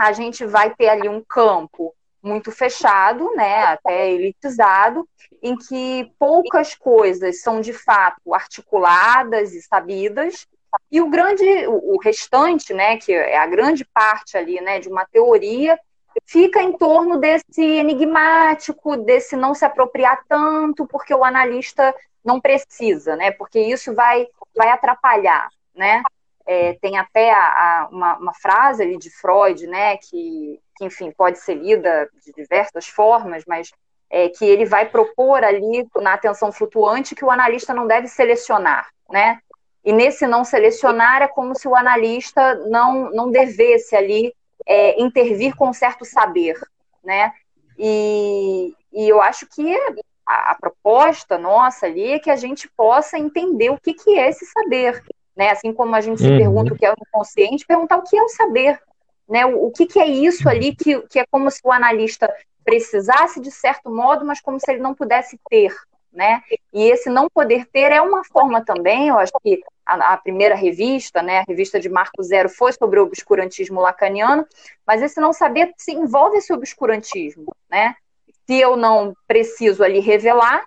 a 0.00 0.12
gente 0.12 0.44
vai 0.44 0.74
ter 0.74 0.88
ali 0.88 1.08
um 1.08 1.22
campo 1.22 1.94
muito 2.22 2.50
fechado, 2.50 3.30
né, 3.36 3.62
até 3.64 4.10
elitizado, 4.10 5.08
em 5.42 5.56
que 5.56 6.12
poucas 6.18 6.74
coisas 6.74 7.40
são 7.40 7.60
de 7.60 7.72
fato 7.72 8.34
articuladas 8.34 9.52
e 9.52 9.62
sabidas, 9.62 10.46
e 10.90 11.00
o 11.00 11.08
grande, 11.08 11.44
o 11.68 11.98
restante, 12.02 12.74
né, 12.74 12.96
que 12.98 13.12
é 13.12 13.38
a 13.38 13.46
grande 13.46 13.84
parte 13.84 14.36
ali, 14.36 14.60
né, 14.60 14.78
de 14.78 14.88
uma 14.88 15.06
teoria, 15.06 15.78
fica 16.26 16.62
em 16.62 16.72
torno 16.76 17.18
desse 17.18 17.62
enigmático, 17.62 18.96
desse 18.96 19.36
não 19.36 19.54
se 19.54 19.64
apropriar 19.64 20.22
tanto, 20.28 20.86
porque 20.86 21.14
o 21.14 21.24
analista 21.24 21.94
não 22.24 22.40
precisa, 22.40 23.14
né, 23.16 23.30
porque 23.30 23.60
isso 23.60 23.94
vai, 23.94 24.26
vai 24.54 24.68
atrapalhar, 24.68 25.48
né. 25.74 26.02
É, 26.46 26.74
tem 26.80 26.96
até 26.96 27.32
a, 27.32 27.38
a, 27.38 27.88
uma, 27.90 28.16
uma, 28.18 28.34
frase 28.34 28.82
ali 28.82 28.96
de 28.96 29.10
Freud, 29.10 29.66
né, 29.66 29.96
que, 29.96 30.60
que, 30.76 30.84
enfim, 30.84 31.10
pode 31.10 31.38
ser 31.38 31.54
lida 31.54 32.08
de 32.24 32.32
diversas 32.32 32.86
formas, 32.86 33.42
mas 33.46 33.70
é, 34.08 34.28
que 34.28 34.44
ele 34.44 34.64
vai 34.64 34.88
propor 34.88 35.42
ali 35.42 35.86
na 35.96 36.14
atenção 36.14 36.52
flutuante 36.52 37.14
que 37.14 37.24
o 37.24 37.30
analista 37.30 37.74
não 37.74 37.86
deve 37.86 38.06
selecionar, 38.06 38.88
né? 39.10 39.40
E 39.84 39.92
nesse 39.92 40.26
não 40.26 40.44
selecionar 40.44 41.22
é 41.22 41.28
como 41.28 41.54
se 41.54 41.68
o 41.68 41.76
analista 41.76 42.54
não, 42.68 43.10
não 43.10 43.30
devesse 43.30 43.94
ali 43.94 44.34
é, 44.66 45.00
intervir 45.00 45.54
com 45.54 45.72
certo 45.72 46.04
saber, 46.04 46.58
né? 47.04 47.32
E, 47.78 48.74
e 48.92 49.08
eu 49.08 49.20
acho 49.20 49.46
que 49.46 49.74
a, 50.26 50.50
a, 50.50 50.54
proposta 50.58 51.38
nossa 51.38 51.86
ali 51.86 52.12
é 52.12 52.18
que 52.18 52.30
a 52.30 52.36
gente 52.36 52.68
possa 52.76 53.18
entender 53.18 53.70
o 53.70 53.78
que, 53.78 53.94
que 53.94 54.18
é 54.18 54.28
esse 54.28 54.44
saber, 54.46 55.04
né? 55.36 55.50
Assim 55.50 55.72
como 55.72 55.94
a 55.94 56.00
gente 56.00 56.20
se 56.20 56.28
uhum. 56.28 56.38
pergunta 56.38 56.72
o 56.72 56.76
que 56.76 56.86
é 56.86 56.90
o 56.90 56.96
inconsciente, 56.98 57.66
perguntar 57.66 57.98
o 57.98 58.02
que 58.02 58.16
é 58.16 58.22
o 58.22 58.28
saber, 58.28 58.80
né? 59.28 59.44
O, 59.44 59.66
o 59.66 59.70
que, 59.70 59.86
que 59.86 59.98
é 59.98 60.06
isso 60.06 60.48
ali 60.48 60.74
que, 60.74 61.00
que 61.02 61.18
é 61.18 61.26
como 61.30 61.50
se 61.50 61.60
o 61.64 61.70
analista 61.70 62.32
precisasse 62.64 63.40
de 63.40 63.50
certo 63.50 63.94
modo, 63.94 64.24
mas 64.24 64.40
como 64.40 64.58
se 64.58 64.70
ele 64.70 64.80
não 64.80 64.94
pudesse 64.94 65.38
ter, 65.48 65.72
né? 66.12 66.42
E 66.72 66.82
esse 66.90 67.10
não 67.10 67.28
poder 67.28 67.66
ter 67.66 67.92
é 67.92 68.00
uma 68.00 68.24
forma 68.24 68.64
também, 68.64 69.08
eu 69.08 69.18
acho 69.18 69.32
que 69.42 69.62
a, 69.84 70.14
a, 70.14 70.16
primeira 70.16 70.54
revista, 70.54 71.22
né, 71.22 71.38
a 71.38 71.44
revista 71.46 71.78
de 71.78 71.88
Marco 71.88 72.22
Zero 72.22 72.48
foi 72.48 72.72
sobre 72.72 72.98
o 72.98 73.04
obscurantismo 73.04 73.80
lacaniano, 73.80 74.44
mas 74.84 75.00
esse 75.00 75.20
não 75.20 75.32
saber 75.32 75.72
se 75.76 75.92
envolve 75.92 76.38
esse 76.38 76.52
obscurantismo, 76.52 77.54
né? 77.70 77.94
Se 78.46 78.58
eu 78.58 78.76
não 78.76 79.14
preciso 79.28 79.84
ali 79.84 80.00
revelar, 80.00 80.64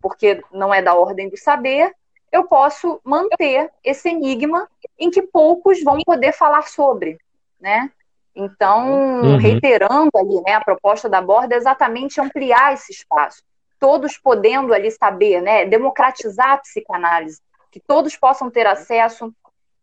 porque 0.00 0.42
não 0.52 0.72
é 0.72 0.82
da 0.82 0.94
ordem 0.94 1.28
do 1.28 1.36
saber, 1.36 1.94
eu 2.30 2.44
posso 2.44 3.00
manter 3.04 3.70
esse 3.82 4.08
enigma 4.08 4.68
em 4.98 5.10
que 5.10 5.22
poucos 5.22 5.82
vão 5.82 5.98
poder 6.04 6.32
falar 6.32 6.68
sobre, 6.68 7.18
né? 7.60 7.90
Então, 8.34 9.22
uhum. 9.22 9.36
reiterando 9.38 10.10
ali, 10.14 10.40
né, 10.42 10.54
a 10.54 10.64
proposta 10.64 11.08
da 11.08 11.20
borda 11.20 11.54
é 11.54 11.58
exatamente 11.58 12.20
ampliar 12.20 12.72
esse 12.72 12.92
espaço 12.92 13.42
todos 13.78 14.18
podendo 14.18 14.74
ali 14.74 14.90
saber, 14.90 15.40
né, 15.40 15.64
democratizar 15.64 16.52
a 16.52 16.58
psicanálise, 16.58 17.40
que 17.70 17.80
todos 17.80 18.16
possam 18.16 18.50
ter 18.50 18.66
acesso 18.66 19.32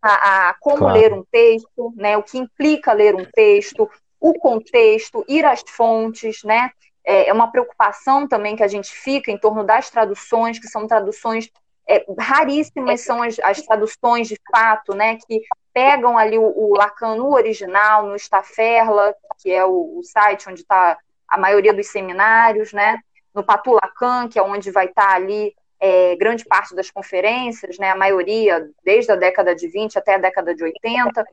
a, 0.01 0.49
a 0.49 0.53
como 0.59 0.79
claro. 0.79 0.99
ler 0.99 1.13
um 1.13 1.23
texto, 1.31 1.93
né, 1.95 2.17
o 2.17 2.23
que 2.23 2.37
implica 2.37 2.93
ler 2.93 3.15
um 3.15 3.25
texto, 3.25 3.89
o 4.19 4.33
contexto, 4.33 5.23
ir 5.27 5.45
às 5.45 5.63
fontes, 5.67 6.43
né, 6.43 6.69
é, 7.03 7.29
é 7.29 7.33
uma 7.33 7.51
preocupação 7.51 8.27
também 8.27 8.55
que 8.55 8.63
a 8.63 8.67
gente 8.67 8.91
fica 8.91 9.31
em 9.31 9.37
torno 9.37 9.63
das 9.63 9.89
traduções, 9.89 10.59
que 10.59 10.67
são 10.67 10.87
traduções 10.87 11.49
é, 11.87 12.05
raríssimas 12.19 13.01
são 13.01 13.21
as, 13.21 13.37
as, 13.39 13.61
traduções 13.61 14.27
de 14.27 14.39
fato, 14.51 14.95
né, 14.95 15.17
que 15.17 15.41
pegam 15.73 16.17
ali 16.17 16.37
o, 16.37 16.43
o 16.43 16.75
Lacan 16.75 17.15
no 17.15 17.33
original, 17.33 18.07
no 18.07 18.15
Staferla, 18.15 19.13
que 19.37 19.51
é 19.51 19.63
o, 19.63 19.99
o 19.99 20.03
site 20.03 20.49
onde 20.49 20.61
está 20.61 20.97
a 21.27 21.37
maioria 21.37 21.73
dos 21.73 21.87
seminários, 21.87 22.73
né, 22.73 22.99
no 23.33 23.43
Patulacan, 23.43 24.27
que 24.27 24.39
é 24.39 24.41
onde 24.41 24.71
vai 24.71 24.85
estar 24.85 25.13
ali 25.13 25.53
é, 25.79 26.15
grande 26.15 26.45
parte 26.45 26.73
das 26.73 26.89
conferências, 26.89 27.77
né, 27.77 27.91
a 27.91 27.95
maioria 27.95 28.67
desde 28.83 29.11
a 29.11 29.15
década 29.15 29.55
de 29.55 29.67
20 29.67 29.97
até 29.97 30.15
a 30.15 30.19
década 30.19 30.55
de 30.55 30.63
80. 30.63 31.25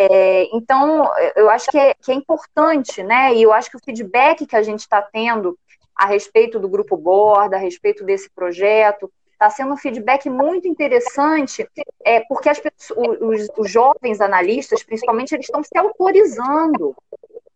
É, 0.00 0.48
então, 0.54 1.10
eu 1.34 1.50
acho 1.50 1.68
que 1.70 1.78
é, 1.78 1.94
que 1.94 2.12
é 2.12 2.14
importante, 2.14 3.02
né, 3.02 3.34
e 3.34 3.42
eu 3.42 3.52
acho 3.52 3.70
que 3.70 3.76
o 3.76 3.84
feedback 3.84 4.46
que 4.46 4.54
a 4.54 4.62
gente 4.62 4.80
está 4.80 5.02
tendo 5.02 5.58
a 5.96 6.06
respeito 6.06 6.60
do 6.60 6.68
Grupo 6.68 6.96
Borda, 6.96 7.56
a 7.56 7.58
respeito 7.58 8.04
desse 8.04 8.30
projeto, 8.30 9.10
está 9.38 9.48
sendo 9.48 9.72
um 9.72 9.76
feedback 9.76 10.28
muito 10.28 10.66
interessante, 10.66 11.68
é, 12.04 12.20
porque 12.28 12.48
as 12.48 12.58
pessoas, 12.58 13.18
os, 13.20 13.48
os 13.56 13.70
jovens 13.70 14.20
analistas, 14.20 14.82
principalmente, 14.82 15.32
eles 15.32 15.46
estão 15.46 15.62
se 15.62 15.78
autorizando 15.78 16.94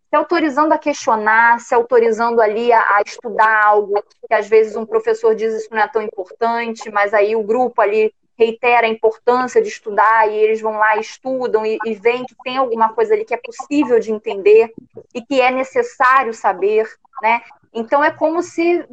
se 0.08 0.16
autorizando 0.16 0.72
a 0.72 0.78
questionar, 0.78 1.58
se 1.58 1.74
autorizando 1.74 2.42
ali 2.42 2.70
a, 2.70 2.80
a, 2.96 3.02
estudar 3.04 3.64
algo 3.64 3.94
que 4.28 4.34
às 4.34 4.46
vezes 4.46 4.76
um 4.76 4.84
professor 4.84 5.34
diz 5.34 5.54
isso 5.54 5.68
não 5.70 5.78
é 5.78 5.88
tão 5.88 6.02
importante, 6.02 6.90
mas 6.90 7.14
aí 7.14 7.34
o 7.34 7.42
grupo 7.42 7.80
ali 7.80 8.12
reitera 8.38 8.86
a 8.86 8.90
importância 8.90 9.62
de 9.62 9.68
estudar 9.68 10.28
e 10.28 10.34
eles 10.34 10.60
vão 10.60 10.72
lá 10.72 10.98
estudam 10.98 11.64
e, 11.64 11.78
e 11.86 11.94
veem 11.94 12.26
que 12.26 12.34
tem 12.44 12.58
alguma 12.58 12.92
coisa 12.92 13.14
ali 13.14 13.24
que 13.24 13.32
é 13.32 13.38
possível 13.38 13.98
de 13.98 14.12
entender 14.12 14.70
e 15.14 15.22
que 15.22 15.40
é 15.40 15.50
necessário 15.50 16.34
saber, 16.34 16.86
né? 17.22 17.40
Então 17.72 18.04
é 18.04 18.10
como 18.10 18.42
se 18.42 18.84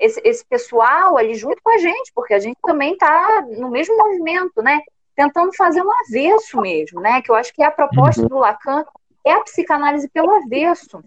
esse, 0.00 0.20
esse 0.24 0.44
pessoal 0.44 1.16
ali 1.16 1.34
junto 1.34 1.62
com 1.62 1.70
a 1.70 1.78
gente, 1.78 2.10
porque 2.14 2.34
a 2.34 2.38
gente 2.38 2.58
também 2.62 2.94
está 2.94 3.46
no 3.58 3.70
mesmo 3.70 3.96
movimento, 3.96 4.62
né? 4.62 4.80
Tentando 5.14 5.54
fazer 5.54 5.82
um 5.82 5.90
avesso 6.06 6.60
mesmo, 6.60 7.00
né? 7.00 7.20
Que 7.20 7.30
eu 7.30 7.34
acho 7.34 7.52
que 7.52 7.62
é 7.62 7.66
a 7.66 7.70
proposta 7.70 8.22
uhum. 8.22 8.28
do 8.28 8.38
Lacan 8.38 8.84
é 9.24 9.32
a 9.32 9.40
psicanálise 9.40 10.08
pelo 10.08 10.30
avesso. 10.30 11.04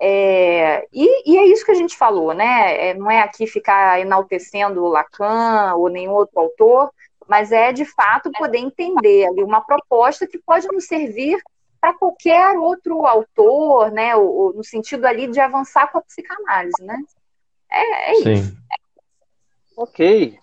É, 0.00 0.86
e, 0.92 1.32
e, 1.32 1.38
é 1.38 1.46
isso 1.46 1.64
que 1.64 1.70
a 1.70 1.76
gente 1.76 1.96
falou, 1.96 2.34
né? 2.34 2.88
É, 2.88 2.94
não 2.94 3.08
é 3.08 3.20
aqui 3.20 3.46
ficar 3.46 4.00
enaltecendo 4.00 4.82
o 4.82 4.88
Lacan 4.88 5.74
ou 5.76 5.88
nenhum 5.88 6.12
outro 6.12 6.40
autor, 6.40 6.90
mas 7.28 7.52
é 7.52 7.72
de 7.72 7.84
fato 7.84 8.32
poder 8.32 8.58
entender 8.58 9.26
ali 9.26 9.42
uma 9.42 9.60
proposta 9.60 10.26
que 10.26 10.38
pode 10.38 10.66
nos 10.68 10.86
servir 10.86 11.40
para 11.80 11.94
qualquer 11.94 12.58
outro 12.58 13.06
autor, 13.06 13.92
né? 13.92 14.16
Ou, 14.16 14.52
no 14.52 14.64
sentido 14.64 15.04
ali 15.04 15.28
de 15.28 15.38
avançar 15.38 15.90
com 15.92 15.98
a 15.98 16.02
psicanálise, 16.02 16.82
né? 16.82 16.98
É, 17.74 18.10
é 18.10 18.32
isso. 18.34 18.56
Ok. 19.76 20.38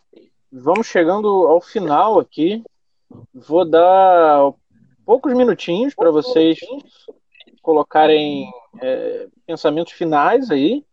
vamos 0.51 0.87
chegando 0.87 1.27
ao 1.47 1.61
final 1.61 2.19
aqui. 2.19 2.63
Vou 3.33 3.63
dar 3.63 4.53
poucos 5.05 5.33
minutinhos 5.33 5.95
para 5.95 6.11
vocês 6.11 6.59
colocarem 7.61 8.51
é, 8.81 9.27
pensamentos 9.45 9.93
finais 9.93 10.49
aí, 10.49 10.83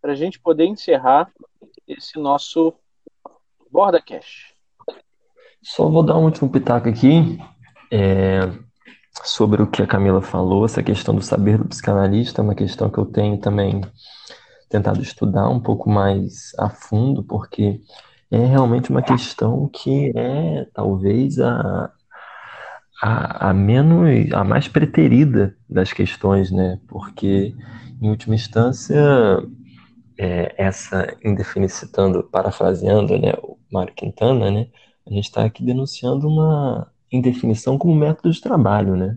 para 0.00 0.12
a 0.12 0.14
gente 0.14 0.38
poder 0.40 0.66
encerrar 0.66 1.30
esse 1.86 2.18
nosso 2.18 2.72
Borda 3.70 4.00
Cash. 4.00 4.54
Só 5.62 5.88
vou 5.88 6.02
dar 6.02 6.16
um 6.16 6.24
último 6.24 6.50
pitaco 6.50 6.88
aqui 6.88 7.38
é, 7.90 8.40
sobre 9.24 9.62
o 9.62 9.66
que 9.66 9.82
a 9.82 9.86
Camila 9.86 10.22
falou, 10.22 10.64
essa 10.64 10.82
questão 10.82 11.14
do 11.14 11.22
saber 11.22 11.58
do 11.58 11.66
psicanalista, 11.66 12.40
é 12.40 12.44
uma 12.44 12.54
questão 12.54 12.88
que 12.88 12.98
eu 12.98 13.06
tenho 13.06 13.38
também 13.38 13.80
tentado 14.68 15.02
estudar 15.02 15.48
um 15.48 15.60
pouco 15.60 15.90
mais 15.90 16.52
a 16.58 16.68
fundo, 16.68 17.22
porque 17.22 17.80
é 18.30 18.44
realmente 18.44 18.90
uma 18.90 19.02
questão 19.02 19.68
que 19.68 20.12
é 20.14 20.66
talvez 20.74 21.38
a, 21.40 21.90
a, 23.02 23.50
a 23.50 23.54
menos, 23.54 24.32
a 24.32 24.44
mais 24.44 24.68
preterida 24.68 25.56
das 25.68 25.92
questões, 25.92 26.50
né? 26.50 26.78
Porque, 26.88 27.54
em 28.02 28.10
última 28.10 28.34
instância, 28.34 28.96
é, 30.18 30.54
essa 30.58 31.16
indefinição, 31.24 31.86
citando, 31.86 32.24
parafraseando, 32.24 33.18
né, 33.18 33.32
o 33.42 33.56
Mário 33.72 33.94
Quintana, 33.94 34.50
né? 34.50 34.66
A 35.06 35.10
gente 35.14 35.24
está 35.24 35.44
aqui 35.44 35.64
denunciando 35.64 36.28
uma 36.28 36.90
indefinição 37.10 37.78
como 37.78 37.94
método 37.94 38.30
de 38.30 38.40
trabalho, 38.40 38.96
né? 38.96 39.16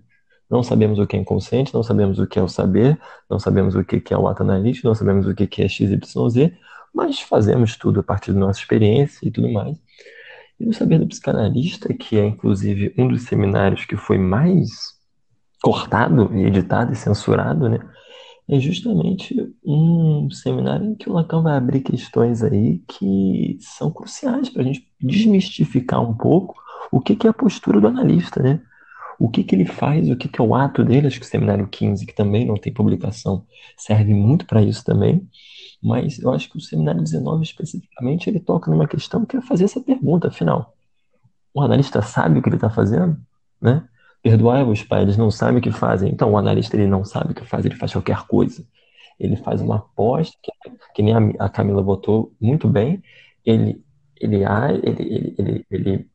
Não 0.51 0.61
sabemos 0.61 0.99
o 0.99 1.07
que 1.07 1.15
é 1.15 1.19
inconsciente, 1.19 1.73
não 1.73 1.81
sabemos 1.81 2.19
o 2.19 2.27
que 2.27 2.37
é 2.37 2.43
o 2.43 2.47
saber, 2.47 2.99
não 3.29 3.39
sabemos 3.39 3.73
o 3.73 3.83
que 3.85 4.13
é 4.13 4.17
o 4.17 4.27
ato 4.27 4.43
analítico, 4.43 4.85
não 4.85 4.93
sabemos 4.93 5.25
o 5.25 5.33
que 5.33 5.61
é 5.61 5.67
XYZ, 5.67 6.51
mas 6.93 7.21
fazemos 7.21 7.77
tudo 7.77 8.01
a 8.01 8.03
partir 8.03 8.33
da 8.33 8.39
nossa 8.39 8.59
experiência 8.59 9.25
e 9.25 9.31
tudo 9.31 9.49
mais. 9.49 9.77
E 10.59 10.67
o 10.67 10.73
saber 10.73 10.99
do 10.99 11.07
psicanalista, 11.07 11.93
que 11.93 12.17
é 12.17 12.25
inclusive 12.25 12.93
um 12.97 13.07
dos 13.07 13.23
seminários 13.23 13.85
que 13.85 13.95
foi 13.95 14.17
mais 14.17 14.69
cortado 15.63 16.29
e 16.35 16.45
editado 16.45 16.91
e 16.91 16.95
censurado, 16.95 17.69
né? 17.69 17.79
É 18.49 18.59
justamente 18.59 19.33
um 19.63 20.29
seminário 20.29 20.85
em 20.85 20.95
que 20.95 21.09
o 21.09 21.13
Lacan 21.13 21.41
vai 21.41 21.55
abrir 21.55 21.79
questões 21.79 22.43
aí 22.43 22.79
que 22.87 23.57
são 23.61 23.89
cruciais 23.89 24.49
para 24.49 24.63
a 24.63 24.65
gente 24.65 24.85
desmistificar 24.99 26.01
um 26.01 26.13
pouco 26.13 26.55
o 26.91 26.99
que, 26.99 27.25
é 27.25 27.29
a 27.29 27.33
postura 27.33 27.79
do 27.79 27.87
analista, 27.87 28.43
né? 28.43 28.61
O 29.22 29.30
que, 29.30 29.43
que 29.43 29.53
ele 29.53 29.65
faz, 29.65 30.09
o 30.09 30.15
que, 30.15 30.28
que 30.28 30.41
é 30.41 30.43
o 30.43 30.55
ato 30.55 30.84
dele, 30.84 31.05
acho 31.05 31.19
que 31.19 31.26
o 31.26 31.30
seminário 31.30 31.67
15, 31.67 32.07
que 32.07 32.15
também 32.15 32.43
não 32.43 32.55
tem 32.57 32.74
publicação, 32.74 33.45
serve 33.78 34.15
muito 34.15 34.47
para 34.47 34.63
isso 34.63 34.84
também. 34.84 35.30
Mas 35.80 36.17
eu 36.17 36.32
acho 36.32 36.49
que 36.49 36.57
o 36.57 36.59
seminário 36.59 37.03
19, 37.03 37.43
especificamente, 37.43 38.28
ele 38.28 38.39
toca 38.39 38.72
numa 38.72 38.88
questão 38.88 39.24
que 39.24 39.38
é 39.38 39.41
fazer 39.41 39.65
essa 39.65 39.80
pergunta, 39.80 40.30
afinal. 40.30 40.76
O 41.53 41.61
analista 41.61 42.01
sabe 42.01 42.39
o 42.39 42.41
que 42.41 42.49
ele 42.49 42.55
está 42.55 42.72
fazendo? 42.72 43.15
Né? 43.61 43.88
Perdoai-vos, 44.24 44.82
pai, 44.82 45.03
eles 45.03 45.17
não 45.17 45.30
sabem 45.30 45.59
o 45.59 45.61
que 45.61 45.72
fazem. 45.72 46.11
Então, 46.11 46.32
o 46.32 46.38
analista 46.38 46.76
ele 46.76 46.88
não 46.88 47.05
sabe 47.05 47.34
o 47.34 47.36
que 47.36 47.45
faz, 47.45 47.63
ele 47.63 47.76
faz 47.76 47.91
qualquer 47.91 48.26
coisa. 48.26 48.65
Ele 49.19 49.36
faz 49.36 49.61
uma 49.61 49.76
aposta, 49.76 50.36
que, 50.41 50.51
que 50.95 51.03
nem 51.03 51.13
a, 51.13 51.45
a 51.45 51.47
Camila 51.47 51.84
botou 51.84 52.34
muito 52.41 52.67
bem. 52.67 53.03
Ele, 53.45 53.84
ele, 54.19 54.38
ele, 54.38 54.95
ele, 54.97 55.36
ele, 55.38 55.65
ele 55.69 56.09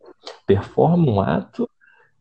performa 0.45 1.09
um 1.09 1.21
ato 1.21 1.71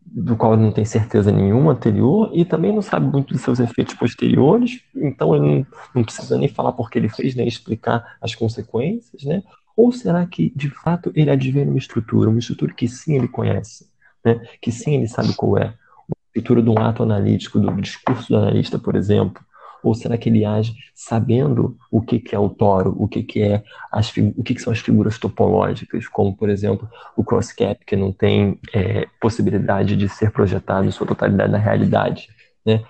do 0.06 0.36
qual 0.36 0.56
não 0.56 0.72
tem 0.72 0.86
certeza 0.86 1.32
nenhuma 1.32 1.72
anterior 1.72 2.30
e 2.34 2.46
também 2.46 2.74
não 2.74 2.82
sabe 2.82 3.08
muito 3.08 3.34
dos 3.34 3.42
seus 3.42 3.60
efeitos 3.60 3.96
posteriores, 3.96 4.82
então 4.96 5.36
ele 5.36 5.46
não, 5.46 5.68
não 5.96 6.04
precisa 6.04 6.38
nem 6.38 6.48
falar 6.48 6.72
porque 6.74 7.00
ele 7.00 7.10
fez, 7.10 7.36
nem 7.36 7.48
explicar 7.48 8.18
as 8.22 8.36
consequências, 8.36 9.24
né? 9.24 9.44
Ou 9.76 9.92
será 9.92 10.26
que, 10.26 10.54
de 10.56 10.70
fato, 10.70 11.12
ele 11.16 11.30
advém 11.30 11.68
uma 11.68 11.78
estrutura, 11.78 12.30
uma 12.30 12.40
estrutura 12.40 12.74
que 12.74 12.88
sim 12.88 13.16
ele 13.16 13.28
conhece, 13.28 13.90
né? 14.24 14.40
que 14.62 14.72
sim 14.72 14.96
ele 14.96 15.08
sabe 15.08 15.34
qual 15.36 15.58
é? 15.58 15.66
Uma 16.08 16.16
estrutura 16.28 16.62
de 16.62 16.70
um 16.70 16.80
ato 16.80 17.04
analítico, 17.04 17.60
do 17.60 17.82
discurso 17.82 18.30
do 18.30 18.38
analista, 18.38 18.80
por 18.80 18.96
exemplo, 18.96 19.44
ou 19.84 19.94
será 19.94 20.18
que 20.18 20.30
ele 20.30 20.46
age 20.46 20.76
sabendo 20.94 21.78
o 21.92 22.02
que, 22.02 22.20
que 22.20 22.36
é 22.36 22.40
o 22.40 22.50
toro, 22.50 22.96
o 22.98 23.08
que, 23.08 23.24
que 23.24 23.42
é 23.42 23.64
as, 23.92 24.12
o 24.36 24.44
que, 24.44 24.56
que 24.56 24.62
são 24.62 24.74
as 24.74 24.80
figuras 24.80 25.18
topológicas, 25.18 26.08
como 26.08 26.36
por 26.36 26.50
exemplo 26.50 26.90
o 27.16 27.24
cross-cap, 27.24 27.84
que 27.86 27.96
não 27.96 28.12
tem 28.12 28.60
é, 28.74 29.08
possibilidade 29.22 29.96
de 29.96 30.10
ser 30.10 30.32
projetado 30.32 30.88
em 30.88 30.92
sua 30.92 31.08
totalidade 31.08 31.52
na 31.52 31.58
realidade, 31.58 32.30
né? 32.66 32.84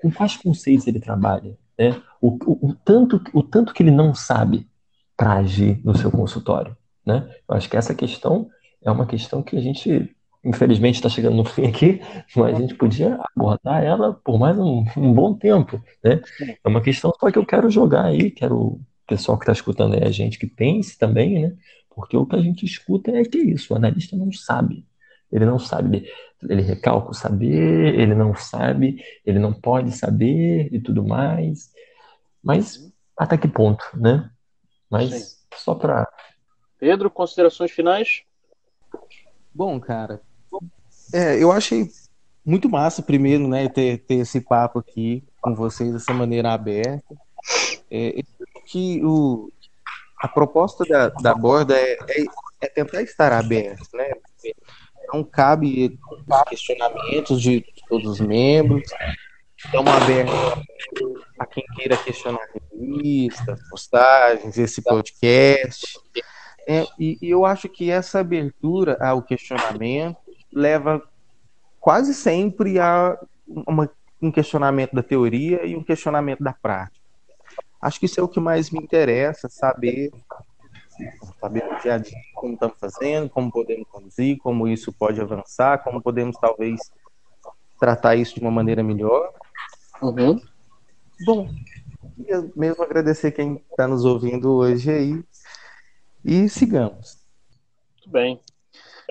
Com 0.00 0.10
quais 0.10 0.36
conceitos 0.36 0.86
ele 0.86 1.00
trabalha, 1.00 1.56
né? 1.78 2.00
O, 2.20 2.38
o, 2.44 2.70
o 2.70 2.74
tanto, 2.74 3.20
o 3.32 3.42
tanto 3.42 3.74
que 3.74 3.82
ele 3.82 3.90
não 3.90 4.14
sabe 4.14 4.66
para 5.16 5.34
agir 5.34 5.80
no 5.84 5.96
seu 5.96 6.10
consultório, 6.10 6.76
né? 7.04 7.28
Eu 7.48 7.56
acho 7.56 7.68
que 7.68 7.76
essa 7.76 7.94
questão 7.94 8.48
é 8.82 8.90
uma 8.90 9.06
questão 9.06 9.42
que 9.42 9.56
a 9.56 9.60
gente 9.60 10.14
infelizmente 10.44 10.96
está 10.96 11.08
chegando 11.08 11.36
no 11.36 11.44
fim 11.44 11.66
aqui, 11.66 12.00
mas 12.34 12.56
a 12.56 12.60
gente 12.60 12.74
podia 12.74 13.18
abordar 13.36 13.82
ela 13.82 14.14
por 14.14 14.38
mais 14.38 14.58
um, 14.58 14.84
um, 14.96 15.12
bom 15.12 15.34
tempo, 15.34 15.82
né? 16.02 16.20
É 16.64 16.68
uma 16.68 16.80
questão 16.80 17.12
só 17.18 17.30
que 17.30 17.38
eu 17.38 17.44
quero 17.46 17.70
jogar 17.70 18.06
aí, 18.06 18.30
quero 18.30 18.56
o 18.56 18.80
pessoal 19.06 19.38
que 19.38 19.44
está 19.44 19.52
escutando 19.52 19.94
aí 19.94 20.04
a 20.04 20.10
gente 20.10 20.38
que 20.38 20.46
pense 20.46 20.98
também, 20.98 21.42
né? 21.42 21.56
Porque 21.94 22.16
o 22.16 22.24
que 22.24 22.36
a 22.36 22.40
gente 22.40 22.64
escuta 22.64 23.10
é 23.10 23.22
que 23.24 23.38
é 23.38 23.42
isso, 23.42 23.72
o 23.72 23.76
analista 23.76 24.16
não 24.16 24.32
sabe. 24.32 24.86
Ele 25.30 25.44
não 25.44 25.58
sabe, 25.60 26.10
ele 26.48 26.62
recalca 26.62 27.10
o 27.10 27.14
saber, 27.14 27.94
ele 27.94 28.14
não 28.14 28.34
sabe, 28.34 29.00
ele 29.24 29.38
não 29.38 29.52
pode 29.52 29.92
saber 29.92 30.68
e 30.72 30.80
tudo 30.80 31.06
mais. 31.06 31.70
Mas 32.42 32.92
até 33.16 33.36
que 33.36 33.46
ponto, 33.46 33.84
né? 33.94 34.28
Mas 34.88 35.10
Sim. 35.10 35.36
só 35.54 35.74
para. 35.74 36.10
Pedro, 36.78 37.10
considerações 37.10 37.70
finais? 37.70 38.24
Bom, 39.54 39.78
cara, 39.78 40.20
é, 41.12 41.42
eu 41.42 41.50
achei 41.52 41.88
muito 42.44 42.68
massa, 42.68 43.02
primeiro, 43.02 43.46
né, 43.48 43.68
ter, 43.68 43.98
ter 43.98 44.16
esse 44.16 44.40
papo 44.40 44.78
aqui 44.78 45.22
com 45.40 45.54
vocês 45.54 45.92
dessa 45.92 46.12
maneira 46.12 46.52
aberta. 46.52 47.14
É, 47.90 48.22
que 48.66 49.04
o, 49.04 49.50
a 50.20 50.28
proposta 50.28 50.84
da, 50.84 51.08
da 51.08 51.34
borda 51.34 51.76
é, 51.76 51.98
é, 52.08 52.24
é 52.62 52.68
tentar 52.68 53.02
estar 53.02 53.32
aberto, 53.32 53.88
né? 53.94 54.10
Não 55.12 55.24
cabe 55.24 55.98
questionamentos 56.48 57.42
de 57.42 57.64
todos 57.88 58.12
os 58.12 58.20
membros. 58.20 58.88
Estamos 59.56 59.92
abertos 59.92 60.34
a 61.38 61.46
quem 61.46 61.64
queira 61.74 61.96
questionar 61.96 62.46
revistas, 62.72 63.60
postagens, 63.68 64.56
esse 64.56 64.80
podcast. 64.82 65.98
É, 66.66 66.86
e, 66.98 67.18
e 67.20 67.30
eu 67.30 67.44
acho 67.44 67.68
que 67.68 67.90
essa 67.90 68.20
abertura 68.20 68.96
ao 69.00 69.22
questionamento 69.22 70.29
leva 70.52 71.02
quase 71.78 72.14
sempre 72.14 72.78
a 72.78 73.18
uma, 73.46 73.90
um 74.20 74.30
questionamento 74.30 74.94
da 74.94 75.02
teoria 75.02 75.64
e 75.64 75.76
um 75.76 75.82
questionamento 75.82 76.42
da 76.42 76.52
prática. 76.52 77.00
Acho 77.80 77.98
que 77.98 78.06
isso 78.06 78.20
é 78.20 78.22
o 78.22 78.28
que 78.28 78.40
mais 78.40 78.70
me 78.70 78.78
interessa, 78.78 79.48
saber 79.48 80.10
saber 81.40 81.64
no 81.64 81.80
dia 81.80 81.94
a 81.94 81.98
dia 81.98 82.18
como 82.34 82.54
estamos 82.54 82.76
fazendo, 82.78 83.30
como 83.30 83.50
podemos 83.50 83.88
conduzir, 83.88 84.38
como 84.38 84.68
isso 84.68 84.92
pode 84.92 85.20
avançar, 85.20 85.82
como 85.82 86.02
podemos 86.02 86.36
talvez 86.36 86.78
tratar 87.78 88.16
isso 88.16 88.34
de 88.34 88.40
uma 88.40 88.50
maneira 88.50 88.82
melhor. 88.82 89.32
Uhum. 90.02 90.40
Bom, 91.24 91.48
mesmo 92.54 92.82
agradecer 92.82 93.32
quem 93.32 93.62
está 93.70 93.88
nos 93.88 94.04
ouvindo 94.04 94.52
hoje 94.52 94.90
aí 94.90 95.24
e 96.24 96.48
sigamos. 96.48 97.18
Muito 97.96 98.10
bem. 98.10 98.40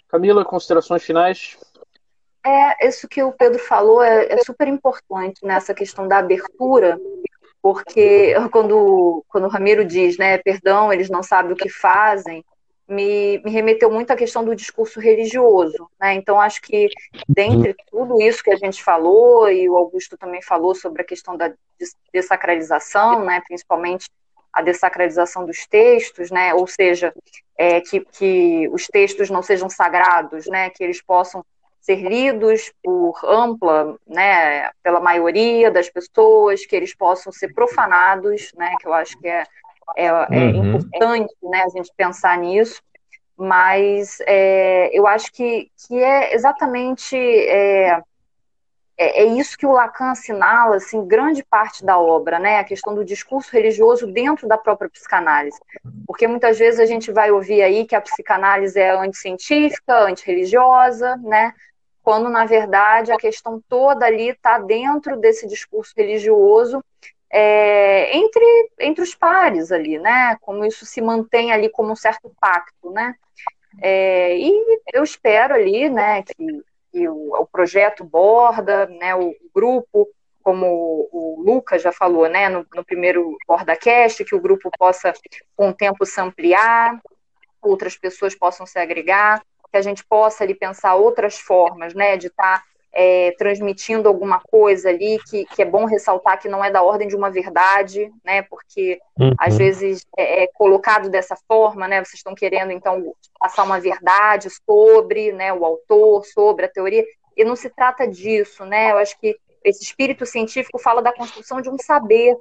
Camila, 0.10 0.44
considerações 0.44 1.04
finais? 1.04 1.58
É, 2.46 2.88
isso 2.88 3.08
que 3.08 3.22
o 3.22 3.32
Pedro 3.32 3.60
falou 3.60 4.02
é, 4.02 4.26
é 4.26 4.38
super 4.44 4.68
importante 4.68 5.46
nessa 5.46 5.74
questão 5.74 6.08
da 6.08 6.18
abertura, 6.18 7.00
porque 7.62 8.34
quando, 8.52 9.24
quando 9.28 9.46
o 9.46 9.50
Ramiro 9.50 9.86
diz, 9.86 10.18
né, 10.18 10.38
perdão, 10.38 10.92
eles 10.92 11.10
não 11.10 11.22
sabem 11.22 11.52
o 11.52 11.56
que 11.56 11.70
fazem, 11.70 12.44
me, 12.88 13.40
me 13.46 13.52
remeteu 13.52 13.92
muito 13.92 14.12
à 14.12 14.16
questão 14.16 14.44
do 14.44 14.56
discurso 14.56 15.00
religioso, 15.00 15.88
né? 16.00 16.16
Então 16.16 16.42
acho 16.42 16.60
que 16.62 16.90
dentre 17.28 17.76
tudo 17.92 18.20
isso 18.20 18.44
que 18.44 18.50
a 18.50 18.56
gente 18.56 18.84
falou 18.84 19.48
e 19.48 19.70
o 19.70 19.78
Augusto 19.78 20.18
também 20.18 20.42
falou 20.42 20.74
sobre 20.74 21.04
a 21.04 21.06
questão 21.06 21.38
da 21.38 21.54
desacralização, 22.12 23.24
né, 23.24 23.42
principalmente 23.48 24.10
a 24.60 24.62
desacralização 24.62 25.46
dos 25.46 25.66
textos, 25.66 26.30
né? 26.30 26.54
Ou 26.54 26.68
seja, 26.68 27.14
é, 27.58 27.82
que, 27.82 28.02
que 28.02 28.70
os 28.72 28.86
textos 28.88 29.30
não 29.30 29.42
sejam 29.42 29.70
sagrados, 29.70 30.46
né? 30.48 30.70
Que 30.70 30.84
eles 30.84 31.02
possam 31.02 31.44
ser 31.82 32.02
lidos 32.08 32.72
por 32.84 33.20
ampla, 33.24 33.98
né, 34.06 34.70
pela 34.84 35.00
maioria 35.00 35.72
das 35.72 35.90
pessoas, 35.90 36.66
que 36.66 36.76
eles 36.76 36.94
possam 36.94 37.32
ser 37.32 37.54
profanados, 37.54 38.52
né, 38.56 38.76
que 38.80 38.88
eu 38.88 38.94
acho 38.94 39.18
que 39.18 39.28
é, 39.28 39.44
é, 39.96 40.06
é 40.06 40.12
uhum. 40.12 40.76
importante, 40.76 41.34
né, 41.42 41.64
a 41.64 41.70
gente 41.70 41.90
pensar 41.96 42.38
nisso, 42.38 42.82
mas 43.36 44.18
é, 44.28 44.90
eu 44.94 45.08
acho 45.08 45.32
que, 45.32 45.72
que 45.88 45.98
é 45.98 46.36
exatamente 46.36 47.16
é, 47.16 48.02
é, 49.02 49.22
é, 49.22 49.26
isso 49.26 49.58
que 49.58 49.66
o 49.66 49.72
Lacan 49.72 50.12
assinala, 50.12 50.76
assim, 50.76 51.08
grande 51.08 51.42
parte 51.42 51.86
da 51.86 51.98
obra, 51.98 52.38
né? 52.38 52.60
A 52.60 52.66
questão 52.66 52.94
do 52.94 53.06
discurso 53.06 53.50
religioso 53.54 54.06
dentro 54.06 54.46
da 54.46 54.58
própria 54.58 54.90
psicanálise. 54.90 55.58
Porque 56.06 56.28
muitas 56.28 56.60
vezes 56.60 56.82
a 56.82 56.86
gente 56.86 57.10
vai 57.10 57.32
ouvir 57.32 57.62
aí 57.62 57.86
que 57.86 57.96
a 57.96 58.02
psicanálise 58.02 58.78
é 58.78 58.92
anticientífica, 58.92 60.02
antirreligiosa, 60.02 61.16
né? 61.24 61.54
Quando, 62.04 62.28
na 62.28 62.44
verdade, 62.44 63.14
a 63.14 63.18
questão 63.18 63.64
toda 63.70 64.06
ali 64.06 64.32
está 64.32 64.60
dentro 64.60 65.16
desse 65.16 65.48
discurso 65.48 65.94
religioso 65.96 66.84
é, 67.32 68.18
entre, 68.18 68.72
entre 68.80 69.02
os 69.02 69.16
pares 69.16 69.72
ali, 69.72 69.98
né? 69.98 70.36
Como 70.42 70.66
isso 70.66 70.86
se 70.86 71.00
mantém 71.00 71.54
ali 71.54 71.70
como 71.70 71.94
um 71.94 71.96
certo 71.96 72.30
pacto, 72.38 72.92
né? 72.92 73.16
É, 73.82 74.38
e 74.38 74.82
eu 74.94 75.04
espero 75.04 75.54
ali, 75.54 75.90
né, 75.90 76.24
que 76.24 76.64
e 76.94 77.08
o, 77.08 77.34
o 77.36 77.46
projeto 77.46 78.04
Borda, 78.04 78.88
né, 78.88 79.16
o 79.16 79.34
grupo, 79.54 80.08
como 80.42 81.10
o 81.12 81.44
Lucas 81.46 81.82
já 81.82 81.92
falou, 81.92 82.28
né, 82.28 82.50
no, 82.50 82.66
no 82.74 82.84
primeiro 82.84 83.38
BordaCast, 83.48 84.26
que 84.26 84.36
o 84.36 84.42
grupo 84.42 84.70
possa, 84.78 85.14
com 85.56 85.70
o 85.70 85.74
tempo, 85.74 86.06
se 86.06 86.20
ampliar, 86.20 87.00
outras 87.62 87.98
pessoas 87.98 88.36
possam 88.36 88.66
se 88.66 88.80
agregar, 88.80 89.42
que 89.72 89.78
a 89.78 89.82
gente 89.82 90.04
possa 90.04 90.44
ali 90.44 90.56
pensar 90.56 90.96
outras 90.96 91.40
formas, 91.40 91.94
né, 91.94 92.18
de 92.18 92.28
estar 92.28 92.60
tá 92.60 92.69
é, 92.92 93.32
transmitindo 93.38 94.08
alguma 94.08 94.40
coisa 94.40 94.90
ali 94.90 95.20
que, 95.30 95.46
que 95.46 95.62
é 95.62 95.66
bom 95.66 95.86
ressaltar 95.86 96.40
que 96.40 96.50
não 96.50 96.64
é 96.64 96.72
da 96.72 96.82
ordem 96.82 97.08
de 97.08 97.16
uma 97.16 97.30
verdade, 97.30 98.12
né? 98.24 98.42
Porque 98.44 99.00
uhum. 99.20 99.34
às 99.38 99.58
vezes 99.58 100.06
é, 100.18 100.44
é, 100.44 100.48
colocado 100.54 101.10
dessa 101.10 101.36
forma, 101.48 101.88
né? 101.88 102.04
Vocês 102.04 102.16
estão 102.16 102.34
querendo 102.34 102.72
então 102.72 103.14
passar 103.40 103.64
uma 103.64 103.80
verdade 103.80 104.50
sobre, 104.66 105.32
né? 105.32 105.54
O 105.54 105.64
autor, 105.64 106.26
sobre 106.26 106.66
a 106.66 106.70
teoria 106.70 107.06
e 107.38 107.44
não 107.46 107.56
se 107.56 107.70
trata 107.70 108.08
disso, 108.08 108.66
né? 108.66 108.92
Eu 108.92 108.98
acho 108.98 109.18
que 109.20 109.38
esse 109.64 109.84
espírito 109.84 110.26
científico 110.26 110.80
fala 110.80 111.02
da 111.02 111.14
construção 111.14 111.62
de 111.62 111.70
um 111.70 111.78
saber 111.78 112.36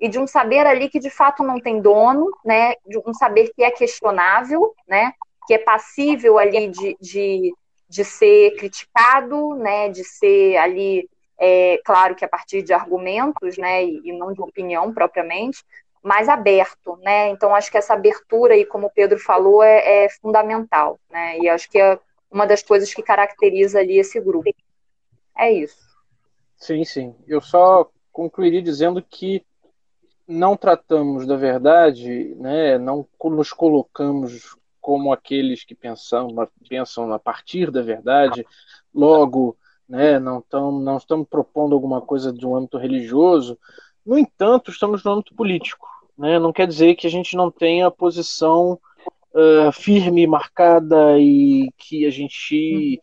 e 0.00 0.08
de 0.08 0.18
um 0.18 0.26
saber 0.26 0.66
ali 0.66 0.88
que 0.88 0.98
de 0.98 1.10
fato 1.10 1.42
não 1.42 1.60
tem 1.60 1.80
dono, 1.80 2.28
né? 2.44 2.74
De 2.86 2.98
um 2.98 3.12
saber 3.12 3.52
que 3.54 3.62
é 3.62 3.70
questionável, 3.70 4.74
né? 4.88 5.12
Que 5.46 5.54
é 5.54 5.58
passível 5.58 6.38
ali 6.38 6.68
de, 6.68 6.96
de 7.00 7.54
de 7.92 8.06
ser 8.06 8.56
criticado, 8.56 9.54
né, 9.54 9.90
de 9.90 10.02
ser 10.02 10.56
ali, 10.56 11.06
é, 11.38 11.78
claro 11.84 12.14
que 12.14 12.24
a 12.24 12.28
partir 12.28 12.62
de 12.62 12.72
argumentos, 12.72 13.58
né, 13.58 13.84
e, 13.84 14.00
e, 14.02 14.12
não 14.18 14.32
de 14.32 14.40
opinião 14.40 14.94
propriamente, 14.94 15.62
mais 16.02 16.26
aberto, 16.26 16.96
né, 17.02 17.28
então 17.28 17.54
acho 17.54 17.70
que 17.70 17.76
essa 17.76 17.92
abertura 17.92 18.54
aí, 18.54 18.64
como 18.64 18.86
o 18.86 18.90
Pedro 18.90 19.18
falou, 19.18 19.62
é, 19.62 20.04
é 20.04 20.08
fundamental, 20.08 20.98
né, 21.10 21.38
e 21.38 21.50
acho 21.50 21.70
que 21.70 21.78
é 21.78 21.98
uma 22.30 22.46
das 22.46 22.62
coisas 22.62 22.94
que 22.94 23.02
caracteriza 23.02 23.80
ali 23.80 23.98
esse 23.98 24.18
grupo. 24.18 24.50
É 25.36 25.52
isso. 25.52 25.76
Sim, 26.56 26.82
sim. 26.84 27.14
Eu 27.28 27.42
só 27.42 27.90
concluiria 28.10 28.62
dizendo 28.62 29.02
que 29.02 29.44
não 30.26 30.56
tratamos 30.56 31.26
da 31.26 31.36
verdade, 31.36 32.34
né, 32.36 32.78
não 32.78 33.06
nos 33.22 33.52
colocamos 33.52 34.56
como 34.82 35.12
aqueles 35.12 35.64
que 35.64 35.74
pensam, 35.74 36.28
pensam 36.68 37.10
a 37.12 37.18
partir 37.18 37.70
da 37.70 37.80
verdade, 37.80 38.44
logo 38.92 39.56
né, 39.88 40.18
não, 40.18 40.42
tão, 40.42 40.72
não 40.72 40.96
estamos 40.96 41.26
propondo 41.28 41.74
alguma 41.74 42.00
coisa 42.00 42.32
de 42.32 42.44
um 42.44 42.56
âmbito 42.56 42.76
religioso, 42.76 43.56
no 44.04 44.18
entanto, 44.18 44.70
estamos 44.72 45.04
no 45.04 45.12
âmbito 45.12 45.34
político. 45.34 45.86
Né? 46.18 46.38
Não 46.38 46.52
quer 46.52 46.66
dizer 46.66 46.96
que 46.96 47.06
a 47.06 47.10
gente 47.10 47.36
não 47.36 47.50
tenha 47.50 47.90
posição 47.90 48.78
uh, 49.32 49.72
firme, 49.72 50.26
marcada 50.26 51.18
e 51.18 51.70
que 51.78 52.04
a 52.04 52.10
gente 52.10 53.00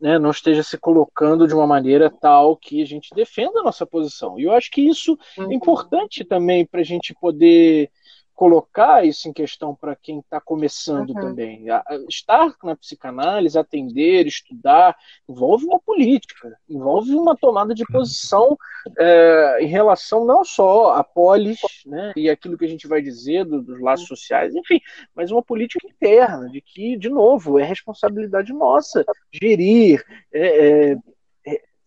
né, 0.00 0.18
não 0.18 0.30
esteja 0.30 0.62
se 0.62 0.76
colocando 0.76 1.46
de 1.46 1.54
uma 1.54 1.66
maneira 1.66 2.10
tal 2.10 2.56
que 2.56 2.82
a 2.82 2.86
gente 2.86 3.14
defenda 3.14 3.60
a 3.60 3.62
nossa 3.62 3.86
posição. 3.86 4.38
E 4.38 4.44
eu 4.44 4.52
acho 4.52 4.70
que 4.70 4.80
isso 4.80 5.16
é 5.38 5.42
uhum. 5.42 5.52
importante 5.52 6.24
também 6.24 6.66
para 6.66 6.80
a 6.80 6.84
gente 6.84 7.14
poder 7.14 7.90
colocar 8.36 9.04
isso 9.04 9.28
em 9.28 9.32
questão 9.32 9.74
para 9.74 9.96
quem 9.96 10.18
está 10.18 10.38
começando 10.38 11.10
uhum. 11.10 11.20
também. 11.20 11.64
Estar 12.06 12.54
na 12.62 12.76
psicanálise, 12.76 13.58
atender, 13.58 14.26
estudar, 14.26 14.94
envolve 15.26 15.64
uma 15.64 15.80
política, 15.80 16.54
envolve 16.68 17.14
uma 17.14 17.34
tomada 17.34 17.74
de 17.74 17.84
posição 17.86 18.56
é, 18.98 19.58
em 19.62 19.66
relação 19.66 20.26
não 20.26 20.44
só 20.44 20.94
a 20.94 21.02
polis 21.02 21.58
né, 21.86 22.12
e 22.14 22.28
aquilo 22.28 22.58
que 22.58 22.66
a 22.66 22.68
gente 22.68 22.86
vai 22.86 23.00
dizer 23.00 23.46
do, 23.46 23.62
dos 23.62 23.80
laços 23.80 24.06
sociais, 24.06 24.54
enfim, 24.54 24.80
mas 25.14 25.30
uma 25.30 25.42
política 25.42 25.88
interna, 25.88 26.50
de 26.50 26.60
que, 26.60 26.96
de 26.96 27.08
novo, 27.08 27.58
é 27.58 27.64
responsabilidade 27.64 28.52
nossa 28.52 29.02
gerir, 29.32 30.04
é, 30.30 30.90
é, 30.92 30.96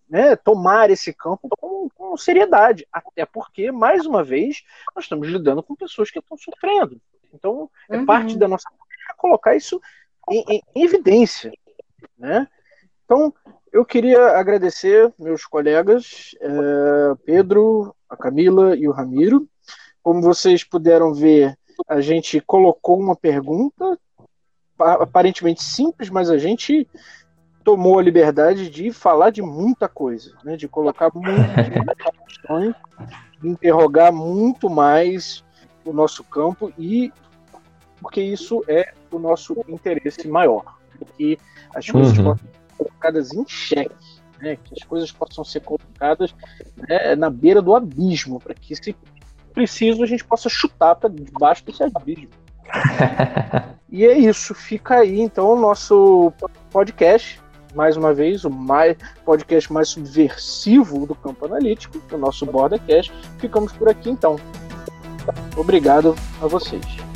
né, 0.10 0.36
tomar 0.36 0.90
esse 0.90 1.14
campo 1.14 1.48
com, 1.60 1.90
com, 1.94 2.18
seriedade. 2.18 2.88
Até 2.92 3.26
porque, 3.26 3.72
mais 3.72 4.06
uma 4.06 4.24
vez, 4.24 4.64
nós 4.96 5.06
estamos 5.06 5.28
lidando 5.28 5.62
com 5.62 5.76
pessoas 5.76 6.10
que 6.10 6.20
estão 6.20 6.38
sofrendo. 6.38 7.00
Então, 7.34 7.70
é 7.90 7.98
uhum. 7.98 8.06
parte 8.06 8.38
da 8.38 8.48
nossa 8.48 8.68
colocar 9.18 9.56
isso 9.56 9.80
em, 10.30 10.44
em, 10.48 10.62
em 10.76 10.84
evidência. 10.84 11.52
Né? 12.18 12.48
Então, 13.06 13.34
eu 13.72 13.86
queria 13.86 14.38
agradecer 14.38 15.14
meus 15.20 15.46
colegas, 15.46 16.36
é, 16.42 16.48
Pedro, 17.26 17.96
a 18.10 18.18
Camila 18.18 18.76
e 18.76 18.88
o 18.88 18.92
Ramiro. 18.92 19.48
Como 20.02 20.22
vocês 20.22 20.64
puderam 20.64 21.14
ver, 21.14 21.56
a 21.88 22.02
gente 22.02 22.42
colocou 22.42 23.00
uma 23.00 23.16
pergunta 23.16 23.98
aparentemente 24.80 25.62
simples, 25.62 26.10
mas 26.10 26.30
a 26.30 26.38
gente 26.38 26.88
tomou 27.64 28.00
a 28.00 28.02
liberdade 28.02 28.70
de 28.70 28.92
falar 28.92 29.30
de 29.30 29.42
muita 29.42 29.88
coisa, 29.88 30.34
né? 30.44 30.56
de 30.56 30.68
colocar 30.68 31.12
muitas 31.14 31.70
questões, 32.28 32.76
de 33.42 33.50
interrogar 33.50 34.12
muito 34.12 34.70
mais 34.70 35.44
o 35.86 35.94
nosso 35.94 36.24
campo 36.24 36.72
e 36.78 37.12
porque 38.02 38.22
isso 38.22 38.64
é 38.68 38.94
o 39.12 39.20
nosso 39.20 39.56
interesse 39.68 40.28
maior, 40.28 40.78
que 41.18 41.38
as 41.76 41.90
coisas 41.90 42.18
uhum. 42.18 42.24
possam 42.24 42.48
ser 42.48 42.78
colocadas 42.78 43.34
em 43.34 43.46
xeque, 43.48 43.96
né? 44.40 44.56
que 44.56 44.74
as 44.80 44.88
coisas 44.88 45.12
possam 45.12 45.44
ser 45.44 45.60
colocadas 45.62 46.34
né, 46.78 47.16
na 47.16 47.30
beira 47.30 47.62
do 47.62 47.76
abismo, 47.76 48.40
para 48.40 48.54
que, 48.54 48.76
se 48.76 48.96
preciso, 49.54 50.04
a 50.04 50.08
gente 50.08 50.24
possa 50.24 50.48
chutar 50.48 50.96
para 50.96 51.10
debaixo 51.10 51.66
desse 51.66 51.84
abismo. 51.84 52.30
e 53.90 54.06
é 54.06 54.18
isso, 54.18 54.54
fica 54.56 55.00
aí 55.00 55.20
então 55.20 55.54
o 55.54 55.60
nosso 55.60 56.32
podcast 56.72 57.42
mais 57.76 57.98
uma 57.98 58.14
vez, 58.14 58.44
o 58.46 58.50
mais, 58.50 58.98
podcast 59.26 59.72
mais 59.72 59.90
subversivo 59.90 61.06
do 61.06 61.16
campo 61.16 61.46
analítico, 61.46 62.02
o 62.12 62.18
nosso 62.18 62.46
BordaCast. 62.46 63.14
Ficamos 63.38 63.72
por 63.74 63.90
aqui 63.90 64.10
então. 64.10 64.38
Obrigado 65.56 66.16
a 66.42 66.48
vocês. 66.48 67.09